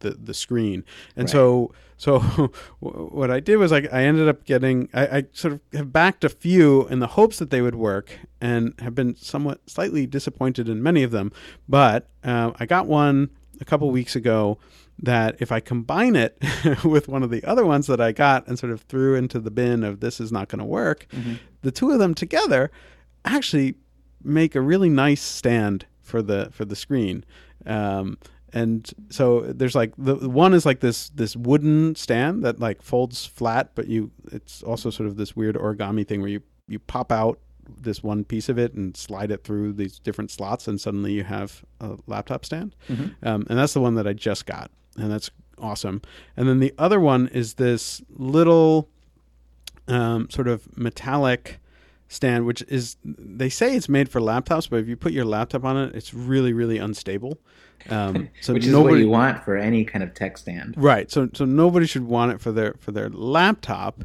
the 0.00 0.10
the 0.10 0.34
screen. 0.34 0.84
And 1.16 1.24
Right. 1.24 1.30
so 1.32 1.72
so 1.96 2.18
what 2.80 3.30
I 3.30 3.38
did 3.38 3.56
was 3.56 3.70
I, 3.72 3.86
I 3.92 4.02
ended 4.02 4.28
up 4.28 4.44
getting 4.44 4.88
I, 4.92 5.06
I 5.18 5.24
sort 5.32 5.54
of 5.54 5.60
have 5.72 5.92
backed 5.92 6.24
a 6.24 6.28
few 6.28 6.88
in 6.88 6.98
the 6.98 7.06
hopes 7.06 7.38
that 7.38 7.50
they 7.50 7.62
would 7.62 7.76
work 7.76 8.18
and 8.40 8.74
have 8.80 8.94
been 8.94 9.14
somewhat 9.14 9.60
slightly 9.68 10.06
disappointed 10.06 10.68
in 10.68 10.82
many 10.82 11.02
of 11.04 11.12
them. 11.12 11.30
But 11.68 12.08
uh, 12.24 12.52
I 12.58 12.66
got 12.66 12.86
one 12.86 13.30
a 13.60 13.64
couple 13.64 13.88
weeks 13.92 14.16
ago 14.16 14.58
that 15.00 15.36
if 15.40 15.52
I 15.52 15.60
combine 15.60 16.16
it 16.16 16.36
with 16.84 17.06
one 17.08 17.22
of 17.22 17.30
the 17.30 17.42
other 17.44 17.64
ones 17.64 17.86
that 17.86 18.00
I 18.00 18.10
got 18.12 18.46
and 18.48 18.58
sort 18.58 18.72
of 18.72 18.82
threw 18.82 19.14
into 19.14 19.38
the 19.38 19.50
bin 19.50 19.84
of 19.84 20.00
this 20.00 20.20
is 20.20 20.32
not 20.32 20.48
going 20.48 20.58
to 20.58 20.64
work, 20.64 21.06
the 21.62 21.70
two 21.70 21.90
of 21.92 21.98
them 22.00 22.14
together 22.14 22.70
actually 23.24 23.76
make 24.24 24.54
a 24.56 24.60
really 24.60 24.88
nice 24.88 25.22
stand 25.22 25.86
for 26.00 26.20
the 26.22 26.48
for 26.52 26.64
the 26.64 26.74
screen. 26.76 27.24
Um, 27.64 28.18
and 28.52 28.90
so 29.10 29.40
there's 29.40 29.74
like 29.74 29.92
the 29.96 30.28
one 30.28 30.52
is 30.54 30.66
like 30.66 30.80
this 30.80 31.08
this 31.10 31.36
wooden 31.36 31.94
stand 31.94 32.44
that 32.44 32.60
like 32.60 32.82
folds 32.82 33.24
flat, 33.24 33.70
but 33.74 33.88
you 33.88 34.10
it's 34.30 34.62
also 34.62 34.90
sort 34.90 35.08
of 35.08 35.16
this 35.16 35.34
weird 35.34 35.56
origami 35.56 36.06
thing 36.06 36.20
where 36.20 36.30
you 36.30 36.42
you 36.68 36.78
pop 36.78 37.10
out 37.10 37.38
this 37.80 38.02
one 38.02 38.24
piece 38.24 38.48
of 38.48 38.58
it 38.58 38.74
and 38.74 38.96
slide 38.96 39.30
it 39.30 39.44
through 39.44 39.72
these 39.72 39.98
different 39.98 40.30
slots, 40.30 40.68
and 40.68 40.80
suddenly 40.80 41.12
you 41.12 41.24
have 41.24 41.64
a 41.80 41.96
laptop 42.06 42.44
stand. 42.44 42.74
Um, 43.22 43.46
and 43.48 43.58
that's 43.58 43.72
the 43.72 43.80
one 43.80 43.94
that 43.94 44.06
I 44.06 44.12
just 44.12 44.46
got, 44.46 44.70
and 44.96 45.10
that's 45.10 45.30
awesome. 45.58 46.02
And 46.36 46.48
then 46.48 46.60
the 46.60 46.74
other 46.76 47.00
one 47.00 47.28
is 47.28 47.54
this 47.54 48.02
little 48.10 48.88
um, 49.88 50.28
sort 50.28 50.48
of 50.48 50.76
metallic 50.76 51.58
stand, 52.08 52.44
which 52.44 52.62
is 52.68 52.96
they 53.04 53.48
say 53.48 53.74
it's 53.74 53.88
made 53.88 54.08
for 54.10 54.20
laptops, 54.20 54.68
but 54.68 54.80
if 54.80 54.88
you 54.88 54.96
put 54.96 55.12
your 55.12 55.24
laptop 55.24 55.64
on 55.64 55.76
it, 55.78 55.94
it's 55.94 56.12
really 56.12 56.52
really 56.52 56.78
unstable. 56.78 57.38
Um, 57.90 58.28
so 58.40 58.52
Which 58.54 58.66
is 58.66 58.72
nobody, 58.72 58.94
what 58.94 59.00
you 59.00 59.10
want 59.10 59.44
for 59.44 59.56
any 59.56 59.84
kind 59.84 60.02
of 60.02 60.14
tech 60.14 60.38
stand. 60.38 60.74
Right. 60.76 61.10
So 61.10 61.28
so 61.34 61.44
nobody 61.44 61.86
should 61.86 62.04
want 62.04 62.32
it 62.32 62.40
for 62.40 62.52
their 62.52 62.74
for 62.78 62.92
their 62.92 63.08
laptop, 63.10 64.04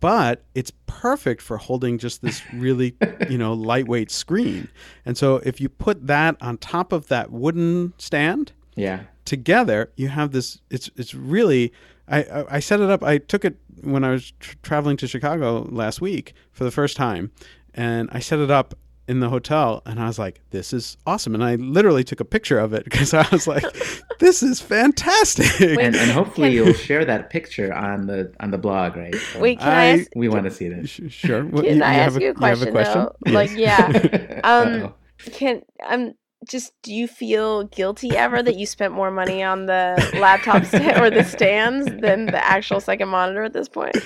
but 0.00 0.42
it's 0.54 0.72
perfect 0.86 1.42
for 1.42 1.56
holding 1.56 1.98
just 1.98 2.22
this 2.22 2.42
really, 2.52 2.96
you 3.30 3.38
know, 3.38 3.52
lightweight 3.52 4.10
screen. 4.10 4.68
And 5.04 5.16
so 5.16 5.36
if 5.44 5.60
you 5.60 5.68
put 5.68 6.06
that 6.06 6.36
on 6.40 6.58
top 6.58 6.92
of 6.92 7.08
that 7.08 7.30
wooden 7.30 7.92
stand 7.98 8.52
Yeah. 8.76 9.00
together, 9.24 9.90
you 9.96 10.08
have 10.08 10.32
this 10.32 10.60
it's 10.70 10.90
it's 10.96 11.14
really 11.14 11.72
I 12.08 12.22
I, 12.24 12.56
I 12.56 12.60
set 12.60 12.80
it 12.80 12.90
up 12.90 13.02
I 13.02 13.18
took 13.18 13.44
it 13.44 13.56
when 13.82 14.04
I 14.04 14.10
was 14.10 14.32
tr- 14.40 14.56
traveling 14.62 14.96
to 14.98 15.06
Chicago 15.08 15.66
last 15.70 16.00
week 16.00 16.32
for 16.52 16.64
the 16.64 16.70
first 16.70 16.96
time 16.96 17.30
and 17.74 18.08
I 18.12 18.20
set 18.20 18.38
it 18.38 18.50
up 18.50 18.74
in 19.06 19.20
the 19.20 19.28
hotel 19.28 19.82
and 19.84 20.00
I 20.00 20.06
was 20.06 20.18
like 20.18 20.40
this 20.50 20.72
is 20.72 20.96
awesome 21.06 21.34
and 21.34 21.44
I 21.44 21.56
literally 21.56 22.04
took 22.04 22.20
a 22.20 22.24
picture 22.24 22.58
of 22.58 22.72
it 22.72 22.84
because 22.90 23.12
I 23.12 23.26
was 23.30 23.46
like 23.46 23.62
this 24.20 24.42
is 24.42 24.60
fantastic. 24.60 25.60
And, 25.60 25.94
and 25.94 26.10
hopefully 26.10 26.48
Can- 26.48 26.56
you'll 26.56 26.72
share 26.74 27.04
that 27.04 27.30
picture 27.30 27.72
on 27.74 28.06
the 28.06 28.32
on 28.40 28.50
the 28.50 28.58
blog, 28.58 28.96
right? 28.96 29.14
So 29.14 29.40
Wait, 29.44 29.58
can 29.58 29.68
I, 29.68 29.72
I- 29.82 29.84
ask? 29.98 30.08
we 30.16 30.28
want 30.28 30.44
to 30.44 30.50
see 30.50 30.68
this. 30.68 30.88
Sh- 30.90 31.00
Sure. 31.08 31.44
What, 31.44 31.64
Can 31.64 31.82
I 31.82 31.92
have 31.92 32.12
ask 32.14 32.20
you 32.22 32.30
a 32.30 32.34
you 32.40 32.46
have 32.46 32.70
question? 32.70 33.06
though? 33.26 33.32
Like, 33.32 33.50
yeah. 33.56 34.40
Um, 34.44 34.68
Uh-oh. 34.84 34.94
Can 35.32 35.62
um 35.86 36.14
just 36.48 36.72
do 36.82 36.92
you 36.92 37.06
feel 37.08 37.64
guilty 37.64 38.14
ever 38.16 38.42
that 38.42 38.56
you 38.56 38.66
spent 38.66 38.92
more 38.92 39.10
money 39.10 39.42
on 39.42 39.64
the 39.66 39.94
laptop 40.20 40.64
sta- 40.66 41.00
or 41.02 41.08
the 41.10 41.24
stands 41.24 41.86
than 42.02 42.26
the 42.26 42.44
actual 42.44 42.80
second 42.80 43.08
monitor 43.08 43.42
at 43.44 43.52
this 43.54 43.68
point? 43.68 43.96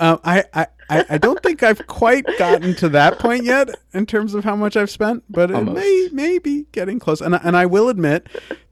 Uh, 0.00 0.16
I, 0.24 0.44
I, 0.54 0.66
I 0.88 1.04
I 1.10 1.18
don't 1.18 1.42
think 1.42 1.62
I've 1.62 1.86
quite 1.86 2.24
gotten 2.38 2.74
to 2.76 2.88
that 2.88 3.18
point 3.18 3.44
yet 3.44 3.68
in 3.92 4.06
terms 4.06 4.34
of 4.34 4.42
how 4.44 4.56
much 4.56 4.76
I've 4.76 4.90
spent, 4.90 5.22
but 5.28 5.50
it 5.50 5.62
may 5.62 6.08
may 6.12 6.38
be 6.38 6.66
getting 6.72 6.98
close. 6.98 7.20
And 7.20 7.34
I- 7.36 7.40
and 7.44 7.56
I 7.56 7.66
will 7.66 7.88
admit 7.90 8.26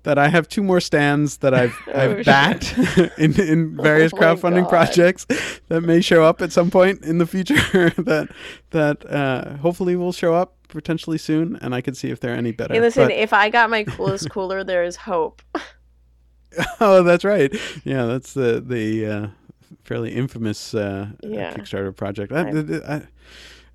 that 0.05 0.17
I 0.19 0.29
have 0.29 0.49
two 0.49 0.63
more 0.63 0.81
stands 0.81 1.37
that 1.39 1.53
I've 1.53 1.77
Oh, 1.89 1.93
I've 2.01 2.17
shit. 2.17 2.27
backed 2.27 2.79
in 3.19 3.39
in 3.39 3.77
various 3.77 4.13
Oh 4.15 4.17
crowdfunding 4.17 4.63
God. 4.63 4.71
projects 4.71 5.27
that 5.69 5.83
may 5.83 6.01
show 6.01 6.25
up 6.25 6.41
at 6.41 6.51
some 6.51 6.71
point 6.71 7.03
in 7.05 7.19
the 7.19 7.27
future 7.27 7.55
that 7.99 8.29
that 8.71 9.05
uh, 9.11 9.57
hopefully 9.59 9.95
will 9.97 10.13
show 10.13 10.33
up 10.35 10.55
potentially 10.69 11.19
soon, 11.19 11.57
and 11.61 11.75
I 11.75 11.81
can 11.83 11.95
see 11.95 12.11
if 12.11 12.21
they're 12.21 12.35
any 12.35 12.53
better. 12.53 12.73
Hey, 12.75 12.81
listen, 12.81 13.05
But- 13.09 13.13
if 13.13 13.33
I 13.35 13.51
got 13.51 13.69
my 13.71 13.85
coolest 13.85 14.31
cooler, 14.31 14.65
there 14.65 14.83
is 14.83 14.97
hope. 14.97 15.43
oh, 16.81 17.03
that's 17.03 17.25
right. 17.25 17.55
Yeah, 17.85 18.07
that's 18.07 18.33
the 18.33 18.63
the 18.67 19.07
uh, 19.07 19.27
fairly 19.89 20.15
infamous 20.15 20.75
uh, 20.75 21.09
Yeah. 21.23 21.55
Kickstarter 21.55 21.95
project. 21.97 22.33
I, 22.33 22.41
I- 22.41 22.45
I- 22.45 22.45
It's 22.51 22.57
um, 22.57 23.09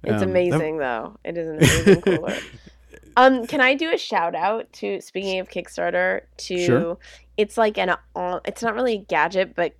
that- 0.04 0.24
amazing, 0.24 0.78
though. 0.78 1.18
It 1.26 1.38
is 1.38 1.48
an 1.48 1.56
amazing 1.58 2.02
cooler. 2.02 2.38
Um, 3.16 3.46
can 3.46 3.62
I 3.62 3.76
do 3.76 3.94
a 3.94 3.98
shout 3.98 4.34
out 4.34 4.74
to 4.74 5.00
speaking 5.00 5.38
of 5.40 5.48
Kickstarter 5.48 6.22
to 6.38 6.66
Sure. 6.66 6.98
it's 7.38 7.60
like 7.60 7.78
an 7.78 7.96
it's 8.44 8.64
not 8.64 8.74
really 8.74 8.96
a 8.96 9.06
gadget, 9.06 9.54
but 9.56 9.76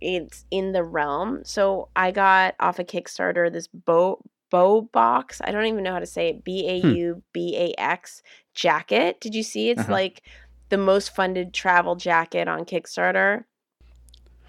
it's 0.00 0.44
in 0.52 0.70
the 0.70 0.84
realm. 0.84 1.40
So 1.44 1.88
I 1.96 2.12
got 2.12 2.54
off 2.60 2.78
a 2.78 2.84
Kickstarter 2.84 3.52
this 3.52 3.66
bow 3.66 4.22
bow 4.52 4.82
box. 4.82 5.40
I 5.42 5.50
don't 5.50 5.64
even 5.66 5.82
know 5.82 5.94
how 5.94 5.98
to 5.98 6.06
say 6.06 6.28
it. 6.28 6.44
B 6.44 6.68
A 6.68 6.76
U 6.94 7.24
B 7.32 7.56
A 7.56 7.80
X 7.80 8.22
jacket. 8.54 9.20
Did 9.20 9.34
you 9.34 9.42
see? 9.42 9.70
It's 9.70 9.80
Uh-huh. 9.80 9.90
like 9.92 10.22
the 10.68 10.78
most 10.78 11.12
funded 11.12 11.52
travel 11.52 11.96
jacket 11.96 12.46
on 12.46 12.64
Kickstarter. 12.66 13.46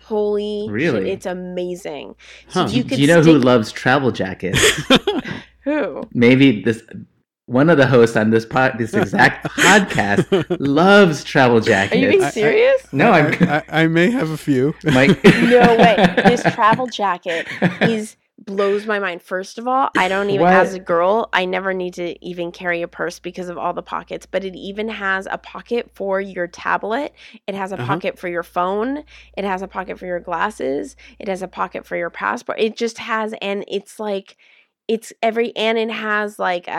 Holy 0.07 0.63
shit, 0.67 0.71
Really? 0.73 1.11
it's 1.11 1.25
amazing. 1.25 2.15
Huh. 2.49 2.67
So 2.67 2.73
you 2.75 2.83
Do 2.83 2.95
you 2.95 3.07
know 3.07 3.21
who 3.21 3.37
loves 3.37 3.71
travel 3.71 4.11
jackets? 4.11 4.59
who? 5.63 6.03
Maybe 6.13 6.61
this 6.63 6.81
one 7.45 7.69
of 7.69 7.77
the 7.77 7.87
hosts 7.87 8.15
on 8.17 8.29
this 8.29 8.45
pod, 8.45 8.75
this 8.77 8.93
exact 8.93 9.45
podcast 9.57 10.45
loves 10.59 11.23
travel 11.23 11.59
jackets. 11.61 11.95
Are 11.95 11.99
you 11.99 12.09
being 12.09 12.23
I- 12.23 12.27
I- 12.27 12.31
serious? 12.31 12.93
no, 12.93 13.11
I'm 13.11 13.33
I, 13.49 13.57
I, 13.69 13.83
I 13.83 13.87
may 13.87 14.09
have 14.11 14.29
a 14.31 14.37
few. 14.37 14.73
Mike. 14.85 15.21
no 15.23 15.75
way. 15.77 16.13
This 16.25 16.43
travel 16.53 16.87
jacket 16.87 17.47
is 17.81 18.15
blows 18.45 18.85
my 18.85 18.99
mind. 18.99 19.21
First 19.21 19.57
of 19.57 19.67
all, 19.67 19.89
I 19.95 20.07
don't 20.07 20.29
even 20.29 20.45
What? 20.45 20.53
as 20.53 20.73
a 20.73 20.79
girl, 20.79 21.27
I 21.33 21.45
never 21.45 21.73
need 21.73 21.95
to 21.95 22.23
even 22.25 22.51
carry 22.51 22.81
a 22.81 22.87
purse 22.87 23.19
because 23.19 23.49
of 23.49 23.57
all 23.57 23.73
the 23.73 23.81
pockets, 23.81 24.25
but 24.25 24.43
it 24.43 24.55
even 24.55 24.89
has 24.89 25.27
a 25.29 25.37
pocket 25.37 25.89
for 25.93 26.21
your 26.21 26.47
tablet. 26.47 27.13
It 27.47 27.55
has 27.55 27.71
a 27.71 27.75
Uh-huh. 27.75 27.85
pocket 27.87 28.19
for 28.19 28.27
your 28.27 28.43
phone. 28.43 29.03
It 29.35 29.43
has 29.43 29.61
a 29.61 29.67
pocket 29.67 29.97
for 29.99 30.05
your 30.05 30.19
glasses. 30.19 30.95
It 31.19 31.27
has 31.27 31.41
a 31.41 31.47
pocket 31.47 31.85
for 31.85 31.95
your 31.95 32.09
passport. 32.09 32.59
It 32.59 32.75
just 32.75 32.99
has 32.99 33.33
and 33.41 33.65
it's 33.67 33.99
like 33.99 34.37
it's 34.87 35.11
every 35.21 35.55
and 35.55 35.77
it 35.77 35.89
has 35.91 36.39
like 36.39 36.67
a, 36.67 36.71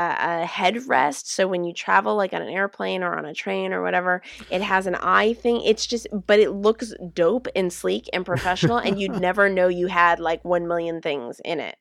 a 0.42 0.46
headrest 0.46 1.26
so 1.26 1.46
when 1.46 1.64
you 1.64 1.72
travel 1.72 2.16
like 2.16 2.32
on 2.32 2.42
an 2.42 2.48
airplane 2.48 3.02
or 3.02 3.16
on 3.16 3.24
a 3.26 3.34
train 3.34 3.72
or 3.72 3.82
whatever 3.82 4.22
it 4.50 4.62
has 4.62 4.86
an 4.86 4.94
eye 4.96 5.34
thing 5.34 5.60
it's 5.62 5.86
just 5.86 6.06
but 6.26 6.38
it 6.40 6.50
looks 6.52 6.94
dope 7.14 7.48
and 7.54 7.72
sleek 7.72 8.08
and 8.12 8.24
professional 8.26 8.78
and 8.78 8.98
you'd 9.00 9.16
never 9.20 9.48
know 9.48 9.68
you 9.68 9.86
had 9.88 10.20
like 10.20 10.44
1 10.44 10.66
million 10.66 11.00
things 11.02 11.40
in 11.44 11.60
it 11.60 11.76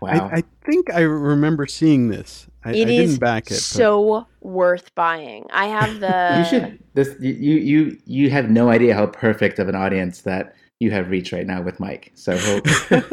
wow. 0.00 0.28
I, 0.32 0.38
I 0.38 0.42
think 0.64 0.92
I 0.92 1.00
remember 1.00 1.66
seeing 1.66 2.08
this. 2.08 2.46
I, 2.64 2.70
It 2.72 2.88
I 2.88 2.90
is 2.90 2.96
didn't 3.08 3.20
back 3.20 3.50
it. 3.50 3.66
but- 3.72 3.88
so 3.88 4.26
worth 4.40 4.94
buying 4.94 5.46
i 5.52 5.66
have 5.66 6.00
the 6.00 6.08
you 6.38 6.44
should 6.44 6.78
this 6.94 7.14
you 7.20 7.32
you 7.56 7.98
you 8.06 8.30
have 8.30 8.50
no 8.50 8.70
idea 8.70 8.94
how 8.94 9.06
perfect 9.06 9.58
of 9.58 9.68
an 9.68 9.74
audience 9.74 10.22
that 10.22 10.54
you 10.80 10.90
have 10.90 11.10
reached 11.10 11.32
right 11.32 11.46
now 11.46 11.62
with 11.62 11.80
Mike. 11.80 12.12
So 12.14 12.36
he'll, 12.38 12.62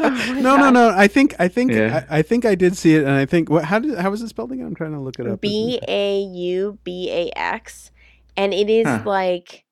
Oh 0.00 0.36
no, 0.40 0.56
no, 0.56 0.70
no. 0.70 0.90
I 0.90 1.08
think 1.08 1.34
I 1.38 1.48
think 1.48 1.72
Yeah. 1.72 2.04
I, 2.10 2.18
I 2.18 2.22
think 2.22 2.44
I 2.44 2.54
did 2.54 2.76
see 2.76 2.94
it, 2.96 3.02
and 3.04 3.12
I 3.12 3.26
think 3.26 3.50
what? 3.50 3.64
How 3.64 3.78
did 3.78 3.98
how 3.98 4.10
was 4.10 4.22
it 4.22 4.28
spelled 4.28 4.52
again? 4.52 4.66
I'm 4.66 4.74
trying 4.74 4.92
to 4.92 5.00
look 5.00 5.18
it 5.18 5.26
up. 5.26 5.40
B 5.40 5.80
A 5.88 6.20
U 6.20 6.78
B 6.84 7.10
A 7.10 7.30
X, 7.38 7.90
and 8.36 8.52
it 8.52 8.68
is 8.68 8.88
Huh. 8.88 9.02
like 9.04 9.64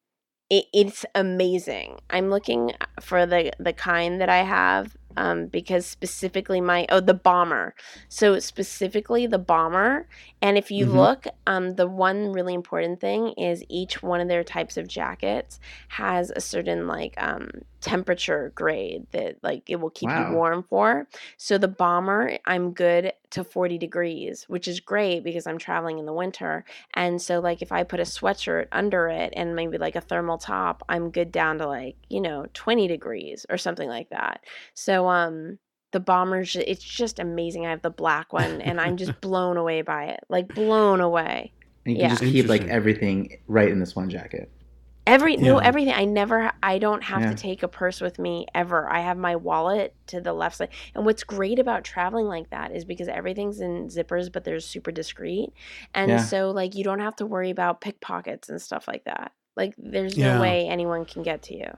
it, 0.51 0.64
it's 0.72 1.05
amazing. 1.14 1.99
I'm 2.11 2.30
looking 2.30 2.72
for 3.01 3.26
the 3.26 3.53
the 3.59 3.72
kind 3.72 4.20
that 4.20 4.28
I 4.28 4.38
have 4.45 4.97
um, 5.16 5.47
because 5.47 5.86
specifically 5.86 6.61
my 6.61 6.86
oh 6.90 7.01
the 7.01 7.14
bomber. 7.14 7.74
So 8.09 8.38
specifically 8.38 9.26
the 9.26 9.38
bomber, 9.38 10.09
and 10.40 10.57
if 10.57 10.70
you 10.70 10.86
Mhm. 10.86 10.93
look, 10.95 11.26
um, 11.47 11.70
the 11.72 11.86
one 11.86 12.32
really 12.32 12.55
important 12.55 13.01
thing 13.01 13.34
is 13.36 13.64
each 13.68 14.03
one 14.03 14.20
of 14.20 14.28
their 14.28 14.45
types 14.45 14.76
of 14.78 14.88
jackets 14.88 15.61
has 15.88 16.30
a 16.34 16.40
certain 16.40 16.86
like 16.86 17.14
um, 17.18 17.51
temperature 17.83 18.53
grade 18.55 19.07
that 19.12 19.37
like 19.43 19.68
it 19.68 19.76
will 19.80 19.91
keep 19.91 20.09
Wow. 20.09 20.30
you 20.30 20.37
warm 20.37 20.62
for. 20.62 21.07
So 21.37 21.59
the 21.59 21.68
bomber, 21.68 22.39
I'm 22.47 22.72
good 22.72 23.12
to 23.30 23.45
40 23.45 23.76
degrees, 23.78 24.45
which 24.49 24.68
is 24.68 24.80
great 24.80 25.24
because 25.24 25.47
I'm 25.47 25.59
traveling 25.59 25.99
in 25.99 26.07
the 26.07 26.12
winter. 26.12 26.64
And 26.95 27.20
so 27.20 27.41
like 27.41 27.61
if 27.61 27.72
I 27.72 27.83
put 27.83 28.01
a 28.01 28.05
sweatshirt 28.05 28.68
under 28.72 29.09
it 29.09 29.33
and 29.37 29.55
maybe 29.57 29.78
like 29.78 29.97
a 29.97 30.01
thermal 30.01 30.39
top, 30.39 30.83
I'm 30.89 31.11
good 31.11 31.33
down 31.33 31.59
to 31.59 31.66
like, 31.66 31.97
you 32.09 32.20
know, 32.20 32.47
20 32.55 32.87
degrees 32.89 33.45
or 33.51 33.59
something 33.59 33.89
like 33.89 34.11
that. 34.11 34.45
So 34.74 35.09
um 35.09 35.59
the 35.93 36.01
bombers 36.01 36.57
it's 36.57 36.83
just 36.83 37.18
amazing. 37.18 37.66
I 37.66 37.70
have 37.70 37.83
the 37.83 37.91
black 37.91 38.33
one 38.33 38.61
and 38.62 38.80
I'm 38.80 38.97
just 38.97 39.12
blown 39.20 39.57
away 39.57 39.83
by 39.83 40.05
it. 40.07 40.20
Like 40.28 40.55
blown 40.55 41.01
away. 41.01 41.53
you 41.85 41.97
Yeah. 41.97 42.09
can 42.09 42.16
just 42.16 42.33
keep 42.33 42.49
like 42.49 42.62
everything 42.64 43.39
right 43.47 43.68
in 43.68 43.78
this 43.80 43.95
one 43.97 44.09
jacket. 44.09 44.51
Every 45.05 45.37
no 45.37 45.59
everything. 45.59 45.95
I 45.95 46.05
never 46.05 46.53
I 46.63 46.79
don't 46.79 47.03
have 47.03 47.23
Yeah. 47.23 47.31
to 47.31 47.35
take 47.35 47.63
a 47.63 47.69
purse 47.69 48.01
with 48.01 48.19
me 48.21 48.47
ever. 48.55 48.89
I 48.89 49.01
have 49.01 49.17
my 49.17 49.35
wallet 49.35 49.95
to 50.09 50.21
the 50.21 50.33
left 50.33 50.57
side. 50.57 50.69
And 50.95 51.05
what's 51.05 51.25
great 51.25 51.59
about 51.59 51.83
traveling 51.83 52.27
like 52.27 52.51
that 52.51 52.71
is 52.71 52.85
because 52.85 53.09
everything's 53.09 53.61
in 53.61 53.89
zippers 53.89 54.31
but 54.31 54.45
they're 54.45 54.61
super 54.61 54.93
discreet. 54.93 55.53
And 55.93 56.11
Yeah. 56.11 56.19
so 56.19 56.51
like 56.53 56.77
you 56.77 56.85
don't 56.85 57.01
have 57.01 57.17
to 57.17 57.27
worry 57.27 57.51
about 57.51 57.81
pickpockets 57.81 58.49
and 58.49 58.63
stuff 58.63 58.87
like 58.87 59.05
that. 59.05 59.33
Like 59.57 59.75
there's 59.77 60.17
no 60.17 60.41
way 60.41 60.69
anyone 60.69 61.05
can 61.05 61.23
get 61.23 61.43
to 61.45 61.57
you. 61.57 61.77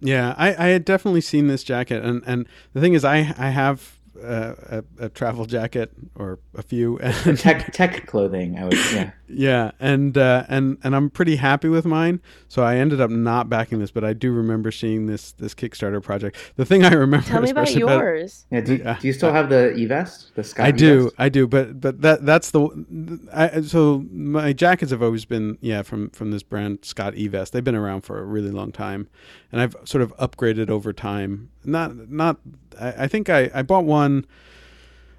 Yeah, 0.00 0.34
I, 0.36 0.48
I 0.48 0.68
had 0.68 0.84
definitely 0.84 1.20
seen 1.20 1.46
this 1.46 1.62
jacket, 1.62 2.04
and, 2.04 2.22
and 2.26 2.48
the 2.72 2.80
thing 2.80 2.94
is, 2.94 3.04
I 3.04 3.18
I 3.38 3.50
have 3.50 4.00
uh, 4.22 4.54
a, 4.98 5.04
a 5.06 5.08
travel 5.08 5.44
jacket 5.46 5.92
or 6.14 6.38
a 6.56 6.62
few, 6.62 6.98
and 7.00 7.38
Tech 7.38 7.72
tech 7.72 8.06
clothing. 8.06 8.58
I 8.58 8.64
would 8.64 8.74
yeah. 8.92 9.10
yeah, 9.28 9.70
and 9.80 10.16
uh, 10.16 10.44
and 10.48 10.78
and 10.84 10.94
I'm 10.94 11.10
pretty 11.10 11.36
happy 11.36 11.68
with 11.68 11.84
mine. 11.84 12.20
So 12.48 12.62
I 12.62 12.76
ended 12.76 13.00
up 13.00 13.10
not 13.10 13.48
backing 13.48 13.78
this, 13.80 13.90
but 13.90 14.04
I 14.04 14.12
do 14.12 14.32
remember 14.32 14.70
seeing 14.70 15.06
this 15.06 15.32
this 15.32 15.54
Kickstarter 15.54 16.02
project. 16.02 16.36
The 16.56 16.64
thing 16.64 16.84
I 16.84 16.92
remember, 16.92 17.26
Tell 17.26 17.40
me 17.42 17.50
about 17.50 17.64
especially 17.68 17.80
yours. 17.80 18.46
Yeah. 18.50 18.60
Do, 18.60 18.74
Yeah. 18.76 18.98
do 19.00 19.06
you 19.06 19.12
still 19.12 19.32
have 19.32 19.48
the 19.48 19.74
e 19.74 19.86
vest? 19.86 20.34
The 20.34 20.44
Scott 20.44 20.66
I 20.66 20.70
do, 20.70 21.00
E-vest? 21.02 21.14
I 21.18 21.28
do, 21.28 21.46
but 21.46 21.80
but 21.80 22.00
that 22.02 22.24
that's 22.24 22.50
the 22.50 22.68
I, 23.32 23.60
so 23.62 24.04
my 24.10 24.52
jackets 24.52 24.90
have 24.90 25.02
always 25.02 25.24
been 25.24 25.58
yeah 25.60 25.82
from 25.82 26.10
from 26.10 26.30
this 26.30 26.42
brand 26.42 26.78
Scott 26.82 27.14
e 27.16 27.28
vest. 27.28 27.52
They've 27.52 27.64
been 27.64 27.74
around 27.74 28.02
for 28.02 28.18
a 28.20 28.24
really 28.24 28.50
long 28.50 28.72
time, 28.72 29.08
and 29.52 29.60
I've 29.60 29.76
sort 29.84 30.02
of 30.02 30.16
upgraded 30.16 30.70
over 30.70 30.92
time. 30.92 31.50
Not 31.64 32.10
not 32.10 32.36
I, 32.80 33.04
I 33.04 33.08
think 33.08 33.28
I 33.28 33.50
I 33.54 33.62
bought 33.62 33.84
one. 33.84 34.03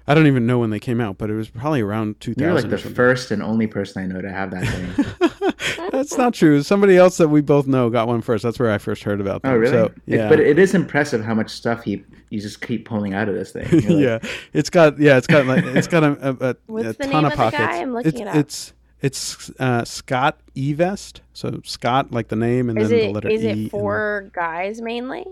I 0.08 0.14
don't 0.14 0.28
even 0.28 0.46
know 0.46 0.60
when 0.60 0.70
they 0.70 0.78
came 0.78 1.00
out, 1.00 1.18
but 1.18 1.30
it 1.30 1.34
was 1.34 1.48
probably 1.50 1.80
around 1.80 2.20
2000. 2.20 2.40
You're 2.42 2.54
like 2.54 2.70
thousand. 2.70 2.90
the 2.90 2.94
first 2.94 3.30
and 3.32 3.42
only 3.42 3.66
person 3.66 4.04
I 4.04 4.06
know 4.06 4.20
to 4.22 4.30
have 4.30 4.50
that 4.52 4.64
thing. 5.76 5.90
That's 5.90 6.16
not 6.16 6.32
true. 6.32 6.62
Somebody 6.62 6.96
else 6.96 7.16
that 7.16 7.28
we 7.28 7.40
both 7.40 7.66
know 7.66 7.90
got 7.90 8.06
one 8.06 8.20
first. 8.22 8.44
That's 8.44 8.58
where 8.60 8.70
I 8.70 8.78
first 8.78 9.02
heard 9.02 9.20
about 9.20 9.42
them. 9.42 9.52
Oh, 9.52 9.56
really? 9.56 9.72
So, 9.72 9.84
It- 9.86 9.92
yeah. 10.06 10.28
but 10.28 10.38
it 10.38 10.58
is 10.60 10.74
impressive 10.74 11.24
how 11.24 11.34
much 11.34 11.50
stuff 11.50 11.82
he 11.82 12.04
you 12.30 12.40
just 12.40 12.60
keep 12.60 12.84
pulling 12.88 13.14
out 13.14 13.28
of 13.28 13.34
this 13.34 13.52
thing. 13.52 13.66
Like, 13.72 13.84
yeah, 13.88 14.18
it's 14.52 14.70
got 14.70 14.98
yeah, 14.98 15.16
it's 15.16 15.26
got 15.26 15.46
like 15.46 15.64
it's 15.64 15.86
got 15.88 16.02
a, 16.04 16.28
a, 16.28 16.50
a, 16.50 16.56
What's 16.66 16.88
a 16.88 16.92
the 16.92 17.04
ton 17.04 17.10
name 17.10 17.24
of 17.24 17.32
of 17.32 17.38
the 17.38 17.44
guy? 17.44 17.50
pockets. 17.50 17.78
I'm 17.80 17.92
looking 17.92 18.12
it's, 18.12 18.20
it 18.20 18.26
up. 18.28 18.36
It's 18.36 18.72
it's 19.02 19.50
uh, 19.60 19.84
Scott 19.84 20.38
Evest. 20.56 21.20
So 21.34 21.60
Scott, 21.64 22.12
like 22.12 22.28
the 22.28 22.36
name, 22.36 22.68
and 22.70 22.78
Is 22.80 22.90
then 22.90 22.98
the 23.00 23.12
letter 23.12 23.28
is 23.28 23.44
E. 23.44 23.66
it 23.66 23.70
for 23.70 24.30
guys 24.32 24.80
mainly? 24.80 25.24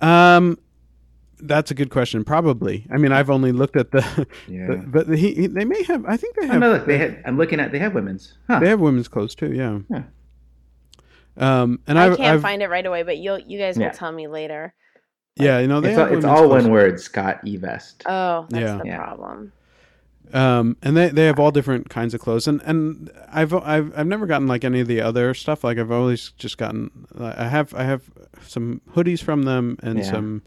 Um, 0.00 0.58
that's 1.46 1.70
a 1.70 1.74
good 1.74 1.90
question. 1.90 2.24
Probably. 2.24 2.86
I 2.92 2.96
mean, 2.98 3.12
I've 3.12 3.30
only 3.30 3.52
looked 3.52 3.76
at 3.76 3.90
the, 3.90 4.26
Yeah. 4.48 4.66
but, 4.68 5.06
but 5.08 5.18
he, 5.18 5.34
he 5.34 5.46
they 5.46 5.64
may 5.64 5.82
have. 5.84 6.04
I 6.06 6.16
think 6.16 6.36
they 6.36 6.46
Oh, 6.46 6.52
have. 6.52 6.60
no, 6.60 6.72
look, 6.72 6.86
they 6.86 6.98
had, 6.98 7.22
I'm 7.24 7.36
looking 7.36 7.60
at 7.60 7.72
they 7.72 7.78
have 7.78 7.94
women's. 7.94 8.34
Huh. 8.48 8.60
they 8.60 8.68
have 8.68 8.80
women's 8.80 9.08
clothes 9.08 9.34
too. 9.34 9.52
Yeah. 9.52 9.78
Yeah. 9.90 10.02
Um, 11.36 11.80
and 11.86 11.98
I 11.98 12.06
I've, 12.06 12.16
can't 12.16 12.34
I've 12.36 12.42
find 12.42 12.62
it 12.62 12.68
right 12.70 12.86
away, 12.86 13.02
but 13.02 13.18
you'll 13.18 13.38
you 13.40 13.58
guys 13.58 13.76
Yeah. 13.76 13.88
will 13.88 13.94
tell 13.94 14.12
me 14.12 14.28
later. 14.28 14.72
yeah, 15.36 15.58
you 15.58 15.66
know, 15.66 15.80
they 15.80 15.90
it's 15.90 15.98
have 15.98 16.10
all, 16.10 16.16
it's 16.16 16.24
all 16.24 16.36
clothes. 16.48 16.62
one 16.64 16.70
word, 16.72 17.00
Scott 17.00 17.40
E 17.44 17.56
Vest. 17.56 18.02
Oh, 18.06 18.46
that's 18.50 18.62
Yeah. 18.62 18.76
the 18.78 18.86
Yeah. 18.86 18.96
problem. 18.98 19.52
um, 20.32 20.76
and 20.82 20.96
they 20.96 21.08
they 21.08 21.26
have 21.26 21.40
all 21.40 21.50
different 21.50 21.88
kinds 21.90 22.14
of 22.14 22.20
clothes, 22.20 22.46
and 22.46 22.62
and 22.62 23.10
I've 23.32 23.52
I've 23.52 23.98
I've 23.98 24.06
never 24.06 24.26
gotten 24.26 24.46
like 24.46 24.64
any 24.64 24.78
of 24.80 24.86
the 24.86 25.00
other 25.00 25.34
stuff. 25.34 25.64
Like 25.64 25.76
I've 25.78 25.90
always 25.90 26.30
just 26.38 26.56
gotten 26.56 27.06
I 27.18 27.48
have 27.48 27.74
I 27.74 27.82
have 27.82 28.02
some 28.46 28.80
hoodies 28.94 29.20
from 29.22 29.42
them 29.42 29.76
and 29.82 29.98
Yeah. 29.98 30.04
some 30.04 30.42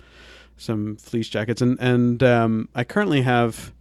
some 0.57 0.95
fleece 0.97 1.29
jackets, 1.29 1.61
and 1.61 1.77
and 1.79 2.21
um, 2.23 2.69
I 2.75 2.83
currently 2.83 3.21
have 3.21 3.71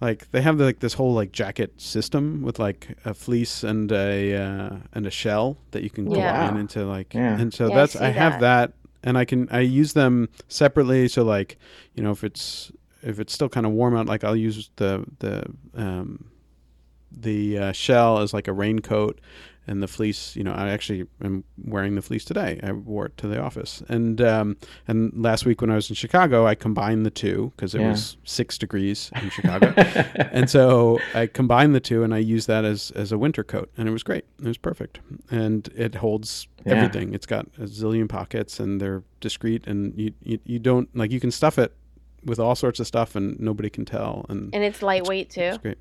like 0.00 0.30
they 0.32 0.42
have 0.42 0.58
like 0.58 0.80
this 0.80 0.94
whole 0.94 1.12
like 1.14 1.32
jacket 1.32 1.80
system 1.80 2.42
with 2.42 2.58
like 2.58 2.96
a 3.04 3.14
fleece 3.14 3.62
and 3.64 3.90
a 3.92 4.34
uh, 4.34 4.76
and 4.92 5.06
a 5.06 5.10
shell 5.10 5.56
that 5.72 5.82
you 5.82 5.90
can 5.90 6.06
Yeah. 6.10 6.32
combine 6.32 6.54
Wow. 6.54 6.60
into 6.60 6.84
like 6.84 7.14
Yeah. 7.14 7.38
and 7.40 7.52
so 7.52 7.68
Yeah, 7.68 7.74
that's 7.74 7.92
see 7.92 8.00
I, 8.00 8.08
have 8.08 8.32
that. 8.34 8.40
that 8.40 8.72
and 9.02 9.16
I 9.18 9.24
can 9.24 9.48
I 9.50 9.60
use 9.60 9.92
them 9.92 10.28
separately 10.48 11.08
so 11.08 11.22
like 11.24 11.58
you 11.94 12.02
know 12.02 12.10
if 12.10 12.24
it's 12.24 12.72
if 13.02 13.20
it's 13.20 13.32
still 13.32 13.48
kind 13.48 13.66
of 13.66 13.72
warm 13.72 13.96
out 13.96 14.06
like 14.06 14.24
I'll 14.24 14.36
use 14.36 14.70
the 14.76 15.04
the 15.20 15.44
um 15.74 16.26
the 17.12 17.58
uh, 17.58 17.72
shell 17.72 18.18
as 18.18 18.34
like 18.34 18.48
a 18.48 18.52
raincoat 18.52 19.20
and 19.66 19.82
the 19.82 19.88
fleece 19.88 20.36
you 20.36 20.44
know 20.44 20.52
I 20.52 20.68
actually 20.70 21.06
am 21.22 21.44
wearing 21.64 21.94
the 21.94 22.02
fleece 22.02 22.24
today 22.24 22.60
I 22.62 22.72
wore 22.72 23.06
it 23.06 23.16
to 23.18 23.26
the 23.28 23.40
office 23.40 23.82
and 23.88 24.20
um 24.20 24.56
and 24.88 25.12
last 25.14 25.46
week 25.46 25.60
when 25.60 25.70
I 25.70 25.74
was 25.74 25.88
in 25.88 25.94
Chicago 25.96 26.46
I 26.46 26.54
combined 26.54 27.04
the 27.06 27.10
two 27.10 27.52
because 27.56 27.74
it 27.74 27.80
Yeah. 27.80 27.90
was 27.90 28.16
six 28.24 28.58
degrees 28.58 29.10
in 29.22 29.30
Chicago 29.30 29.72
and 29.76 30.48
so 30.50 30.98
I 31.14 31.26
combined 31.26 31.74
the 31.74 31.80
two 31.80 32.02
and 32.02 32.14
I 32.14 32.18
used 32.18 32.46
that 32.48 32.64
as 32.64 32.90
as 32.92 33.12
a 33.12 33.18
winter 33.18 33.44
coat 33.44 33.70
and 33.76 33.88
it 33.88 33.92
was 33.92 34.02
great. 34.02 34.24
It 34.40 34.46
was 34.46 34.58
perfect. 34.58 35.00
And 35.30 35.68
it 35.76 35.94
holds 35.96 36.46
Yeah. 36.66 36.74
everything. 36.74 37.14
It's 37.14 37.26
got 37.26 37.46
a 37.58 37.62
zillion 37.66 38.08
pockets 38.08 38.60
and 38.60 38.80
they're 38.80 39.02
discreet 39.20 39.66
and 39.66 39.98
you, 39.98 40.12
you 40.22 40.38
you 40.44 40.58
don't 40.58 40.88
like 40.96 41.10
you 41.10 41.20
can 41.20 41.30
stuff 41.30 41.58
it 41.58 41.72
with 42.24 42.38
all 42.38 42.54
sorts 42.54 42.80
of 42.80 42.86
stuff 42.86 43.16
and 43.16 43.38
nobody 43.40 43.68
can 43.70 43.84
tell 43.84 44.24
and 44.28 44.54
And 44.54 44.64
it's 44.64 44.82
lightweight 44.82 45.30
too. 45.30 45.40
it's 45.40 45.58
great. 45.58 45.78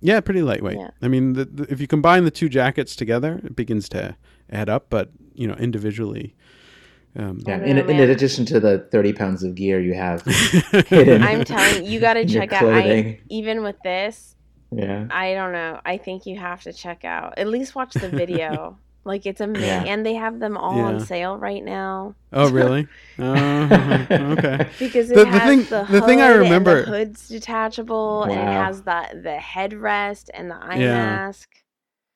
Yeah, 0.00 0.20
pretty 0.20 0.42
lightweight. 0.42 0.78
Yeah. 0.78 0.90
I 1.02 1.08
mean, 1.08 1.32
the, 1.32 1.44
the, 1.44 1.72
if 1.72 1.80
you 1.80 1.86
combine 1.86 2.24
the 2.24 2.30
two 2.30 2.48
jackets 2.48 2.96
together, 2.96 3.40
it 3.44 3.56
begins 3.56 3.88
to 3.90 4.16
add 4.50 4.68
up. 4.68 4.86
But 4.90 5.10
you 5.34 5.46
know, 5.46 5.54
individually, 5.54 6.34
um, 7.16 7.40
yeah. 7.46 7.56
I 7.56 7.64
In, 7.64 7.78
in 7.78 8.10
addition 8.10 8.44
to 8.46 8.60
the 8.60 8.86
30 8.90 9.12
pounds 9.14 9.42
of 9.42 9.54
gear 9.54 9.80
you 9.80 9.94
have 9.94 10.22
hidden. 10.88 11.22
I'm 11.22 11.44
telling 11.44 11.84
you, 11.84 11.90
you 11.92 12.00
got 12.00 12.14
to 12.14 12.26
check 12.26 12.52
out. 12.52 12.64
I, 12.64 13.20
even 13.28 13.62
with 13.62 13.76
this, 13.82 14.36
yeah. 14.70 15.06
I 15.10 15.34
don't 15.34 15.52
know. 15.52 15.80
I 15.84 15.96
think 15.96 16.26
you 16.26 16.38
have 16.38 16.62
to 16.62 16.72
check 16.72 17.04
out. 17.04 17.38
At 17.38 17.48
least 17.48 17.74
watch 17.74 17.94
the 17.94 18.08
video. 18.08 18.78
Like 19.06 19.24
it's 19.24 19.40
amazing, 19.40 19.68
Yeah. 19.68 19.84
and 19.84 20.04
they 20.04 20.14
have 20.14 20.40
them 20.40 20.56
all 20.56 20.76
Yeah. 20.76 20.84
on 20.86 21.00
sale 21.00 21.38
right 21.38 21.64
now 21.64 22.14
Oh, 22.32 22.50
really? 22.50 22.88
Uh, 23.18 24.04
okay. 24.10 24.68
because 24.78 25.10
it 25.10 25.14
The- 25.14 25.24
the 25.24 25.30
has 25.30 25.42
thing- 25.48 25.64
the, 25.70 25.86
the 26.00 26.00
thing 26.06 26.20
I 26.20 26.30
remember- 26.32 26.84
the 26.84 26.90
hood's 26.90 27.28
detachable, 27.28 28.24
and 28.24 28.32
it 28.32 28.36
has 28.44 28.82
the 28.82 29.02
the 29.22 29.38
headrest 29.40 30.28
and 30.34 30.50
the 30.50 30.56
eye 30.56 30.76
Yeah. 30.76 30.94
mask, 30.94 31.48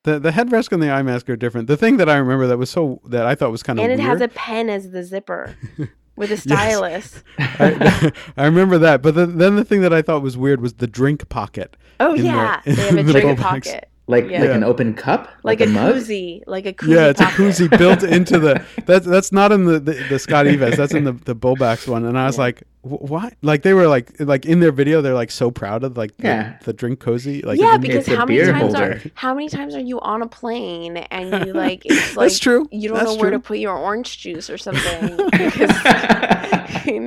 The 0.05 0.19
the 0.19 0.31
headrest 0.31 0.73
and 0.73 0.83
the 0.83 0.91
eye 0.91 1.03
mask 1.03 1.29
are 1.31 1.37
different. 1.37 1.69
The 1.69 1.77
thing 1.77 1.97
that 1.99 2.09
I 2.09 2.17
remember 2.17 2.47
that 2.49 2.59
was 2.59 2.71
so 2.71 3.01
that 3.07 3.27
I 3.27 3.35
thought 3.35 3.51
was 3.53 3.63
kind 3.63 3.79
of 3.79 3.85
and 3.85 3.93
it 3.93 3.99
weird. 3.99 4.09
has 4.09 4.21
a 4.21 4.29
pen 4.29 4.69
as 4.71 4.91
the 4.91 5.05
zipper 5.05 5.55
with 6.17 6.31
a 6.33 6.37
stylus. 6.39 7.23
I, 7.39 8.11
I 8.37 8.45
remember 8.47 8.79
that, 8.79 9.01
but 9.03 9.15
then, 9.15 9.39
then 9.39 9.57
the 9.57 9.65
thing 9.65 9.81
that 9.83 9.93
I 9.93 10.01
thought 10.03 10.23
was 10.23 10.37
weird 10.39 10.61
was 10.61 10.73
the 10.75 10.87
drink 10.87 11.29
pocket. 11.29 11.77
Oh 12.01 12.15
in 12.15 12.23
the- 12.23 12.27
yeah, 12.29 12.61
in 12.65 12.75
they 12.77 12.83
have 12.83 12.99
a 12.99 13.03
the 13.03 13.13
drink 13.13 13.39
bow 13.39 13.43
pocket, 13.45 13.90
like 14.11 14.29
Yeah. 14.29 14.41
like 14.43 14.51
an 14.51 14.65
open 14.65 14.95
cup, 14.95 15.29
like, 15.43 15.61
a, 15.61 15.67
mug. 15.67 15.95
koozie, 15.95 16.43
like 16.47 16.67
a 16.67 16.73
koozie. 16.73 16.95
yeah, 16.95 17.07
it's 17.09 17.21
pocket. 17.21 17.39
a 17.39 17.43
koozie 17.43 17.79
built 17.79 18.03
into 18.17 18.39
the. 18.39 18.63
That's 18.87 19.07
that's 19.07 19.33
not 19.33 19.53
in 19.53 19.65
the 19.65 19.81
the, 19.81 19.93
the 20.09 20.19
Scott 20.19 20.47
Eves. 20.47 20.77
That's 20.77 20.93
in 20.95 21.05
the 21.05 21.13
the 21.13 21.35
BauBax 21.35 21.89
one. 21.89 22.05
And 22.05 22.19
I 22.19 22.27
was 22.27 22.37
Yeah. 22.37 22.43
like, 22.43 22.63
"Wh- 22.83 23.03
what? 23.11 23.35
Like 23.43 23.63
they 23.63 23.73
were 23.75 23.87
like 23.89 24.13
like 24.21 24.45
in 24.47 24.61
their 24.61 24.73
video, 24.73 25.01
they're 25.01 25.15
like 25.15 25.31
so 25.31 25.51
proud 25.51 25.85
of 25.85 25.97
like 25.97 26.17
the, 26.19 26.25
Yeah. 26.29 26.57
the 26.65 26.73
drink 26.73 27.01
cozy. 27.01 27.43
Like 27.43 27.59
yeah, 27.61 27.77
because 27.79 28.07
how 28.07 28.27
many 28.27 28.39
beer 28.41 28.53
times 28.53 28.75
are 28.75 29.01
how 29.15 29.33
many 29.35 29.49
times 29.49 29.75
are 29.75 29.81
you 29.81 30.01
on 30.01 30.23
a 30.23 30.27
plane 30.27 30.97
and 30.99 31.47
you 31.47 31.53
like 31.65 31.83
it's 31.87 32.17
like 32.17 32.27
That's 32.31 32.39
true. 32.39 32.69
you 32.71 32.89
don't 32.89 32.99
That's 32.99 33.15
know 33.15 33.21
where 33.21 33.31
to 33.31 33.39
put 33.41 33.59
your 33.59 33.77
orange 33.77 34.19
juice 34.19 34.51
or 34.51 34.59
something 34.59 35.17
because 35.31 35.71
you 35.71 36.20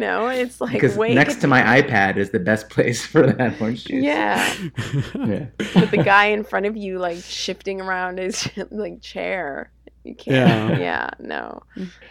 know 0.04 0.28
it's 0.28 0.60
like 0.62 0.74
because 0.74 0.96
wait 0.98 1.16
next 1.16 1.38
to 1.42 1.48
my 1.48 1.82
iPad 1.82 2.18
is 2.18 2.30
the 2.32 2.40
best 2.40 2.70
place 2.76 3.06
for 3.06 3.26
that 3.26 3.60
orange 3.62 3.86
juice. 3.86 4.04
yeah 4.04 4.54
yeah. 5.16 5.46
with 5.58 5.92
the 5.92 6.02
guy 6.04 6.26
in 6.26 6.44
front 6.44 6.66
of 6.66 6.76
you 6.78 7.00
like 7.00 7.18
shifting 7.24 7.82
around 7.82 8.18
his 8.20 8.48
like 8.72 9.02
chair 9.02 9.72
you 10.04 10.16
can't 10.16 10.82
yeah, 10.82 11.10
no 11.20 11.62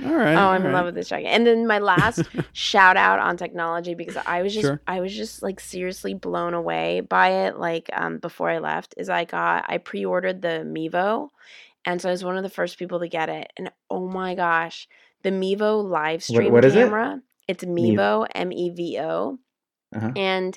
all 0.04 0.14
right. 0.14 0.34
oh 0.34 0.38
i'm 0.38 0.38
all 0.38 0.54
in 0.54 0.62
right. 0.62 0.72
love 0.72 0.86
with 0.86 0.94
this 0.94 1.10
jacket 1.10 1.26
and 1.26 1.46
then 1.46 1.66
my 1.66 1.78
last 1.78 2.22
shout 2.52 2.96
out 2.96 3.18
on 3.18 3.36
technology 3.36 3.94
because 3.94 4.16
i 4.24 4.40
was 4.40 4.54
just 4.54 4.66
Sure. 4.66 4.80
i 4.86 5.00
was 5.00 5.14
just 5.14 5.42
like 5.42 5.60
seriously 5.60 6.14
blown 6.14 6.54
away 6.54 7.00
by 7.00 7.46
it 7.46 7.58
like 7.58 7.90
um 7.92 8.16
before 8.18 8.48
i 8.48 8.58
left 8.58 8.94
is 8.96 9.10
i 9.10 9.24
got 9.26 9.66
i 9.68 9.76
pre-ordered 9.76 10.40
the 10.40 10.64
mevo 10.64 11.28
and 11.84 12.00
so 12.00 12.08
i 12.08 12.12
was 12.12 12.24
one 12.24 12.38
of 12.38 12.42
the 12.42 12.48
first 12.48 12.78
people 12.78 12.98
to 13.00 13.08
get 13.08 13.28
it 13.28 13.52
and 13.58 13.70
oh 13.90 14.08
my 14.08 14.34
gosh 14.34 14.88
the 15.22 15.30
mevo 15.30 15.84
live 15.86 16.22
stream 16.24 16.50
what 16.50 16.64
is 16.64 16.74
it? 16.74 16.78
camera 16.84 17.20
it's 17.48 17.64
mevo 17.64 18.26
m-e-v-o 18.34 19.38
Uh-huh. 19.94 20.12
and 20.16 20.56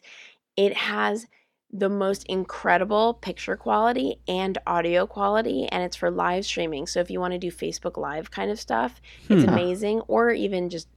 it 0.57 0.73
has 0.73 1.27
the 1.71 1.89
most 1.89 2.23
incredible 2.27 3.15
picture 3.15 3.57
quality 3.57 4.15
and 4.27 4.57
audio 4.65 5.05
quality 5.05 5.67
and 5.67 5.83
it's 5.83 5.95
for 5.97 6.09
live 6.11 6.45
streaming 6.45 6.87
so 6.87 6.99
if 7.01 7.09
you 7.11 7.19
want 7.19 7.33
to 7.33 7.37
do 7.39 7.51
facebook 7.51 7.97
live 7.97 8.31
kind 8.31 8.49
of 8.51 8.59
stuff 8.59 9.01
it's 9.29 9.43
Hmm. 9.43 9.49
amazing 9.49 10.01
or 10.07 10.31
even 10.31 10.69
just 10.69 10.87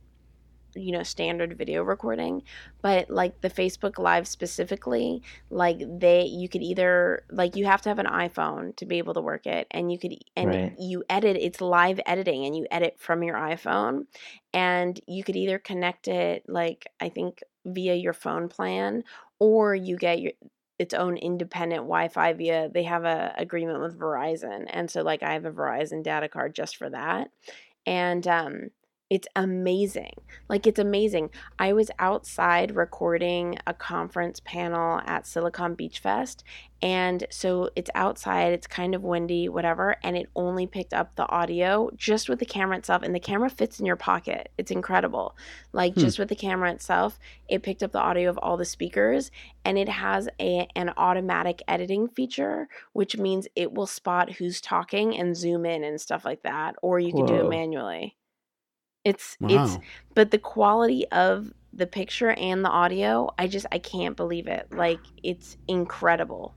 you 0.78 0.92
know 0.92 1.02
standard 1.02 1.56
video 1.56 1.82
recording 1.82 2.42
but 2.82 3.10
like 3.10 3.40
the 3.40 3.50
facebook 3.50 3.98
live 3.98 4.26
specifically 4.28 5.22
like 5.50 5.80
they 5.98 6.22
you 6.24 6.48
could 6.48 6.62
either 6.62 7.24
like 7.30 7.56
you 7.56 7.64
have 7.66 7.82
to 7.82 7.88
have 7.88 7.98
an 7.98 8.06
iphone 8.06 8.74
to 8.76 8.86
be 8.86 8.98
able 8.98 9.14
to 9.14 9.20
work 9.20 9.46
it 9.46 9.66
and 9.70 9.90
you 9.92 9.98
could 9.98 10.14
and 10.36 10.48
Right. 10.48 10.74
you 10.78 11.04
edit 11.10 11.36
it's 11.40 11.60
live 11.60 12.00
editing 12.06 12.44
and 12.44 12.56
you 12.56 12.66
edit 12.70 12.96
from 12.98 13.22
your 13.22 13.36
iphone 13.36 14.06
and 14.52 15.00
you 15.06 15.24
could 15.24 15.36
either 15.36 15.58
connect 15.58 16.08
it 16.08 16.44
like 16.48 16.86
i 17.00 17.08
think 17.08 17.42
via 17.66 17.94
your 17.94 18.12
phone 18.12 18.48
plan 18.48 19.04
or 19.38 19.74
you 19.74 19.96
get 19.96 20.20
your 20.20 20.32
its 20.78 20.94
own 20.94 21.16
independent 21.16 21.82
wi-fi 21.82 22.32
via 22.32 22.68
they 22.72 22.84
have 22.84 23.04
a 23.04 23.34
agreement 23.36 23.80
with 23.80 23.98
verizon 23.98 24.64
and 24.68 24.90
so 24.90 25.02
like 25.02 25.22
i 25.22 25.32
have 25.32 25.44
a 25.44 25.50
verizon 25.50 26.02
data 26.02 26.28
card 26.28 26.54
just 26.54 26.76
for 26.76 26.88
that 26.88 27.30
and 27.86 28.26
um 28.28 28.70
it's 29.10 29.28
amazing. 29.36 30.12
Like 30.48 30.66
it's 30.66 30.78
amazing. 30.78 31.30
I 31.58 31.72
was 31.72 31.90
outside 31.98 32.76
recording 32.76 33.56
a 33.66 33.72
conference 33.72 34.40
panel 34.40 35.00
at 35.06 35.26
silicon 35.26 35.74
beach 35.74 36.00
fest 36.00 36.44
and 36.82 37.26
so 37.30 37.70
it's 37.74 37.90
outside 37.94 38.52
it's 38.52 38.66
kind 38.66 38.94
of 38.94 39.02
windy 39.02 39.48
whatever 39.48 39.96
and 40.04 40.16
it 40.16 40.28
only 40.36 40.66
picked 40.66 40.92
up 40.92 41.16
the 41.16 41.28
audio 41.28 41.90
just 41.96 42.28
with 42.28 42.38
the 42.38 42.44
camera 42.46 42.76
itself 42.76 43.02
and 43.02 43.14
the 43.14 43.20
camera 43.20 43.48
fits 43.48 43.80
in 43.80 43.86
your 43.86 43.96
pocket. 43.96 44.50
It's 44.58 44.70
incredible. 44.70 45.34
Like 45.72 45.94
Hmm. 45.94 46.00
just 46.00 46.18
with 46.18 46.28
the 46.28 46.36
camera 46.36 46.70
itself 46.72 47.18
it 47.48 47.62
picked 47.62 47.82
up 47.82 47.92
the 47.92 48.00
audio 48.00 48.28
of 48.28 48.38
all 48.38 48.58
the 48.58 48.64
speakers 48.66 49.30
and 49.64 49.78
it 49.78 49.88
has 49.88 50.28
a 50.38 50.68
an 50.76 50.92
automatic 50.98 51.62
editing 51.66 52.08
feature 52.08 52.68
which 52.92 53.16
means 53.16 53.48
it 53.56 53.72
will 53.72 53.86
spot 53.86 54.32
who's 54.32 54.60
talking 54.60 55.16
and 55.18 55.34
zoom 55.36 55.64
in 55.64 55.82
and 55.82 55.98
stuff 56.00 56.24
like 56.26 56.42
that 56.42 56.74
or 56.82 57.00
you 57.00 57.12
can 57.12 57.24
do 57.24 57.34
it 57.36 57.48
manually 57.48 58.14
it's 59.08 59.36
it's 59.48 59.78
but 60.14 60.30
the 60.30 60.38
quality 60.38 61.06
of 61.12 61.52
the 61.72 61.86
picture 61.86 62.30
and 62.32 62.64
the 62.64 62.70
audio 62.70 63.28
i 63.38 63.46
just 63.46 63.66
i 63.72 63.78
can't 63.78 64.16
believe 64.16 64.46
it. 64.48 64.66
Like 64.72 65.06
it's 65.22 65.56
incredible. 65.68 66.56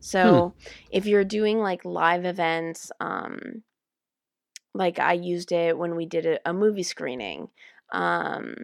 So 0.00 0.56
if 0.90 1.06
you're 1.06 1.24
doing 1.24 1.58
like 1.60 1.84
live 1.84 2.24
events 2.26 2.92
um 3.00 3.64
like 4.74 4.98
i 4.98 5.12
used 5.12 5.52
it 5.52 5.78
when 5.78 5.96
we 5.96 6.06
did 6.06 6.26
a, 6.26 6.50
a 6.50 6.52
movie 6.52 6.82
screening 6.82 7.48
um 7.92 8.54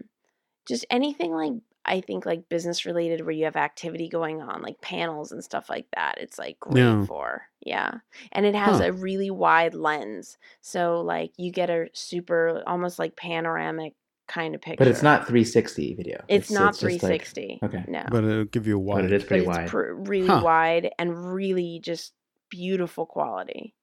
just 0.69 0.87
anything 0.91 1.33
like 1.33 1.53
i 1.91 2.01
think 2.01 2.25
like 2.25 2.49
business 2.49 2.87
related 2.87 3.21
where 3.21 3.33
you 3.35 3.45
have 3.45 3.57
activity 3.57 4.09
going 4.09 4.41
on 4.41 4.63
like 4.63 4.81
panels 4.81 5.33
and 5.33 5.43
stuff 5.45 5.69
like 5.69 5.87
that 5.95 6.17
it's 6.19 6.39
like 6.39 6.59
great 6.61 6.81
Yeah. 6.83 7.05
for 7.05 7.43
yeah 7.61 7.95
and 8.33 8.47
it 8.47 8.55
has 8.55 8.79
Huh. 8.79 8.85
a 8.87 8.93
really 8.93 9.31
wide 9.31 9.75
lens 9.75 10.39
so 10.63 11.01
like 11.03 11.33
you 11.37 11.51
get 11.53 11.69
a 11.71 11.89
super 11.93 12.63
almost 12.67 12.99
like 12.99 13.17
panoramic 13.17 13.95
kind 14.29 14.55
of 14.55 14.61
picture 14.61 14.77
But 14.79 14.87
it's 14.87 15.03
not 15.03 15.27
360 15.27 15.95
video. 15.95 16.23
it's, 16.29 16.53
not 16.53 16.75
just 16.75 16.83
like- 16.85 17.01
360 17.01 17.59
okay. 17.65 17.85
no 17.89 18.05
But 18.11 18.23
it'll 18.25 18.45
give 18.45 18.67
you 18.69 18.77
a 18.77 18.79
wide. 18.79 19.03
but 19.03 19.03
wide. 19.03 19.13
it 19.13 19.17
is 19.17 19.23
but 19.25 19.29
pretty 19.29 19.47
it's 19.47 19.57
wide. 19.59 19.69
pr- 19.69 19.93
really 20.13 20.27
Huh. 20.29 20.41
wide 20.45 20.91
and 21.01 21.33
really 21.35 21.81
just 21.83 22.13
beautiful 22.49 23.07
quality 23.07 23.75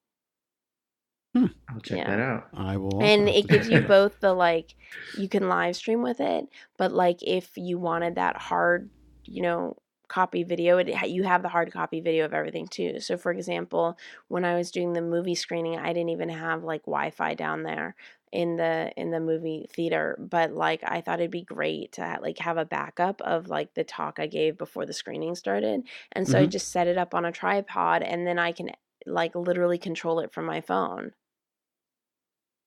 I'll 1.70 1.80
check 1.80 1.98
yeah. 1.98 2.10
that 2.10 2.20
out. 2.20 2.48
I 2.54 2.76
will. 2.76 3.02
and 3.02 3.28
it 3.28 3.48
gives 3.48 3.68
you 3.68 3.80
both 3.82 4.20
the 4.20 4.32
like 4.32 4.74
you 5.18 5.28
can 5.28 5.48
live 5.48 5.76
stream 5.76 6.02
with 6.02 6.20
it 6.20 6.46
but 6.76 6.92
like 6.92 7.18
if 7.22 7.50
you 7.56 7.78
wanted 7.78 8.14
that 8.16 8.36
hard 8.36 8.90
you 9.24 9.42
know 9.42 9.76
copy 10.08 10.42
video 10.42 10.78
it 10.78 10.88
you 11.10 11.22
have 11.22 11.42
the 11.42 11.48
hard 11.50 11.70
copy 11.70 12.00
video 12.00 12.24
of 12.24 12.32
everything 12.32 12.66
too 12.66 12.98
so 12.98 13.16
for 13.18 13.30
example 13.30 13.96
when 14.28 14.44
i 14.44 14.56
was 14.56 14.70
doing 14.70 14.94
the 14.94 15.02
movie 15.02 15.34
screening 15.34 15.78
i 15.78 15.92
didn't 15.92 16.08
even 16.08 16.30
have 16.30 16.64
like 16.64 16.82
wi-fi 16.84 17.34
down 17.34 17.62
there 17.62 17.94
in 18.32 18.56
the 18.56 18.90
in 18.96 19.10
the 19.10 19.20
movie 19.20 19.66
theater 19.70 20.16
but 20.18 20.52
like 20.52 20.80
i 20.86 21.00
thought 21.02 21.20
it'd 21.20 21.30
be 21.30 21.42
great 21.42 21.92
to 21.92 22.02
ha- 22.02 22.18
like 22.22 22.38
have 22.38 22.56
a 22.56 22.64
backup 22.64 23.20
of 23.20 23.48
like 23.48 23.74
the 23.74 23.84
talk 23.84 24.18
i 24.18 24.26
gave 24.26 24.56
before 24.56 24.86
the 24.86 24.92
screening 24.94 25.34
started 25.34 25.82
and 26.12 26.26
so 26.26 26.38
i 26.38 26.46
Mhm. 26.46 26.50
just 26.50 26.70
set 26.72 26.86
it 26.86 26.96
up 26.96 27.14
on 27.14 27.24
a 27.26 27.32
tripod 27.32 28.02
and 28.02 28.26
then 28.26 28.38
i 28.38 28.50
can 28.52 28.70
like 29.06 29.34
literally 29.34 29.78
control 29.78 30.20
it 30.20 30.32
from 30.32 30.46
my 30.46 30.60
phone 30.62 31.12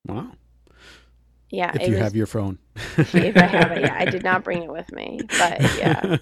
Wow. 0.08 0.32
yeah 1.50 1.72
If 1.76 1.88
you 1.88 1.94
was- 1.94 2.00
have 2.04 2.16
your 2.16 2.26
phone. 2.28 2.58
if 2.98 3.38
I 3.38 3.42
have 3.46 3.72
it. 3.74 3.82
Yeah, 3.82 3.96
I 3.98 4.06
did 4.06 4.24
not 4.24 4.44
bring 4.46 4.64
it 4.64 4.72
with 4.72 4.92
me, 4.94 5.20
but 5.28 5.62
yeah, 5.78 6.18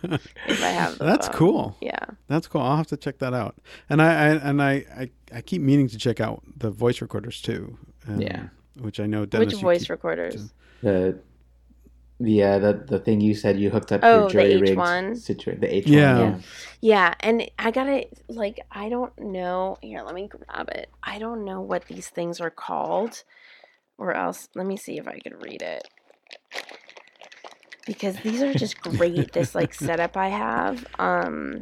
if 0.48 0.64
I 0.64 0.68
have 0.70 0.98
That's 0.98 1.28
phone. 1.28 1.36
cool. 1.36 1.78
yeah. 1.82 2.04
That's 2.28 2.48
cool. 2.48 2.62
I'll 2.62 2.78
have 2.78 2.88
to 2.88 2.98
check 2.98 3.20
that 3.20 3.34
out. 3.34 3.56
And 3.90 4.02
I, 4.02 4.08
I 4.08 4.28
and 4.50 4.62
I, 4.62 4.72
I, 4.98 5.10
I 5.34 5.42
keep 5.42 5.62
meaning 5.62 5.88
to 5.90 5.98
check 5.98 6.20
out 6.20 6.42
the 6.58 6.72
voice 6.72 7.02
recorders 7.02 7.42
too. 7.42 7.78
um, 8.08 8.20
Yeah. 8.22 8.48
Which 8.80 9.00
I 9.00 9.06
know 9.06 9.26
Dennis. 9.26 9.54
Which 9.54 9.62
voice 9.62 9.90
recorders? 9.90 10.52
The 10.82 11.20
the 12.20 12.44
uh, 12.44 12.60
the 12.60 12.74
the 12.88 13.00
thing 13.00 13.22
you 13.22 13.34
said 13.36 13.60
you 13.60 13.70
hooked 13.70 13.92
up 13.92 14.02
Oh, 14.04 14.20
your 14.20 14.28
the 14.28 14.32
jury 14.34 14.58
rigged 14.58 14.78
H1? 14.78 15.18
situation. 15.18 15.62
The 15.62 15.76
H 15.76 15.86
one. 15.86 15.94
Yeah. 15.94 16.20
one. 16.22 16.44
Yeah, 16.82 17.14
and 17.22 17.50
I 17.60 17.72
gotta 17.72 18.06
like 18.28 18.60
I 18.72 18.90
don't 18.90 19.18
know. 19.20 19.78
Here, 19.82 20.02
let 20.02 20.16
me 20.16 20.28
grab 20.28 20.70
it. 20.70 20.90
I 21.04 21.20
don't 21.20 21.46
know 21.46 21.62
what 21.62 21.86
these 21.86 22.08
things 22.10 22.40
are 22.42 22.50
called, 22.50 23.24
or 24.00 24.14
else 24.14 24.50
let 24.56 24.66
me 24.66 24.78
see 24.78 24.98
if 24.98 25.08
I 25.08 25.20
could 25.20 25.44
read 25.44 25.62
it. 25.62 25.88
Because 27.86 28.18
these 28.18 28.42
are 28.42 28.54
just 28.54 28.80
great. 28.82 29.34
this 29.34 29.54
like 29.54 29.74
setup 29.86 30.18
I 30.18 30.30
have 30.30 30.86
um 30.98 31.62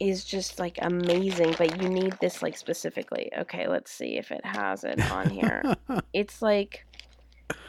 is 0.00 0.24
just 0.24 0.58
like 0.58 0.78
amazing, 0.80 1.54
but 1.58 1.80
you 1.80 1.88
need 1.88 2.16
this 2.20 2.42
like 2.42 2.56
specifically. 2.56 3.30
Okay, 3.38 3.68
let's 3.68 3.92
see 3.92 4.16
if 4.16 4.32
it 4.32 4.44
has 4.44 4.82
it 4.82 4.98
on 5.12 5.28
here. 5.28 5.62
it's 6.12 6.40
like 6.40 6.86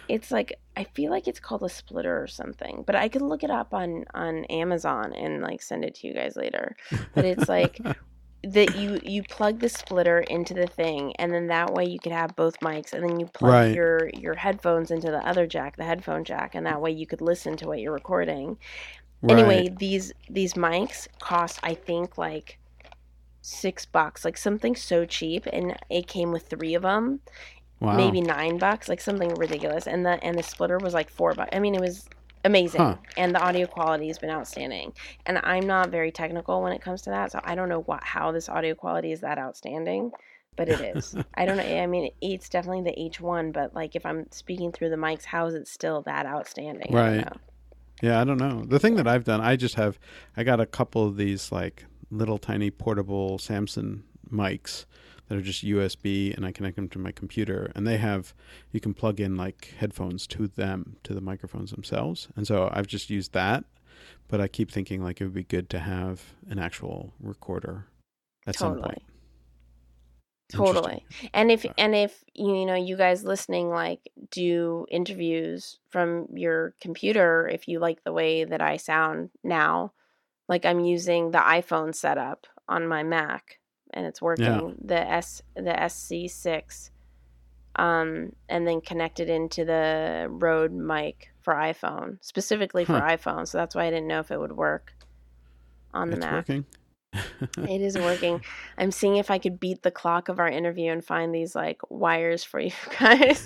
it's 0.08 0.32
like 0.32 0.58
I 0.78 0.86
feel 0.86 1.12
like 1.12 1.28
it's 1.28 1.40
called 1.40 1.64
a 1.64 1.70
splitter 1.70 2.22
or 2.22 2.28
something, 2.28 2.84
but 2.88 2.96
I 2.96 3.10
could 3.10 3.22
look 3.22 3.44
it 3.44 3.52
up 3.52 3.74
on 3.74 4.06
on 4.14 4.46
Amazon 4.46 5.14
and 5.14 5.42
like 5.42 5.62
send 5.62 5.84
it 5.84 5.96
to 5.96 6.08
you 6.08 6.14
guys 6.14 6.38
later. 6.38 6.78
But 7.14 7.26
it's 7.26 7.50
like 7.50 7.80
that 8.44 8.74
you 8.74 9.00
you 9.04 9.24
plug 9.24 9.60
the 9.60 9.70
splitter 9.70 10.20
into 10.20 10.54
the 10.54 10.68
thing 10.68 11.14
and 11.18 11.34
then 11.34 11.48
that 11.48 11.74
way 11.74 11.86
you 11.86 12.00
could 12.00 12.12
have 12.12 12.36
both 12.36 12.60
mics 12.62 12.94
and 12.94 13.04
then 13.04 13.20
you 13.20 13.28
plug 13.28 13.64
Right. 13.64 13.72
your 13.72 14.10
your 14.16 14.36
headphones 14.36 14.92
into 14.92 15.12
the 15.12 15.26
other 15.28 15.46
jack, 15.48 15.78
the 15.78 15.84
headphone 15.86 16.24
jack, 16.24 16.56
and 16.56 16.66
that 16.66 16.82
way 16.82 16.92
you 16.92 17.06
could 17.08 17.22
listen 17.22 17.56
to 17.58 17.68
what 17.68 17.80
you're 17.80 17.94
recording. 17.94 18.58
Anyway, 19.30 19.70
these 19.70 20.14
these 20.30 20.56
mics 20.56 21.08
cost 21.20 21.60
I 21.64 21.76
think 21.76 22.18
like 22.18 22.60
six 23.42 23.86
bucks, 23.86 24.26
like 24.26 24.38
something 24.38 24.76
so 24.76 25.06
cheap, 25.06 25.48
and 25.54 25.78
it 25.90 26.08
came 26.08 26.32
with 26.32 26.48
three 26.50 26.76
of 26.76 26.84
them, 26.84 27.22
Wow. 27.82 27.92
maybe 27.92 28.22
nine 28.22 28.60
bucks, 28.60 28.90
like 28.90 29.02
something 29.02 29.36
ridiculous. 29.36 29.88
And 29.88 30.06
the 30.06 30.24
and 30.24 30.38
the 30.38 30.44
splitter 30.44 30.80
was 30.80 30.94
like 30.94 31.10
four 31.10 31.36
bucks. 31.36 31.50
I 31.54 31.60
mean, 31.60 31.76
it 31.76 31.82
was 31.82 32.10
amazing, 32.44 32.82
Huh. 32.82 32.96
and 33.18 33.34
the 33.36 33.40
audio 33.40 33.68
quality 33.68 34.08
has 34.08 34.18
been 34.20 34.30
outstanding. 34.30 34.94
And 35.26 35.40
I'm 35.44 35.68
not 35.68 35.90
very 35.90 36.12
technical 36.12 36.62
when 36.62 36.74
it 36.74 36.82
comes 36.82 37.02
to 37.04 37.10
that, 37.12 37.32
so 37.32 37.40
I 37.44 37.56
don't 37.56 37.70
know 37.70 37.82
what 37.82 38.04
how 38.04 38.32
this 38.32 38.50
audio 38.50 38.76
quality 38.76 39.12
is 39.12 39.22
that 39.22 39.38
outstanding. 39.38 40.12
But 40.58 40.68
it 40.70 40.82
is. 40.82 41.16
I 41.36 41.46
don't 41.46 41.58
know. 41.58 41.64
I 41.64 41.88
mean, 41.88 42.12
it's 42.22 42.50
definitely 42.50 42.84
the 42.84 43.10
H1, 43.10 43.54
but 43.54 43.74
like 43.74 43.96
if 43.96 44.06
I'm 44.06 44.30
speaking 44.32 44.72
through 44.72 44.90
the 44.90 44.96
mics, 44.98 45.26
how 45.26 45.46
is 45.48 45.54
it 45.54 45.68
still 45.68 46.02
that 46.04 46.26
outstanding? 46.26 46.94
I 46.94 47.06
don't 47.06 47.16
Right. 47.16 47.26
know. 47.26 47.38
Yeah, 48.02 48.20
I 48.20 48.24
don't 48.24 48.38
know. 48.38 48.66
The 48.66 48.80
thing 48.80 48.96
that 48.96 49.08
I've 49.08 49.24
done, 49.24 49.42
I 49.42 49.56
just 49.56 49.76
have, 49.76 50.00
I 50.36 50.44
got 50.44 50.60
a 50.60 50.66
couple 50.66 51.06
of 51.06 51.18
these 51.18 51.52
like 51.52 51.86
little 52.10 52.38
tiny 52.38 52.70
portable 52.72 53.38
samson 53.38 54.04
mics 54.30 54.86
that 55.32 55.38
are 55.38 55.42
just 55.42 55.64
USB, 55.64 56.36
and 56.36 56.46
I 56.46 56.52
connect 56.52 56.76
them 56.76 56.90
to 56.90 57.00
my 57.00 57.14
computer, 57.14 57.72
and 57.74 57.88
they 57.88 57.96
have, 57.96 58.34
you 58.74 58.82
can 58.82 58.94
plug 58.94 59.22
in 59.22 59.38
like 59.38 59.74
headphones 59.78 60.28
to 60.28 60.46
them, 60.46 60.98
to 61.04 61.14
the 61.14 61.22
microphones 61.22 61.72
themselves, 61.72 62.28
and 62.36 62.46
so 62.46 62.70
I've 62.74 62.86
just 62.86 63.10
used 63.10 63.32
that. 63.32 63.64
But 64.28 64.42
I 64.42 64.50
keep 64.50 64.70
thinking 64.70 65.02
like 65.02 65.22
it 65.22 65.24
would 65.24 65.34
be 65.34 65.46
good 65.46 65.70
to 65.70 65.80
have 65.80 66.22
an 66.50 66.60
actual 66.60 67.14
recorder 67.22 67.88
at 68.46 68.58
some 68.58 68.82
point. 68.82 69.04
Totally. 70.52 71.06
And 71.34 71.50
if 71.50 71.66
Uh, 71.66 71.72
and 71.78 71.96
if 71.96 72.26
you 72.34 72.66
know 72.66 72.76
you 72.76 72.98
guys 72.98 73.24
listening 73.24 73.70
like 73.70 74.02
do 74.32 74.86
interviews 74.92 75.80
from 75.88 76.28
your 76.34 76.76
computer 76.82 77.48
if 77.48 77.70
you 77.70 77.80
like 77.80 78.04
the 78.04 78.12
way 78.12 78.44
that 78.44 78.62
I 78.62 78.76
sound 78.76 79.30
now, 79.46 79.94
like 80.50 80.66
I'm 80.66 80.82
using 80.82 81.32
the 81.32 81.38
iPhone 81.38 81.96
setup 81.96 82.48
on 82.68 82.86
my 82.86 83.04
Mac 83.04 83.61
and 83.94 84.06
it's 84.06 84.22
working 84.22 84.76
the 84.84 85.00
S 85.00 85.42
the 85.56 85.72
SC6 85.72 86.90
um 87.78 88.34
and 88.50 88.68
then 88.68 88.82
connected 88.82 89.30
into 89.30 89.64
the 89.64 90.28
Rode 90.30 90.74
mic 90.74 91.30
for 91.42 91.54
iPhone, 91.54 92.18
specifically 92.22 92.86
for 92.86 92.94
Huh. 93.00 93.16
iPhone. 93.18 93.48
So 93.48 93.58
that's 93.58 93.76
why 93.76 93.86
I 93.86 93.90
didn't 93.90 94.08
know 94.08 94.20
if 94.20 94.32
it 94.32 94.40
would 94.40 94.52
work 94.52 94.94
on 95.94 96.10
the 96.10 96.18
It's 96.18 96.26
Mac. 96.26 96.34
working. 96.34 96.66
It 97.14 97.82
is 97.82 97.98
working. 97.98 98.42
I'm 98.78 98.92
seeing 98.92 99.18
if 99.18 99.30
I 99.30 99.38
could 99.38 99.60
beat 99.60 99.84
the 99.84 99.92
clock 99.92 100.30
of 100.30 100.40
our 100.40 100.48
interview 100.48 100.92
and 100.92 101.04
find 101.04 101.36
these 101.36 101.56
like 101.56 101.82
wires 101.90 102.44
for 102.44 102.60
you 102.60 102.72
guys. 103.00 103.46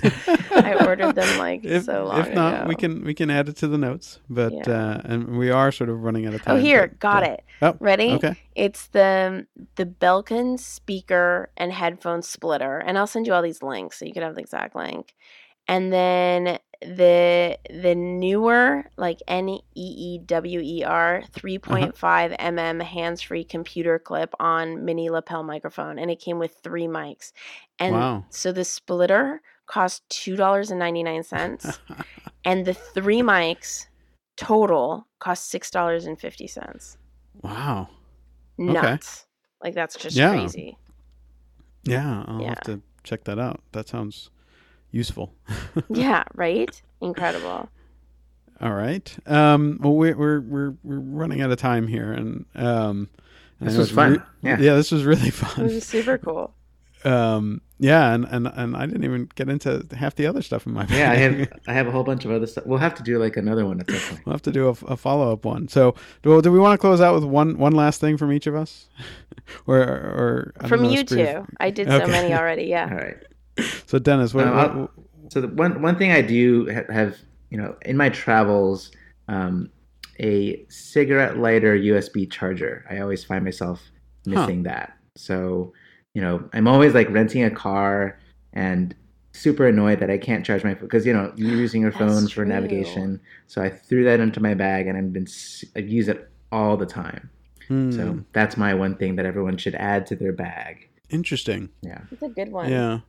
I 0.52 0.76
ordered 0.86 1.16
them 1.16 1.40
like 1.40 1.66
if, 1.66 1.86
so 1.86 2.06
long 2.06 2.20
if 2.20 2.34
not, 2.34 2.68
we 2.68 2.76
can 2.76 3.04
we 3.04 3.14
can 3.14 3.32
add 3.32 3.50
it 3.50 3.56
to 3.58 3.68
the 3.68 3.78
notes. 3.78 4.20
But 4.30 4.54
Yeah. 4.54 4.70
uh, 4.70 5.02
and 5.06 5.38
we 5.38 5.50
are 5.50 5.72
sort 5.72 5.90
of 5.90 6.04
running 6.04 6.28
out 6.28 6.36
of 6.36 6.44
time. 6.44 6.58
Oh, 6.58 6.60
here, 6.60 6.88
but, 6.88 7.00
got 7.00 7.24
uh, 7.24 7.32
it. 7.32 7.44
Oh, 7.62 7.78
Ready? 7.80 8.12
Okay. 8.12 8.36
It's 8.56 8.88
the 8.88 9.48
the 9.76 9.86
Belkin 9.86 10.60
speaker 10.60 11.50
and 11.58 11.74
headphone 11.74 12.22
splitter, 12.22 12.78
and 12.80 12.98
I'll 12.98 13.08
send 13.08 13.26
you 13.26 13.34
all 13.34 13.42
these 13.42 13.64
links 13.64 13.98
so 13.98 14.06
you 14.06 14.14
can 14.14 14.24
have 14.24 14.36
the 14.36 14.42
exact 14.42 14.76
link. 14.76 15.16
And 15.68 15.92
then 15.92 16.60
the 16.86 17.60
the 17.70 17.96
Neewer 17.96 18.86
like 18.98 19.20
N 19.28 19.50
E 19.50 19.62
E 19.76 20.20
W 20.20 20.62
E 20.62 20.84
R 20.86 21.24
3.5 21.36 22.38
mm 22.40 22.84
hands 22.84 23.22
free 23.22 23.44
computer 23.44 24.00
clip 24.00 24.34
on 24.40 24.86
mini 24.86 25.10
lapel 25.10 25.44
microphone, 25.44 26.00
and 26.00 26.12
it 26.12 26.20
came 26.22 26.40
with 26.40 26.56
three 26.64 26.88
mics. 26.88 27.34
And 27.80 27.94
Wow. 27.94 28.26
so 28.30 28.52
the 28.54 28.66
splitter 28.66 29.42
cost 29.68 30.10
two 30.10 30.36
dollars 30.38 30.72
and 30.72 30.80
ninety 30.80 31.04
nine 31.04 31.24
cents, 31.24 31.82
and 32.46 32.66
the 32.66 32.74
three 32.76 33.22
mics 33.22 33.86
total 34.38 35.08
cost 35.20 35.50
six 35.50 35.72
dollars 35.72 36.06
and 36.06 36.20
fifty 36.20 36.48
cents. 36.48 36.98
wow. 37.44 37.90
Nuts! 38.58 39.28
Like 39.64 39.76
that's 39.76 39.98
just 39.98 40.18
Yeah. 40.18 40.24
crazy. 40.24 40.80
Yeah, 41.84 42.26
I'll 42.28 42.42
Yeah. 42.42 42.50
have 42.50 42.64
to 42.64 42.82
check 43.04 43.24
that 43.26 43.40
out. 43.40 43.62
That 43.74 43.88
sounds 43.90 44.30
useful. 44.96 45.34
Yeah, 45.90 46.24
right? 46.34 46.82
Incredible. 47.02 47.70
All 48.62 48.74
right. 48.74 49.16
Um, 49.28 49.78
well, 49.82 49.94
we're, 49.94 50.16
we're 50.16 50.40
we're 50.40 50.74
we're 50.84 51.00
running 51.00 51.42
out 51.42 51.52
of 51.52 51.58
time 51.60 51.88
here, 51.88 52.14
and 52.14 52.46
um, 52.56 53.10
and 53.60 53.68
This 53.68 53.74
know 53.74 53.80
was 53.80 53.88
it's 53.90 53.96
fun. 53.96 54.24
Yeah. 54.42 54.58
yeah, 54.60 54.76
this 54.76 54.92
was 54.92 55.04
really 55.04 55.30
fun. 55.44 55.66
It 55.66 55.74
was 55.74 55.86
super 55.86 56.18
cool. 56.18 56.54
Um, 57.04 57.62
yeah, 57.78 58.14
and, 58.14 58.26
and 58.32 58.48
and 58.48 58.76
I 58.76 58.86
didn't 58.86 59.04
even 59.04 59.30
get 59.36 59.50
into 59.50 59.86
half 59.96 60.16
the 60.16 60.26
other 60.26 60.42
stuff 60.42 60.66
in 60.66 60.74
my 60.74 60.88
Yeah, 60.90 61.12
I 61.12 61.16
have 61.16 61.48
I 61.68 61.74
have 61.74 61.88
a 61.88 61.92
whole 61.92 62.04
bunch 62.06 62.24
of 62.26 62.32
other 62.32 62.48
stuff. 62.48 62.66
We'll 62.66 62.80
have 62.80 62.96
to 62.96 63.04
do 63.04 63.20
like 63.20 63.36
another 63.38 63.66
one 63.66 63.82
at 63.82 63.92
some 63.92 64.00
point. 64.16 64.26
We'll 64.26 64.34
have 64.34 64.42
to 64.44 64.52
do 64.52 64.68
a, 64.70 64.94
a 64.94 64.98
follow 64.98 65.34
up 65.34 65.44
one. 65.46 65.68
So, 65.68 65.94
do, 66.24 66.42
do 66.42 66.52
we 66.52 66.58
want 66.60 66.74
to 66.74 66.78
close 66.80 67.02
out 67.02 67.14
with 67.14 67.26
one 67.26 67.58
one 67.58 67.74
last 67.74 68.00
thing 68.02 68.16
from 68.18 68.32
each 68.32 68.48
of 68.48 68.56
us, 68.56 68.88
or 69.68 69.78
or 69.78 70.54
I 70.58 70.62
don't 70.62 70.70
From 70.70 70.84
know, 70.84 70.90
you 70.90 71.00
Spree- 71.00 71.26
two. 71.26 71.46
I 71.60 71.70
did 71.70 71.88
so 71.90 72.08
many 72.08 72.34
already. 72.34 72.64
Yeah. 72.64 72.92
right. 72.94 73.18
So, 73.88 74.00
Dennis, 74.00 74.34
what, 74.34 74.48
Um, 74.48 74.56
what- 74.56 74.72
I'll- 74.72 74.92
So 75.32 75.42
the 75.42 75.48
one 75.48 75.82
one 75.82 75.96
thing 75.98 76.12
I 76.12 76.22
do 76.22 76.70
ha- 76.72 76.92
have, 76.94 77.18
you 77.50 77.58
know, 77.58 77.76
in 77.84 77.98
my 77.98 78.10
travels, 78.10 78.92
um, 79.28 79.70
a 80.20 80.64
cigarette 80.70 81.38
lighter 81.38 81.76
USB 81.76 82.26
charger. 82.30 82.86
I 82.90 83.00
always 83.00 83.24
find 83.24 83.44
myself 83.44 83.82
missing 84.26 84.64
that. 84.64 84.94
So, 85.16 85.74
you 86.14 86.22
know, 86.22 86.44
I'm 86.54 86.68
always 86.68 86.94
like 86.94 87.10
renting 87.10 87.44
a 87.44 87.50
car 87.50 88.20
and 88.54 88.96
super 89.34 89.68
annoyed 89.68 90.00
that 90.00 90.10
I 90.10 90.18
can't 90.18 90.46
charge 90.46 90.64
my 90.64 90.74
phone 90.76 90.84
because 90.86 91.06
you 91.06 91.12
know 91.14 91.34
you're 91.36 91.58
using 91.58 91.82
your 91.82 91.92
That's 91.92 92.00
phone 92.14 92.28
for 92.28 92.46
navigation. 92.46 93.20
So 93.48 93.62
I 93.62 93.70
threw 93.70 94.04
that 94.06 94.20
into 94.20 94.40
my 94.42 94.54
bag 94.54 94.88
and 94.88 94.98
I've 94.98 95.12
been 95.12 95.24
s- 95.28 95.66
I 95.76 95.80
use 95.80 96.08
it 96.08 96.30
all 96.52 96.78
the 96.78 96.86
time. 96.86 97.30
Hmm, 97.68 97.92
So 97.92 98.20
that's 98.32 98.56
my 98.58 98.74
one 98.76 98.96
thing 98.96 99.16
that 99.18 99.26
everyone 99.26 99.58
should 99.58 99.76
add 99.76 100.06
to 100.08 100.16
their 100.16 100.32
bag. 100.34 100.88
interesting. 101.10 101.70
Yeah. 101.82 102.02
It's 102.12 102.22
a 102.24 102.30
good 102.30 102.52
one. 102.52 102.70
Yeah. 102.72 103.00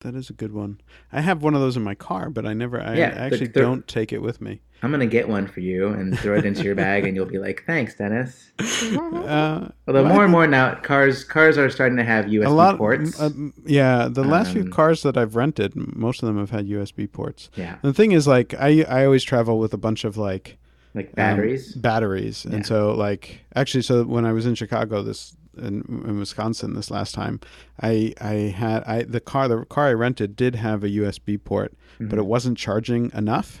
That 0.00 0.14
is 0.14 0.30
a 0.30 0.32
good 0.32 0.52
one. 0.52 0.80
I 1.12 1.20
have 1.20 1.42
one 1.42 1.54
of 1.54 1.60
those 1.60 1.76
in 1.76 1.84
my 1.84 1.94
car, 1.94 2.30
but 2.30 2.46
I 2.46 2.54
never, 2.54 2.80
I 2.80 2.96
Yeah, 2.96 3.08
actually 3.08 3.48
don't 3.48 3.86
take 3.86 4.12
it 4.14 4.22
with 4.22 4.40
me. 4.40 4.62
I'm 4.82 4.90
gonna 4.90 5.04
get 5.06 5.28
one 5.28 5.46
for 5.46 5.60
you 5.60 5.88
and 5.88 6.18
throw 6.18 6.38
it 6.38 6.46
into 6.46 6.62
your 6.62 6.74
bag, 6.74 7.04
and 7.04 7.14
you'll 7.14 7.26
be 7.26 7.38
like, 7.38 7.64
"Thanks, 7.66 7.94
Dennis." 7.96 8.50
Uh, 8.90 9.68
Although 9.86 10.04
well, 10.04 10.14
more 10.14 10.22
and 10.24 10.32
more 10.32 10.46
now, 10.46 10.74
cars 10.76 11.22
cars 11.22 11.58
are 11.58 11.68
starting 11.68 11.98
to 11.98 12.04
have 12.04 12.24
USB 12.24 12.46
a 12.46 12.50
lot, 12.50 12.78
ports. 12.78 13.20
uh, 13.20 13.28
yeah, 13.66 14.08
the 14.10 14.24
last 14.24 14.52
few 14.52 14.62
Um, 14.62 14.70
cars 14.70 15.02
that 15.02 15.16
I've 15.18 15.36
rented, 15.36 15.76
most 15.76 16.22
of 16.22 16.26
them 16.26 16.38
have 16.38 16.50
had 16.50 16.66
USB 16.66 17.06
ports. 17.06 17.50
yeah, 17.54 17.76
The 17.82 17.92
thing 17.92 18.12
is, 18.12 18.26
like, 18.26 18.54
I 18.54 18.82
I 18.88 19.04
always 19.04 19.22
travel 19.22 19.58
with 19.58 19.74
a 19.74 19.78
bunch 19.78 20.04
of 20.04 20.16
like 20.16 20.56
like 20.94 21.08
um, 21.08 21.12
batteries. 21.14 21.74
batteries, 21.74 22.46
Yeah. 22.48 22.56
and 22.56 22.66
so 22.66 22.94
like 22.94 23.40
actually, 23.54 23.82
so 23.82 24.04
when 24.04 24.24
I 24.24 24.32
was 24.32 24.46
in 24.46 24.54
Chicago 24.54 25.02
this 25.02 25.36
in, 25.56 25.82
in 26.06 26.18
Wisconsin 26.18 26.74
this 26.74 26.90
last 26.90 27.14
time, 27.14 27.40
I 27.80 28.14
I 28.20 28.32
had 28.56 28.84
I 28.84 29.02
the 29.02 29.20
car 29.20 29.48
the 29.48 29.64
car 29.66 29.88
I 29.88 29.92
rented 29.94 30.36
did 30.36 30.54
have 30.56 30.84
a 30.84 30.88
USB 30.88 31.42
port, 31.42 31.72
but 31.98 32.06
Mm-hmm. 32.08 32.18
it 32.18 32.26
wasn't 32.26 32.56
charging 32.58 33.10
enough, 33.14 33.60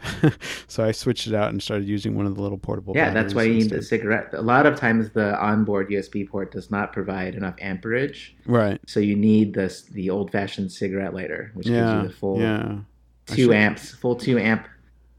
so 0.68 0.82
I 0.84 0.92
switched 0.92 1.26
it 1.26 1.34
out 1.34 1.50
and 1.50 1.62
started 1.62 1.86
using 1.88 2.16
one 2.16 2.24
of 2.26 2.36
the 2.36 2.42
little 2.42 2.56
portable. 2.58 2.94
yeah, 2.96 3.10
that's 3.12 3.34
why 3.34 3.42
you 3.42 3.54
need 3.54 3.72
a 3.72 3.82
cigarette. 3.82 4.30
A 4.32 4.40
lot 4.40 4.64
of 4.66 4.76
times, 4.76 5.10
the 5.10 5.38
onboard 5.38 5.90
USB 5.90 6.26
port 6.28 6.52
does 6.52 6.70
not 6.70 6.92
provide 6.92 7.34
enough 7.34 7.54
amperage, 7.60 8.34
Right. 8.46 8.80
so 8.86 8.98
you 9.00 9.14
need 9.16 9.52
this 9.54 9.82
the 9.82 10.08
old 10.10 10.30
fashioned 10.32 10.72
cigarette 10.72 11.12
lighter, 11.14 11.50
which 11.54 11.66
Yeah. 11.66 11.80
gives 11.80 12.02
you 12.02 12.08
the 12.08 12.14
full 12.14 12.40
yeah. 12.40 12.78
Two 13.26 13.52
amps, 13.52 13.90
full 13.90 14.16
two 14.16 14.38
amp 14.38 14.66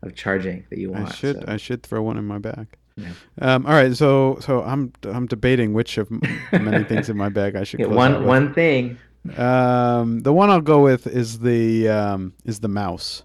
of 0.02 0.16
charging 0.16 0.66
that 0.70 0.80
you 0.80 0.90
want. 0.92 1.10
I 1.10 1.12
should 1.14 1.38
so- 1.38 1.46
I 1.48 1.58
should 1.58 1.84
throw 1.84 2.02
one 2.02 2.18
in 2.18 2.26
my 2.26 2.40
bag. 2.40 2.68
Yeah. 3.02 3.56
Um, 3.56 3.66
all 3.66 3.74
right, 3.74 3.96
so 3.96 4.38
so 4.42 4.62
I'm 4.64 4.92
I'm 5.04 5.26
debating 5.28 5.74
which 5.74 5.98
of 5.98 6.10
many 6.52 6.84
things 6.84 7.10
in 7.10 7.18
my 7.18 7.30
bag 7.30 7.56
I 7.56 7.64
should 7.64 7.80
Yeah, 7.82 7.88
close 7.88 7.98
out 7.98 8.12
one 8.12 8.20
with. 8.20 8.28
one 8.28 8.54
thing. 8.54 8.98
Um, 9.38 10.22
the 10.22 10.34
one 10.34 10.50
I'll 10.50 10.62
go 10.62 10.82
with 10.84 11.08
is 11.08 11.40
the 11.40 11.90
um, 11.90 12.34
is 12.46 12.60
the 12.60 12.68
mouse. 12.68 13.24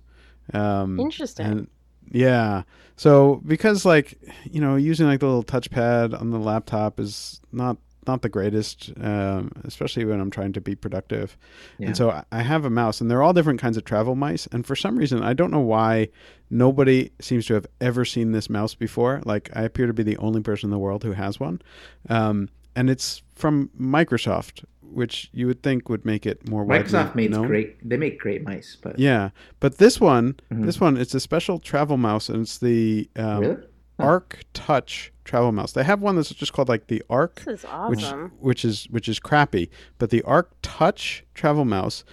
Um, 0.52 1.00
Interesting. 1.00 1.46
And 1.46 1.68
yeah, 2.10 2.62
so 2.96 3.42
because 3.46 3.84
like 3.84 4.18
you 4.50 4.60
know 4.60 4.76
using 4.76 5.06
like 5.06 5.20
the 5.20 5.26
little 5.26 5.42
touchpad 5.44 6.18
on 6.20 6.30
the 6.30 6.38
laptop 6.38 7.00
is 7.00 7.40
not 7.52 7.76
not 8.06 8.22
the 8.22 8.28
greatest, 8.28 8.92
um, 9.00 9.50
especially 9.64 10.04
when 10.04 10.20
I'm 10.20 10.30
trying 10.30 10.52
to 10.54 10.60
be 10.60 10.74
productive. 10.74 11.36
Yeah. 11.78 11.88
And 11.88 11.96
so 11.96 12.10
I- 12.32 12.42
have 12.42 12.64
a 12.64 12.70
mouse, 12.70 13.00
and 13.00 13.10
they're 13.10 13.22
all 13.22 13.32
different 13.32 13.60
kinds 13.60 13.76
of 13.76 13.84
travel 13.84 14.14
mice. 14.14 14.46
And 14.52 14.64
for 14.66 14.76
some 14.76 14.96
reason, 14.96 15.22
I 15.22 15.32
don't 15.34 15.50
know 15.50 15.60
why 15.60 16.08
nobody 16.50 17.10
seems 17.20 17.46
to 17.46 17.54
have 17.54 17.66
ever 17.80 18.04
seen 18.04 18.32
this 18.32 18.48
mouse 18.48 18.74
before. 18.74 19.20
Like 19.24 19.50
I 19.54 19.62
appear 19.62 19.86
to 19.86 19.92
be 19.92 20.02
the 20.02 20.16
only 20.18 20.40
person 20.40 20.68
in 20.68 20.70
the 20.70 20.78
world 20.78 21.02
who 21.02 21.12
has 21.12 21.40
one, 21.40 21.60
um, 22.08 22.48
and 22.76 22.88
it's 22.90 23.22
from 23.34 23.70
Microsoft, 23.78 24.64
which 24.82 25.28
you 25.32 25.46
would 25.48 25.62
think 25.62 25.88
would 25.88 26.04
make 26.04 26.24
it 26.26 26.48
more 26.48 26.64
Microsoft 26.64 27.14
makes 27.16 27.32
known. 27.32 27.48
great. 27.48 27.76
They 27.88 27.96
make 27.96 28.18
great 28.20 28.44
mice, 28.44 28.76
but 28.80 28.98
Yeah, 28.98 29.30
but 29.60 29.78
this 29.78 30.00
one, 30.00 30.36
Mhm. 30.52 30.64
this 30.66 30.80
one, 30.80 30.96
it's 30.96 31.14
a 31.14 31.20
special 31.20 31.58
travel 31.58 31.96
mouse, 31.96 32.28
and 32.28 32.42
it's 32.42 32.58
the 32.58 33.08
um, 33.16 33.40
really, 33.40 33.56
Arc 33.98 34.40
Touch 34.52 35.12
travel 35.24 35.52
mouse. 35.52 35.72
They 35.72 35.84
have 35.84 36.00
one 36.00 36.16
that's 36.16 36.30
just 36.30 36.52
called 36.52 36.68
like 36.68 36.86
the 36.88 37.02
Arc, 37.08 37.42
This 37.44 37.64
is 37.64 37.70
which 37.88 38.04
which 38.40 38.64
is 38.64 38.84
which 38.90 39.08
is 39.08 39.18
crappy. 39.18 39.70
But 39.98 40.10
the 40.10 40.22
Arc 40.22 40.50
Touch 40.62 41.24
travel 41.34 41.64
mouse, 41.64 42.04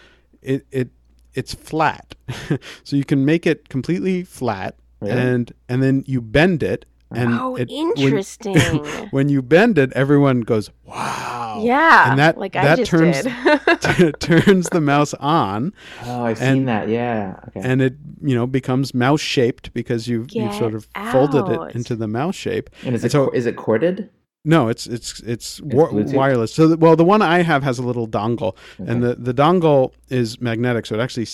it 0.42 0.66
it 0.72 0.90
it's 1.34 1.54
flat, 1.54 2.16
so 2.84 2.96
you 2.96 3.04
can 3.06 3.26
make 3.26 3.46
it 3.48 3.68
completely 3.70 4.24
flat, 4.24 4.76
Really? 5.00 5.14
and 5.20 5.54
and 5.68 5.82
then 5.84 6.04
you 6.08 6.22
bend 6.22 6.64
it, 6.64 6.86
and 7.14 7.34
oh, 7.34 7.56
it, 7.56 7.70
interesting. 7.70 8.56
when 9.12 9.30
you 9.30 9.42
bend 9.42 9.78
it, 9.78 9.92
everyone 9.94 10.42
goes, 10.42 10.70
"Wow!" 10.86 11.62
Yeah, 11.64 12.10
and 12.12 12.20
that 12.20 12.38
like 12.38 12.56
I 12.56 12.64
that 12.64 12.78
just 12.80 12.92
turns 12.92 13.22
did. 13.24 14.16
turns 14.20 14.70
the 14.70 14.82
mouse 14.82 15.14
on, 15.16 15.74
Oh, 16.06 16.24
I've 16.26 16.42
And- 16.42 16.58
seen 16.58 16.66
that. 16.66 16.90
Yeah. 16.90 17.40
Okay. 17.50 17.62
and 17.64 17.82
it 17.82 17.96
you 18.22 18.36
know 18.36 18.48
becomes 18.48 18.94
mouse 18.94 19.22
shaped 19.22 19.74
because 19.74 20.08
you've 20.08 20.32
you've 20.32 20.54
sort 20.56 20.74
of 20.76 20.92
Get 20.94 21.12
folded 21.12 21.48
it 21.50 21.76
into 21.76 21.96
the 21.96 22.08
mouse 22.08 22.36
shape. 22.36 22.70
And 22.86 22.96
is 22.96 23.04
and 23.04 23.10
it 23.10 23.12
so- 23.12 23.30
is 23.32 23.46
it 23.46 23.56
corded? 23.56 24.10
No, 24.46 24.68
it's 24.68 24.88
it's 24.88 25.22
it's, 25.22 25.62
wa- 25.62 25.88
wireless. 25.92 26.54
So 26.54 26.68
the, 26.68 26.76
well, 26.76 26.98
the 26.98 27.06
one 27.06 27.22
I 27.22 27.44
have 27.44 27.64
has 27.64 27.80
a 27.80 27.82
little 27.82 28.10
dongle, 28.10 28.58
and 28.78 29.02
the 29.02 29.16
the 29.16 29.34
dongle 29.34 29.94
is 30.10 30.42
magnetic, 30.42 30.86
so 30.86 30.96
it 30.96 31.00
actually 31.00 31.28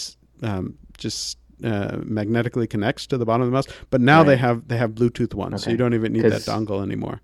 um, 0.43 0.77
just 0.99 1.38
uh, 1.63 1.97
magnetically 2.03 2.67
connects 2.67 3.07
to 3.07 3.17
the 3.17 3.25
bottom 3.25 3.41
of 3.41 3.47
the 3.47 3.53
mouse. 3.53 3.67
But 3.89 4.01
now 4.01 4.23
they 4.23 4.37
have 4.37 4.67
they 4.67 4.77
have 4.77 4.91
Bluetooth 4.91 5.33
ones, 5.33 5.63
so 5.63 5.69
you 5.71 5.77
don't 5.77 5.93
even 5.93 6.13
need 6.13 6.23
that 6.23 6.41
dongle 6.41 6.81
anymore. 6.83 7.21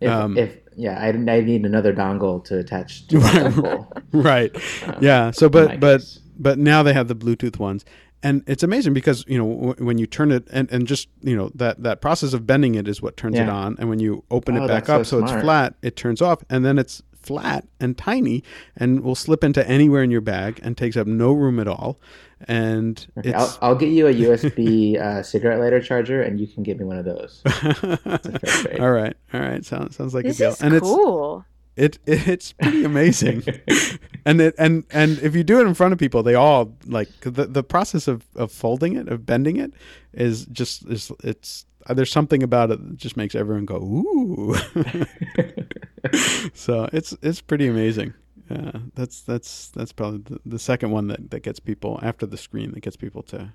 If, 0.00 0.10
Um, 0.10 0.36
if 0.36 0.58
yeah, 0.76 0.98
I, 1.00 1.08
I 1.08 1.40
need 1.40 1.64
another 1.64 1.92
dongle 1.94 2.44
to 2.46 2.58
attach 2.58 3.06
to 3.08 3.18
my 3.20 3.30
dongle. 3.30 4.02
right. 4.12 4.54
Um, 4.86 4.94
Yeah. 5.00 5.30
So, 5.40 5.48
but 5.48 5.78
but 5.80 6.00
case. 6.00 6.20
but 6.38 6.58
now 6.58 6.82
they 6.82 6.92
have 6.92 7.08
the 7.08 7.14
Bluetooth 7.14 7.58
ones, 7.58 7.84
and 8.22 8.42
it's 8.46 8.62
amazing 8.62 8.92
because 8.92 9.24
you 9.28 9.38
know 9.38 9.48
w- 9.72 9.84
when 9.86 9.98
you 9.98 10.06
turn 10.06 10.32
it 10.32 10.48
and, 10.52 10.70
and 10.72 10.86
just 10.86 11.08
you 11.22 11.36
know 11.36 11.50
that 11.54 11.82
that 11.84 12.00
process 12.00 12.32
of 12.34 12.46
bending 12.46 12.74
it 12.74 12.88
is 12.88 13.00
what 13.00 13.16
turns 13.16 13.38
it 13.38 13.48
on, 13.48 13.76
and 13.78 13.88
when 13.88 14.00
you 14.00 14.24
open 14.30 14.56
Oh, 14.58 14.64
it 14.64 14.68
back 14.68 14.86
that's 14.86 15.08
so 15.10 15.20
up 15.20 15.28
so, 15.28 15.34
it's 15.36 15.42
flat, 15.42 15.74
it 15.82 15.94
turns 15.96 16.20
off, 16.20 16.42
and 16.50 16.64
then 16.64 16.78
it's 16.78 17.02
flat 17.24 17.66
and 17.80 17.96
tiny 17.96 18.42
and 18.76 19.00
will 19.00 19.14
slip 19.14 19.42
into 19.44 19.66
anywhere 19.68 20.02
in 20.02 20.10
your 20.10 20.20
bag 20.20 20.60
and 20.62 20.76
takes 20.76 20.96
up 20.96 21.06
no 21.06 21.32
room 21.32 21.58
at 21.58 21.68
all, 21.68 21.98
and 22.46 23.06
Okay, 23.18 23.30
it's 23.30 23.38
I'll, 23.38 23.58
I'll 23.70 23.74
get 23.74 23.90
you 23.90 24.06
a 24.06 24.14
USB 24.24 25.00
uh, 25.00 25.22
cigarette 25.22 25.60
lighter 25.60 25.80
charger, 25.80 26.22
and 26.22 26.38
you 26.40 26.46
can 26.46 26.62
get 26.62 26.78
me 26.78 26.84
one 26.84 26.98
of 26.98 27.04
those. 27.04 27.42
all 28.80 28.92
right, 28.92 29.16
all 29.32 29.40
right, 29.40 29.64
sounds 29.64 29.96
sounds 29.96 30.14
like 30.14 30.24
this 30.24 30.36
a 30.36 30.38
deal, 30.38 30.50
is 30.50 30.60
and 30.62 30.74
it's 30.74 30.86
cool. 30.86 31.44
it, 31.76 31.98
it 32.06 32.28
it's 32.28 32.52
pretty 32.52 32.84
amazing 32.84 33.42
and 34.24 34.40
it 34.40 34.54
and 34.58 34.84
and 34.90 35.18
if 35.20 35.34
you 35.34 35.42
do 35.42 35.60
it 35.60 35.66
in 35.66 35.74
front 35.74 35.92
of 35.92 35.98
people 35.98 36.22
they 36.22 36.34
all 36.34 36.72
like 36.86 37.08
the 37.22 37.46
the 37.46 37.62
process 37.64 38.06
of 38.06 38.24
of 38.36 38.52
folding 38.52 38.96
it 38.96 39.08
of 39.08 39.26
bending 39.26 39.56
it 39.56 39.72
is 40.12 40.46
just 40.46 40.86
is 40.86 41.10
it's 41.24 41.66
there's 41.88 42.10
something 42.10 42.42
about 42.42 42.70
it 42.70 42.86
that 42.86 42.96
just 42.96 43.16
makes 43.16 43.34
everyone 43.34 43.66
go 43.66 43.76
ooh 43.76 44.54
so 46.54 46.88
it's 46.92 47.16
it's 47.22 47.40
pretty 47.40 47.66
amazing 47.66 48.14
uh, 48.50 48.78
that's 48.94 49.22
that's 49.22 49.68
that's 49.68 49.92
probably 49.92 50.18
the, 50.18 50.38
the 50.46 50.58
second 50.58 50.90
one 50.90 51.08
that 51.08 51.30
that 51.30 51.42
gets 51.42 51.60
people 51.60 51.98
after 52.02 52.26
the 52.26 52.36
screen 52.36 52.72
that 52.72 52.80
gets 52.80 52.96
people 52.96 53.22
to 53.22 53.52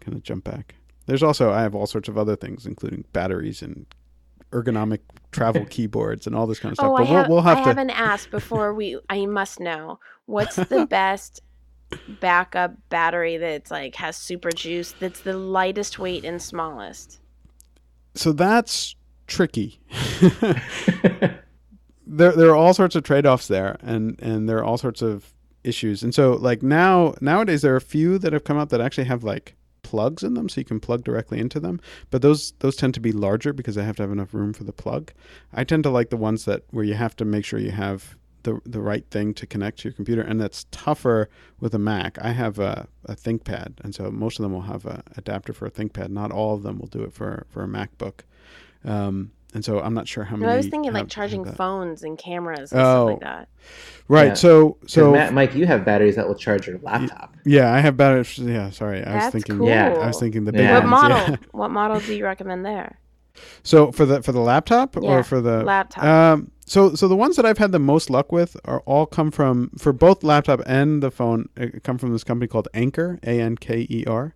kind 0.00 0.16
of 0.16 0.22
jump 0.22 0.44
back 0.44 0.74
there's 1.06 1.22
also 1.22 1.52
i 1.52 1.62
have 1.62 1.74
all 1.74 1.86
sorts 1.86 2.08
of 2.08 2.18
other 2.18 2.36
things 2.36 2.66
including 2.66 3.04
batteries 3.12 3.62
and 3.62 3.86
ergonomic 4.52 5.00
travel 5.32 5.64
keyboards 5.70 6.26
and 6.26 6.36
all 6.36 6.46
this 6.46 6.58
kind 6.58 6.72
of 6.72 6.76
stuff 6.76 6.90
Oh, 6.90 6.94
I, 6.94 6.98
but 7.00 7.08
we'll, 7.08 7.16
have, 7.16 7.28
we'll 7.28 7.42
have 7.42 7.58
I 7.58 7.62
to 7.62 7.68
haven't 7.68 7.90
asked 7.90 8.30
before 8.30 8.74
we. 8.74 8.98
I 9.10 9.26
must 9.26 9.60
know 9.60 9.98
what's 10.26 10.56
the 10.56 10.86
best 10.90 11.40
backup 12.20 12.74
battery 12.88 13.36
that's 13.36 13.70
like 13.70 13.94
has 13.96 14.16
super 14.16 14.50
juice. 14.50 14.94
That's 14.98 15.20
the 15.20 15.36
lightest 15.36 15.98
weight 15.98 16.24
and 16.24 16.40
smallest. 16.40 17.20
So 18.16 18.32
that's 18.32 18.96
tricky. 19.26 19.80
there 22.06 22.32
there 22.32 22.50
are 22.50 22.56
all 22.56 22.74
sorts 22.74 22.94
of 22.94 23.02
trade-offs 23.02 23.48
there 23.48 23.76
and 23.82 24.20
and 24.20 24.48
there 24.48 24.58
are 24.58 24.64
all 24.64 24.78
sorts 24.78 25.02
of 25.02 25.32
issues. 25.64 26.02
And 26.02 26.14
so 26.14 26.34
like 26.34 26.62
now 26.62 27.14
nowadays 27.20 27.62
there 27.62 27.74
are 27.74 27.78
a 27.78 27.80
few 27.80 28.18
that 28.18 28.32
have 28.32 28.44
come 28.44 28.58
out 28.58 28.70
that 28.70 28.80
actually 28.80 29.04
have 29.04 29.24
like 29.24 29.56
plugs 29.82 30.24
in 30.24 30.34
them 30.34 30.48
so 30.48 30.60
you 30.60 30.64
can 30.64 30.80
plug 30.80 31.04
directly 31.04 31.38
into 31.38 31.60
them, 31.60 31.80
but 32.10 32.22
those 32.22 32.52
those 32.58 32.76
tend 32.76 32.94
to 32.94 33.00
be 33.00 33.12
larger 33.12 33.52
because 33.52 33.74
they 33.74 33.84
have 33.84 33.96
to 33.96 34.02
have 34.02 34.12
enough 34.12 34.34
room 34.34 34.52
for 34.52 34.64
the 34.64 34.72
plug. 34.72 35.12
I 35.52 35.64
tend 35.64 35.84
to 35.84 35.90
like 35.90 36.10
the 36.10 36.16
ones 36.16 36.44
that 36.44 36.62
where 36.70 36.84
you 36.84 36.94
have 36.94 37.14
to 37.16 37.24
make 37.24 37.44
sure 37.44 37.58
you 37.58 37.70
have 37.70 38.16
the, 38.46 38.58
the 38.64 38.80
right 38.80 39.04
thing 39.10 39.34
to 39.34 39.46
connect 39.46 39.78
to 39.80 39.84
your 39.88 39.92
computer 39.92 40.22
and 40.22 40.40
that's 40.40 40.64
tougher 40.70 41.28
with 41.60 41.74
a 41.74 41.78
Mac. 41.78 42.16
I 42.20 42.32
have 42.32 42.58
a, 42.58 42.88
a 43.04 43.14
ThinkPad 43.14 43.74
and 43.84 43.94
so 43.94 44.10
most 44.10 44.38
of 44.38 44.42
them 44.44 44.52
will 44.54 44.62
have 44.62 44.86
a 44.86 45.02
adapter 45.16 45.52
for 45.52 45.66
a 45.66 45.70
ThinkPad. 45.70 46.08
Not 46.08 46.32
all 46.32 46.54
of 46.54 46.62
them 46.62 46.78
will 46.78 46.88
do 46.88 47.02
it 47.02 47.12
for 47.12 47.46
for 47.50 47.62
a 47.62 47.66
MacBook. 47.68 48.20
Um, 48.84 49.32
and 49.54 49.64
so 49.64 49.80
I'm 49.80 49.94
not 49.94 50.06
sure 50.06 50.24
how 50.24 50.36
many. 50.36 50.46
No, 50.48 50.52
I 50.52 50.56
was 50.56 50.66
thinking 50.66 50.92
have- 50.92 50.94
like 51.02 51.08
charging 51.08 51.44
phones 51.44 52.02
and 52.02 52.18
cameras 52.18 52.72
and 52.72 52.80
stuff 52.80 52.96
Oh. 52.98 53.04
like 53.06 53.20
that. 53.20 53.48
Right. 54.08 54.28
Yeah. 54.28 54.34
So 54.34 54.76
So, 54.82 54.86
so 54.86 55.12
Matt, 55.12 55.32
Mike, 55.32 55.54
you 55.54 55.66
have 55.66 55.84
batteries 55.84 56.16
that 56.16 56.26
will 56.28 56.34
charge 56.34 56.66
your 56.66 56.78
laptop. 56.82 57.34
yeah, 57.44 57.72
I 57.72 57.80
have 57.80 57.96
batteries. 57.96 58.38
Yeah, 58.38 58.70
sorry, 58.70 59.02
I 59.04 59.16
was 59.24 59.32
thinking. 59.32 59.58
cool. 59.58 59.68
Yeah, 59.68 59.92
I 59.94 60.06
was 60.06 60.18
thinking 60.20 60.44
the 60.44 60.52
big 60.52 60.62
Yeah. 60.62 60.80
What 60.80 60.86
model? 60.88 61.18
yeah. 61.18 61.36
What 61.52 61.70
model 61.70 62.00
do 62.00 62.14
you 62.14 62.24
recommend 62.24 62.64
there? 62.64 62.98
So 63.62 63.92
for 63.92 64.06
the 64.06 64.22
for 64.22 64.32
the 64.32 64.40
laptop 64.40 64.96
Yeah, 64.96 65.10
or 65.10 65.22
for 65.22 65.40
the 65.40 65.62
laptop. 65.64 66.04
Um, 66.04 66.50
so 66.66 66.94
so 66.96 67.06
the 67.06 67.16
ones 67.16 67.36
that 67.36 67.46
I've 67.46 67.58
had 67.58 67.70
the 67.70 67.78
most 67.78 68.10
luck 68.10 68.32
with 68.32 68.56
are 68.64 68.80
all 68.80 69.06
come 69.06 69.30
from 69.30 69.70
for 69.78 69.92
both 69.92 70.24
laptop 70.24 70.60
and 70.66 71.02
the 71.02 71.12
phone 71.12 71.48
uh, 71.58 71.66
come 71.84 71.96
from 71.96 72.12
this 72.12 72.24
company 72.24 72.48
called 72.48 72.68
Anker 72.74 73.20
A 73.22 73.40
N 73.40 73.56
K 73.56 73.86
E 73.88 74.04
R. 74.06 74.34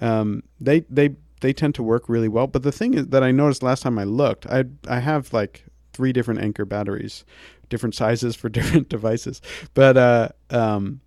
Um, 0.00 0.42
they 0.58 0.80
they 0.88 1.16
they 1.42 1.52
tend 1.52 1.74
to 1.74 1.82
work 1.82 2.08
really 2.08 2.28
well. 2.28 2.46
But 2.46 2.62
the 2.62 2.72
thing 2.72 2.94
is 2.94 3.08
that 3.08 3.22
I 3.22 3.30
noticed 3.30 3.62
last 3.62 3.82
time 3.82 3.98
I 3.98 4.04
looked, 4.04 4.46
I 4.46 4.64
I 4.88 5.00
have 5.00 5.32
like 5.34 5.66
three 5.92 6.12
different 6.12 6.40
Anker 6.40 6.64
batteries, 6.64 7.24
different 7.68 7.94
sizes 7.94 8.34
for 8.34 8.48
different 8.58 8.88
devices. 8.88 9.42
But 9.74 9.98
uh, 9.98 10.28
um, 10.48 11.00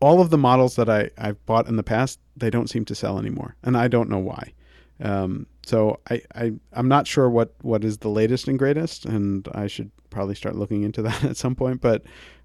all 0.00 0.20
of 0.20 0.30
the 0.30 0.38
models 0.38 0.74
that 0.74 0.90
I 0.90 1.10
I've 1.16 1.44
bought 1.46 1.68
in 1.68 1.76
the 1.76 1.84
past, 1.84 2.18
they 2.36 2.50
don't 2.50 2.68
seem 2.68 2.84
to 2.86 2.96
sell 2.96 3.18
anymore, 3.18 3.54
and 3.62 3.76
I 3.76 3.86
don't 3.86 4.10
know 4.10 4.18
why. 4.18 4.52
Um, 5.00 5.46
so 5.66 5.98
I, 6.08 6.22
I 6.34 6.52
I'm 6.72 6.86
not 6.86 7.08
sure 7.08 7.28
what, 7.28 7.54
what 7.62 7.82
is 7.82 7.98
the 7.98 8.08
latest 8.08 8.46
and 8.46 8.56
greatest, 8.56 9.04
and 9.04 9.48
I 9.52 9.66
should 9.66 9.90
probably 10.10 10.36
start 10.36 10.54
looking 10.54 10.84
into 10.84 11.02
that 11.08 11.24
at 11.24 11.36
some 11.36 11.56
point. 11.56 11.80
But 11.80 12.04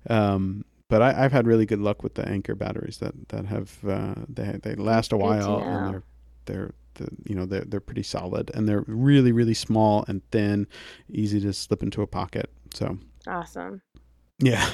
um, 0.10 0.66
but 0.90 1.04
I, 1.04 1.24
I've 1.24 1.32
had 1.32 1.46
really 1.46 1.68
good 1.68 1.80
luck 1.80 2.02
with 2.02 2.16
the 2.16 2.28
Anker 2.28 2.56
batteries 2.56 2.98
that 2.98 3.14
that 3.30 3.46
have 3.46 3.78
uh, 3.88 4.16
they 4.28 4.60
they 4.64 4.74
last 4.74 5.12
a 5.14 5.18
while 5.18 5.60
and 5.60 5.94
they're 5.94 6.04
they're 6.46 6.74
the, 6.96 7.10
you 7.26 7.36
know 7.36 7.46
they're 7.46 7.64
they're 7.66 7.80
pretty 7.80 8.04
solid 8.04 8.50
and 8.56 8.68
they're 8.68 8.84
really 8.88 9.32
really 9.32 9.54
small 9.54 10.04
and 10.08 10.24
thin, 10.32 10.68
easy 11.08 11.40
to 11.42 11.54
slip 11.54 11.84
into 11.84 12.02
a 12.02 12.08
pocket. 12.08 12.50
So 12.74 12.98
Awesome. 13.28 13.84
yeah. 14.40 14.68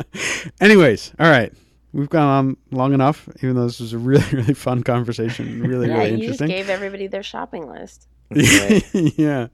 Anyways, 0.60 1.14
all 1.18 1.30
right. 1.30 1.54
We've 1.92 2.08
gone 2.08 2.28
on 2.28 2.56
long 2.70 2.92
enough, 2.92 3.28
even 3.36 3.56
though 3.56 3.66
this 3.66 3.80
was 3.80 3.92
a 3.92 3.98
really, 3.98 4.24
really 4.32 4.54
fun 4.54 4.82
conversation. 4.82 5.62
Really, 5.62 5.88
yeah, 5.88 5.98
really 5.98 6.10
you 6.10 6.28
just 6.28 6.40
interesting. 6.42 6.48
gave 6.48 6.68
everybody 6.68 7.06
their 7.06 7.22
shopping 7.22 7.68
list. 7.68 8.08
Right. 8.30 8.84
yeah. 8.92 9.48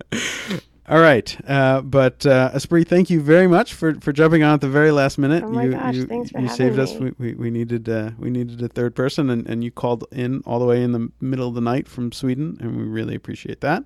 All 0.86 1.00
right. 1.00 1.36
Uh, 1.48 1.80
but 1.80 2.26
uh, 2.26 2.50
Espree, 2.52 2.86
thank 2.86 3.08
you 3.08 3.20
very 3.20 3.46
much 3.46 3.72
for, 3.72 3.94
for 4.00 4.12
jumping 4.12 4.42
on 4.42 4.54
at 4.54 4.60
the 4.60 4.68
very 4.68 4.90
last 4.90 5.16
minute. 5.16 5.42
Oh 5.42 5.48
my 5.48 5.64
you, 5.64 5.70
gosh, 5.70 5.94
you, 5.94 6.06
thanks 6.06 6.30
for 6.30 6.40
you 6.40 6.48
having 6.48 6.56
saved 6.56 6.78
us. 6.78 6.94
We, 6.94 7.12
we, 7.18 7.34
we 7.34 7.50
needed 7.50 7.88
uh, 7.88 8.10
we 8.18 8.28
needed 8.28 8.60
a 8.62 8.68
third 8.68 8.94
person, 8.94 9.30
and, 9.30 9.46
and 9.48 9.64
you 9.64 9.70
called 9.70 10.04
in 10.12 10.42
all 10.44 10.58
the 10.58 10.66
way 10.66 10.82
in 10.82 10.92
the 10.92 11.10
middle 11.20 11.48
of 11.48 11.54
the 11.54 11.62
night 11.62 11.88
from 11.88 12.12
Sweden, 12.12 12.58
and 12.60 12.76
we 12.76 12.82
really 12.82 13.14
appreciate 13.14 13.62
that. 13.62 13.84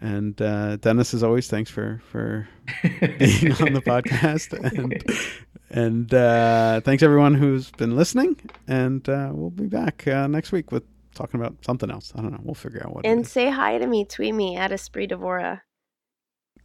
And 0.00 0.40
uh, 0.40 0.76
Dennis, 0.76 1.14
as 1.14 1.22
always, 1.22 1.48
thanks 1.48 1.70
for 1.70 2.02
for 2.10 2.46
being 2.82 3.52
on 3.52 3.72
the 3.72 3.82
podcast, 3.84 4.52
and 4.52 5.02
and 5.70 6.12
uh, 6.12 6.80
thanks 6.80 7.02
everyone 7.02 7.34
who's 7.34 7.70
been 7.72 7.96
listening. 7.96 8.36
And 8.66 9.08
uh, 9.08 9.30
we'll 9.32 9.50
be 9.50 9.66
back 9.66 10.06
uh, 10.06 10.26
next 10.26 10.52
week 10.52 10.72
with 10.72 10.84
talking 11.14 11.40
about 11.40 11.56
something 11.64 11.90
else. 11.90 12.12
I 12.14 12.22
don't 12.22 12.32
know. 12.32 12.40
We'll 12.42 12.54
figure 12.54 12.82
out 12.84 12.94
what. 12.94 13.04
it 13.04 13.08
And 13.08 13.20
is. 13.22 13.32
say 13.32 13.50
hi 13.50 13.78
to 13.78 13.86
me. 13.86 14.04
Tweet 14.04 14.34
me 14.34 14.56
at 14.56 14.70
Espree 14.70 15.10
Devora. 15.10 15.60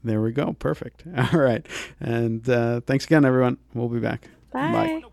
There 0.04 0.22
we 0.22 0.32
go. 0.32 0.54
Perfect. 0.54 1.04
All 1.18 1.40
right. 1.40 1.66
And 2.00 2.48
uh, 2.50 2.82
thanks 2.82 3.06
again, 3.06 3.26
everyone. 3.26 3.58
We'll 3.74 3.90
be 3.90 4.00
back. 4.00 4.28
Bye. 4.52 5.02
no 5.02 5.12